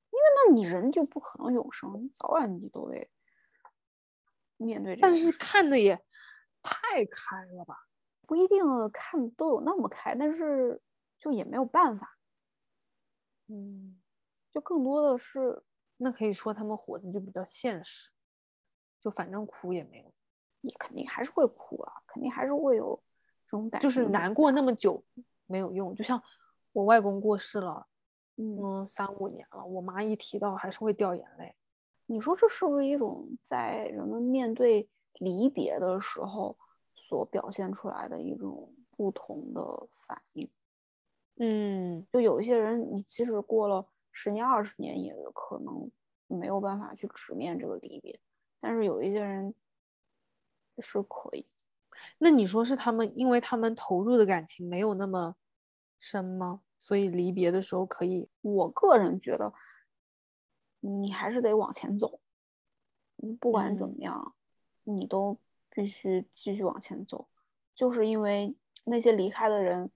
[0.09, 3.09] 因为那你人就不可能永生，你早晚你都得
[4.57, 6.01] 面对这但是看的也
[6.61, 7.87] 太开了吧？
[8.25, 8.63] 不一定
[8.93, 10.81] 看都有那么开，但是
[11.17, 12.17] 就也没有办法，
[13.47, 14.01] 嗯，
[14.49, 15.63] 就更多的是
[15.97, 18.11] 那可以说他们活的就比较现实，
[19.01, 20.13] 就反正哭也没有。
[20.61, 23.03] 你肯定还是会哭啊，肯定还是会有
[23.45, 25.03] 这种感就是难过那么久
[25.47, 25.93] 没有用。
[25.93, 26.21] 就像
[26.71, 27.87] 我外公过世了，
[28.37, 31.55] 嗯，三五年了，我妈一提到还是会掉眼泪。
[32.05, 34.89] 你说这是不是一种在人们面对
[35.19, 36.57] 离别的时候
[36.95, 40.49] 所表现出来的一种不同的反应？
[41.37, 45.89] 嗯，就有一些人，你即使过了十年、二十年，也可能
[46.27, 48.19] 没有办法去直面这个离别。
[48.59, 49.53] 但是有一些人
[50.79, 51.45] 是可以。
[52.17, 55.35] 那你说是他们，因为他们投入的感情没有那么
[55.97, 56.61] 深吗？
[56.81, 58.27] 所以离别的时候可以？
[58.41, 59.53] 我个人觉得，
[60.81, 62.19] 你还是得往前走。
[63.15, 64.35] 你不管怎么样，
[64.83, 65.37] 你都
[65.69, 67.29] 必须继续往前走。
[67.73, 68.53] 就是因为
[68.83, 69.89] 那些离开的人。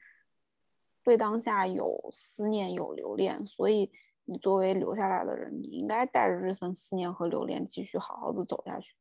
[1.04, 3.92] 对当下有思念有留恋，所以
[4.24, 8.96] 你作为留下来的人，你应该带着这份思念和留恋，继续好好的走下去。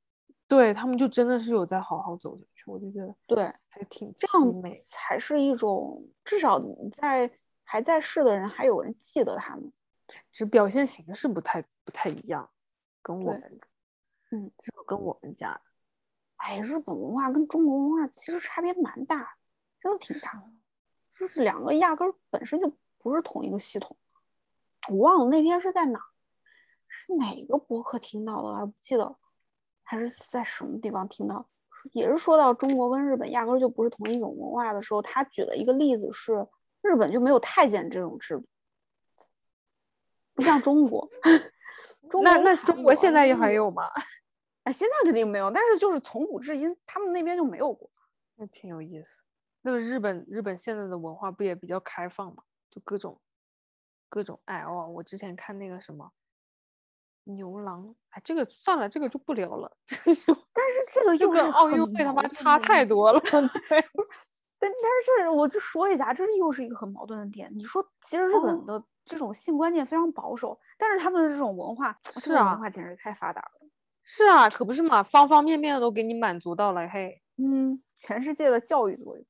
[0.46, 6.62] 对他们就真的是有在好好走下去，我就觉得对，还挺这样才是一种至少
[6.92, 7.26] 在
[7.74, 9.72] 还在世的人还有人记得他们，
[10.30, 12.48] 只表现形式不太不太一样，
[13.02, 13.60] 跟我们，
[14.30, 15.60] 嗯，这个跟我们家，
[16.36, 19.38] 哎，日本文化跟中国文化其实差别蛮大，
[19.80, 20.44] 真的挺大的。
[21.18, 23.96] 就是两个压根儿本身就不是同一个系统，
[24.88, 25.98] 我忘了那天是在哪，
[26.86, 29.16] 是哪个博客听到的，我还不记得，
[29.82, 31.48] 还是在什么地方听到，
[31.90, 36.46] 也是说到中国跟日本压根儿就不是同一种文化的时候，他举了一个例子是
[36.84, 38.46] 日本就没有太监这种制度，
[40.34, 41.08] 不像中国，
[42.22, 43.88] 那那中国现在也还有吗？
[44.64, 47.90] 哎，现在肯定没有，但是就是从古至今，他们那边就没有过，
[48.36, 49.22] 那挺有意思。
[49.62, 52.42] 那么日本日本现在的文化不也比较开放吗？
[52.70, 53.18] 就各种
[54.10, 54.86] 各种爱哦。
[54.88, 56.12] 我之前看那个什么
[57.24, 59.74] 牛郎，哎，这个算了，这个就不聊了。
[59.88, 60.24] 但是
[60.92, 63.20] 这个又跟奥运会他妈差太多了。
[63.68, 63.84] 对，
[64.64, 67.50] 但但是这我就说一下，这又是一个很矛盾的点。
[67.54, 73.68] 你说，其实日本的这种性观念非常保守，但是他们的这种文化，是啊，文化简直太发达了。
[74.04, 76.88] 是啊，可不是嘛，方方面面的都给你满足到了。
[76.88, 79.26] 嘿，嗯，全世界的教育作用。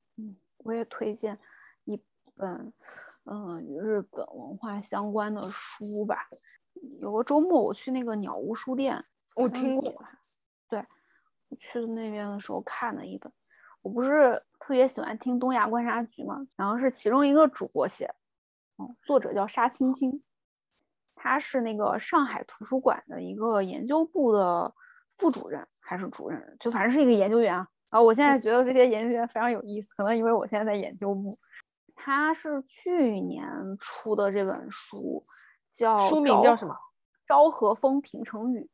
[0.59, 1.37] 我也推荐
[1.83, 2.01] 一
[2.33, 2.73] 本，
[3.25, 6.29] 嗯，日本文化相关的书吧。
[7.01, 9.03] 有个周末我去那个鸟屋书店，
[9.35, 9.93] 我听过。
[10.69, 10.79] 对，
[11.49, 13.29] 我去的那边的时候看了一本。
[13.85, 18.11] 我不是特别喜欢听东亚观察局嘛，然后是其中一个主播写，
[18.79, 20.23] 嗯，作者叫沙青青，
[21.13, 24.73] 他是那个上海图书馆的一个研究部的
[25.13, 27.67] 副主任还是主任，就反正是一个研究员啊。
[27.89, 31.37] 啊，我现在觉得这些研究员非常有意思，可能因为我现在在研究部。
[31.93, 33.47] 他是去年
[33.79, 35.21] 出的这本书，
[35.69, 36.73] 叫书名叫什么？
[37.27, 38.67] 《昭和风平成语》。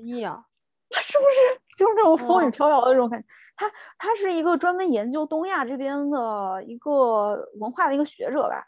[0.00, 0.46] 意啊，
[0.98, 3.26] 是不是就是那种风雨飘摇的这种感觉？
[3.56, 8.66] 他他是一个专门研究东亚这边的一个文化的一个学者吧？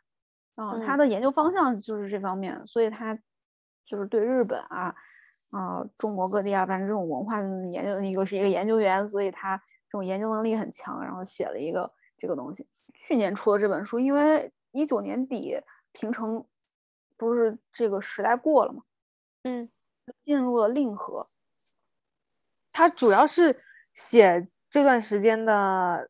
[0.56, 3.18] 嗯，他的研究方向就是这方面，所以他
[3.84, 4.94] 就是对日本啊
[5.50, 7.40] 啊中国各地啊，反正这种文化
[7.72, 9.60] 研究一个是一个研究员，所以他。
[9.90, 12.68] 这种研究能力很强，然后写了一个这个东西。
[12.92, 15.58] 去年出的这本书，因为一九年底
[15.92, 16.44] 平成
[17.16, 18.82] 不是这个时代过了嘛？
[19.44, 19.66] 嗯，
[20.26, 21.26] 进入了令和。
[22.72, 23.60] 它主要是
[23.94, 26.08] 写这段时间的，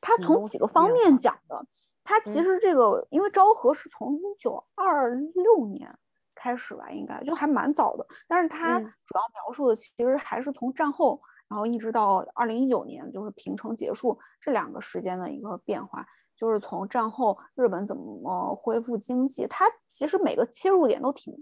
[0.00, 1.66] 他从几个方面讲的。
[2.02, 5.90] 他其实这个，因为昭和是从一九二六年
[6.34, 8.06] 开始吧，应该就还蛮早的。
[8.28, 8.84] 但是他主
[9.14, 11.20] 要描述的其实还是从战后。
[11.46, 16.04] 然后一直到二零一九年，就是平成结束这两个时间的一个变化，
[16.34, 21.32] 就是从战后日本怎么恢复经济，它其实每个切入点都挺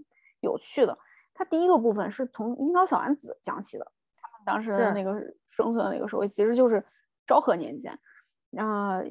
[0.41, 0.99] 有趣的。
[1.35, 5.15] 它第一个部分是从樱桃小丸子讲起的，他们当时的那个
[5.51, 6.85] 生存的那个社会其实就是
[7.27, 7.99] 昭和年间，
[8.51, 9.03] 然后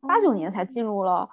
[0.00, 1.28] 八九年才进入了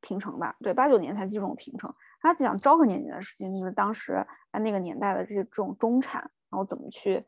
[0.00, 0.56] 平城吧？
[0.60, 1.92] 对，八九年才进入平城。
[2.20, 6.20] 他讲昭和年间的事情，就是当时在那个年代的这这种中产，
[6.50, 7.24] 然后怎么去。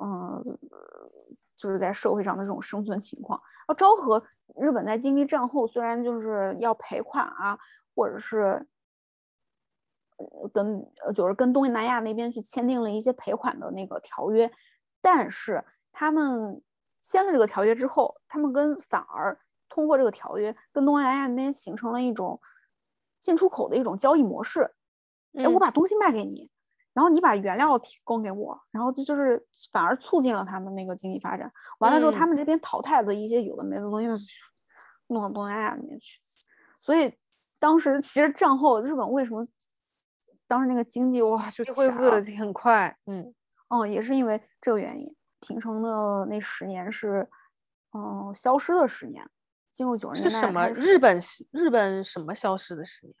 [0.00, 0.58] 嗯，
[1.56, 3.40] 就是在社会上的这种生存情况。
[3.66, 4.22] 啊，昭和
[4.54, 7.58] 日本在经历战后，虽然就是要赔款啊，
[7.96, 8.64] 或者是
[10.52, 10.84] 跟
[11.14, 14.50] 就是跟东南亚那边去签订了一些赔款的那个条约，
[15.00, 16.62] 但是他们
[17.00, 19.38] 签了这个条约之后，他们跟反而
[19.68, 22.40] 通过这个条约跟东南亚那边形成了一种
[23.20, 24.74] 进出口的一种交易模式。
[25.34, 26.50] 哎，我把东西卖给你。
[26.94, 31.48] 然后你把原料提供给我，然后这就是反而促进了他们那个经济发展。
[31.78, 34.26] 完了之后，他们这边淘汰的一些有的没的东西，
[35.06, 36.18] 弄到东南亚那边去。
[36.76, 37.14] 所以
[37.60, 39.46] 当时其实战后日本为什么
[40.48, 42.98] 当时那个经济哇就恢复的很快？
[43.06, 43.32] 嗯，
[43.68, 45.14] 哦，也是因为这个原因。
[45.40, 47.28] 平成的那十年是，
[47.92, 49.24] 嗯，消失的十年。
[49.72, 50.68] 进入九十年代是什么？
[50.70, 51.20] 日本
[51.52, 53.14] 日本什么消失的十年？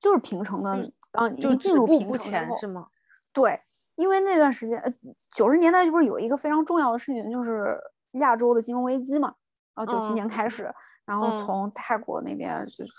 [0.00, 2.88] 就是平成的嗯，刚就一进入平成是吗？
[3.32, 3.60] 对，
[3.94, 4.92] 因为那段时间，呃，
[5.36, 7.78] 九十年代就不是有一个非常重要的事情，就是
[8.12, 9.32] 亚洲的金融危机嘛，
[9.76, 10.68] 然后九七嗯年开始，
[11.04, 12.92] 然后嗯从泰国那边就是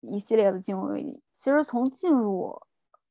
[0.00, 1.22] 一系列的金融危机。
[1.34, 2.58] 其实从进入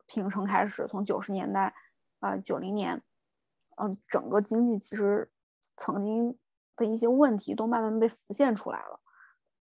[0.05, 1.73] 平成开始，从九十年代，
[2.19, 3.01] 呃，九零年，
[3.77, 5.31] 嗯、整个经济其实
[5.75, 6.37] 曾经
[6.75, 8.99] 的一些问题都慢慢被浮现出来了。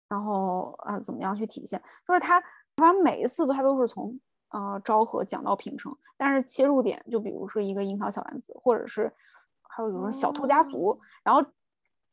[0.09, 1.81] 然后呃，怎么样去体现？
[2.07, 2.39] 就是他，
[2.75, 4.19] 反正每一次都它都是从
[4.49, 9.11] 呃昭和讲到平成，但是切入点就比如说一个樱桃小丸子，或者是
[9.61, 11.43] 还有比如说小兔家族，然后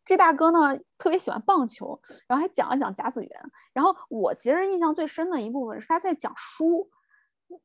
[0.05, 3.53] 这大哥呢特别喜欢棒球，然后还讲了讲甲子园。
[3.75, 6.89] 然后我其实印象最深的一部分是他在讲书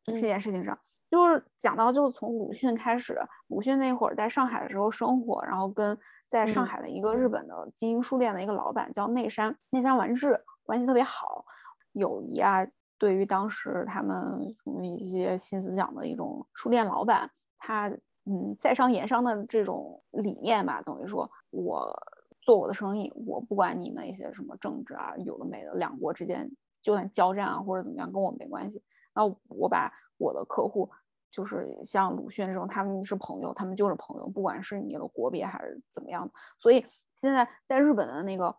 [0.05, 0.77] 这嗯件事情上，
[1.09, 5.97] 就是讲到就是从鲁迅开始，鲁迅那会儿在上海的时候生活，然后跟
[6.29, 11.45] 在上嗯海的一个日本的经营书店的一个老板叫内山内山完治，关系特别好，
[11.93, 12.65] 友谊啊。
[12.97, 17.89] 对于当时他们嗯一些新思想的一种书店老板，他
[18.23, 21.93] 嗯在商言商的这种理念吧，等于说我
[22.41, 26.49] 做我的生意，我不管你那些什么政治啊，有的没的，两国之间
[26.81, 28.81] 就算交战啊或者怎么样，跟我没关系。
[29.15, 30.89] 那我把我的客户，
[31.31, 36.29] 就是像鲁迅这种，他们是朋友，他们就是朋友，不管是你的国别还是怎么样。
[36.59, 36.85] 所以
[37.15, 38.55] 现在在日本的那个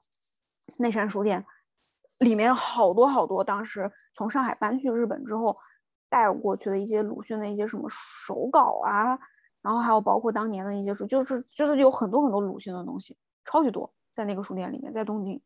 [0.78, 1.44] 内山书店
[2.20, 5.56] 里面，好多好多当时从上海搬去日本之后
[6.08, 9.18] 带过去的一些鲁迅的一些什么手稿啊，
[9.60, 15.40] 然后还有包括当年的一些书，就是就是有很多很多鲁迅的东西，超级多，在那个书店里面，在东京。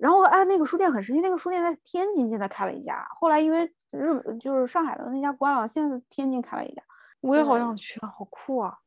[0.00, 6.82] 然后哎，那个书店很神奇，那个书店在天津现在开了一家，后来因为日本就是上海的那家关了，现在天津开了一家。
[7.20, 8.78] 我也好想去啊，好酷啊！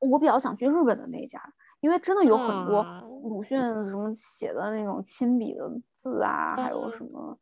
[0.00, 1.42] 我比较想去日本的那家，
[1.80, 7.38] 因为真的有很多嗯鲁迅什么写的那种亲笔的字啊，还有什嗯么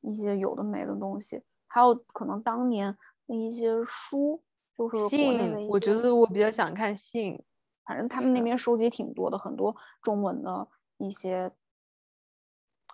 [0.00, 2.96] 一些有的没的东西，还有可能当年
[3.28, 4.42] 的一些书，
[4.76, 7.40] 就是国内的，一些我觉得我比较想看信。
[7.84, 10.66] 反正他们那边收集挺多的，很多中文的
[10.98, 11.50] 一些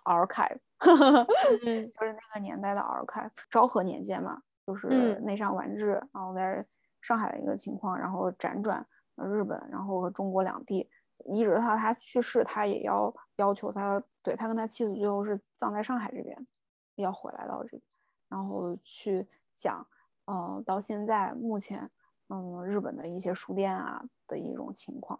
[0.03, 0.57] archive，
[1.65, 1.89] 嗯。
[1.91, 5.23] 就是那个年代的 archive，昭和年间嘛，就是嗯。
[5.25, 6.65] 内上完治，然后在
[7.01, 8.85] 上海的一个情况，然后辗转
[9.15, 10.89] 呃日本，然后和中国两地，
[11.25, 16.47] 一直到他去世，他也要要求他，对他跟他妻子最后是葬在上海这边，
[16.95, 17.81] 要回来到这边，
[18.27, 19.85] 然后去讲，
[20.25, 21.89] 呃，到现在目前，
[22.29, 25.19] 嗯，日本的一些书店啊的一种情况，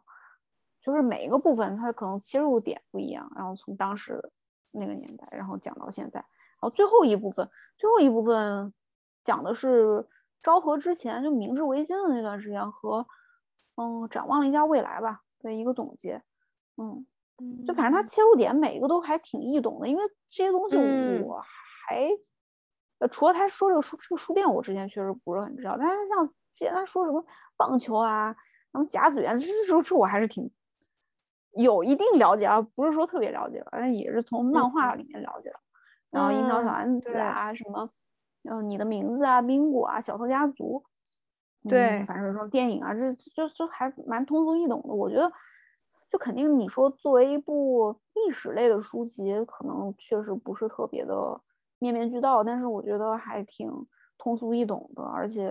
[0.82, 4.32] 就是每一个部分它可能切入点不一样，然后从当时的
[4.72, 8.74] 那个年代，然后讲到现在，然后最后一部分，最后一部分
[9.24, 10.08] 讲的是
[10.42, 13.06] 昭和之前就明治维新的那段时间和，
[13.76, 16.22] 嗯，展望了一下未来吧的一个总结，
[16.78, 17.06] 嗯，
[17.66, 21.22] 就反正它切入点每一个都还挺易懂的，因为这些东西嗯。
[21.24, 21.42] 我
[21.88, 22.10] 还，
[23.00, 27.26] 呃，除了他说这个书这个书店，我之前确实不是很知道，但是像之前他说什么
[27.58, 28.32] 棒球啊，
[28.72, 30.52] 什么甲子园，这这这我还是挺
[31.64, 35.60] 有一定了解啊，不是说特别了解吧，但也是从漫画里面了解的。
[36.12, 37.88] 然后樱桃小嗯丸子对啊，什么，
[38.50, 40.84] 嗯、你的名字啊，冰果啊，小偷家族，
[41.68, 44.90] 对嗯，反正说电影啊，这就就还蛮通俗易懂的。
[44.94, 45.32] 我觉得，
[46.10, 51.40] 就肯定你说作为一部历史类的书籍，可能确实不是特别的
[51.78, 53.70] 面面俱到，但是我觉得还挺
[54.18, 55.50] 通俗易懂的，而且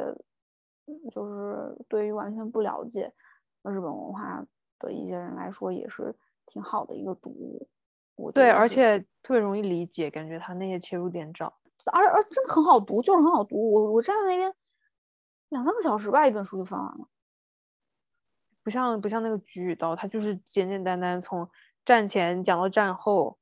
[0.86, 3.12] 嗯就是对于完全不了解
[3.62, 4.44] 日本文化
[4.78, 6.14] 的一些人来说，也是
[6.46, 7.68] 挺好的一个读物。
[8.16, 11.52] 我对，而且特别容易理解，感觉他那些切入点找。
[11.92, 13.70] 而而真的很好读，就是很好读。
[13.70, 14.52] 我我站在那边
[15.50, 17.08] 两三个小时吧，一本书就翻完了。
[18.64, 21.48] 不像不像那个菊与刀，它就是简简单单从
[21.84, 23.38] 战前讲到战后，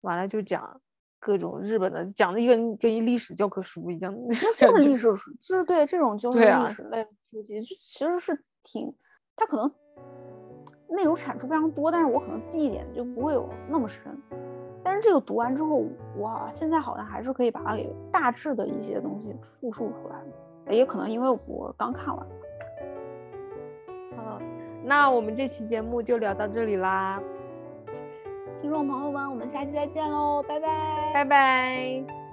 [0.00, 0.80] 完了就讲
[1.18, 8.92] 各种日本的，讲的一个跟一历史教科书一样的那 感觉就是历史书，就是对这种就是历史类的书籍，就其实是挺，
[9.36, 9.72] 它可能
[10.88, 14.02] 内容产出非常多，但是我可能记忆点就不会有那么深。
[14.82, 15.84] 但是这个读完之后，
[16.18, 22.26] 哇，现在好像还是可以把它给大致的一些东西复述出来，也可能因为我刚看完。
[24.16, 24.40] 好，
[24.84, 27.20] 那我们这期节目就聊到这里啦，
[28.60, 31.10] 听众朋友们，我们下期再见喽，拜拜。
[31.12, 32.25] 拜拜。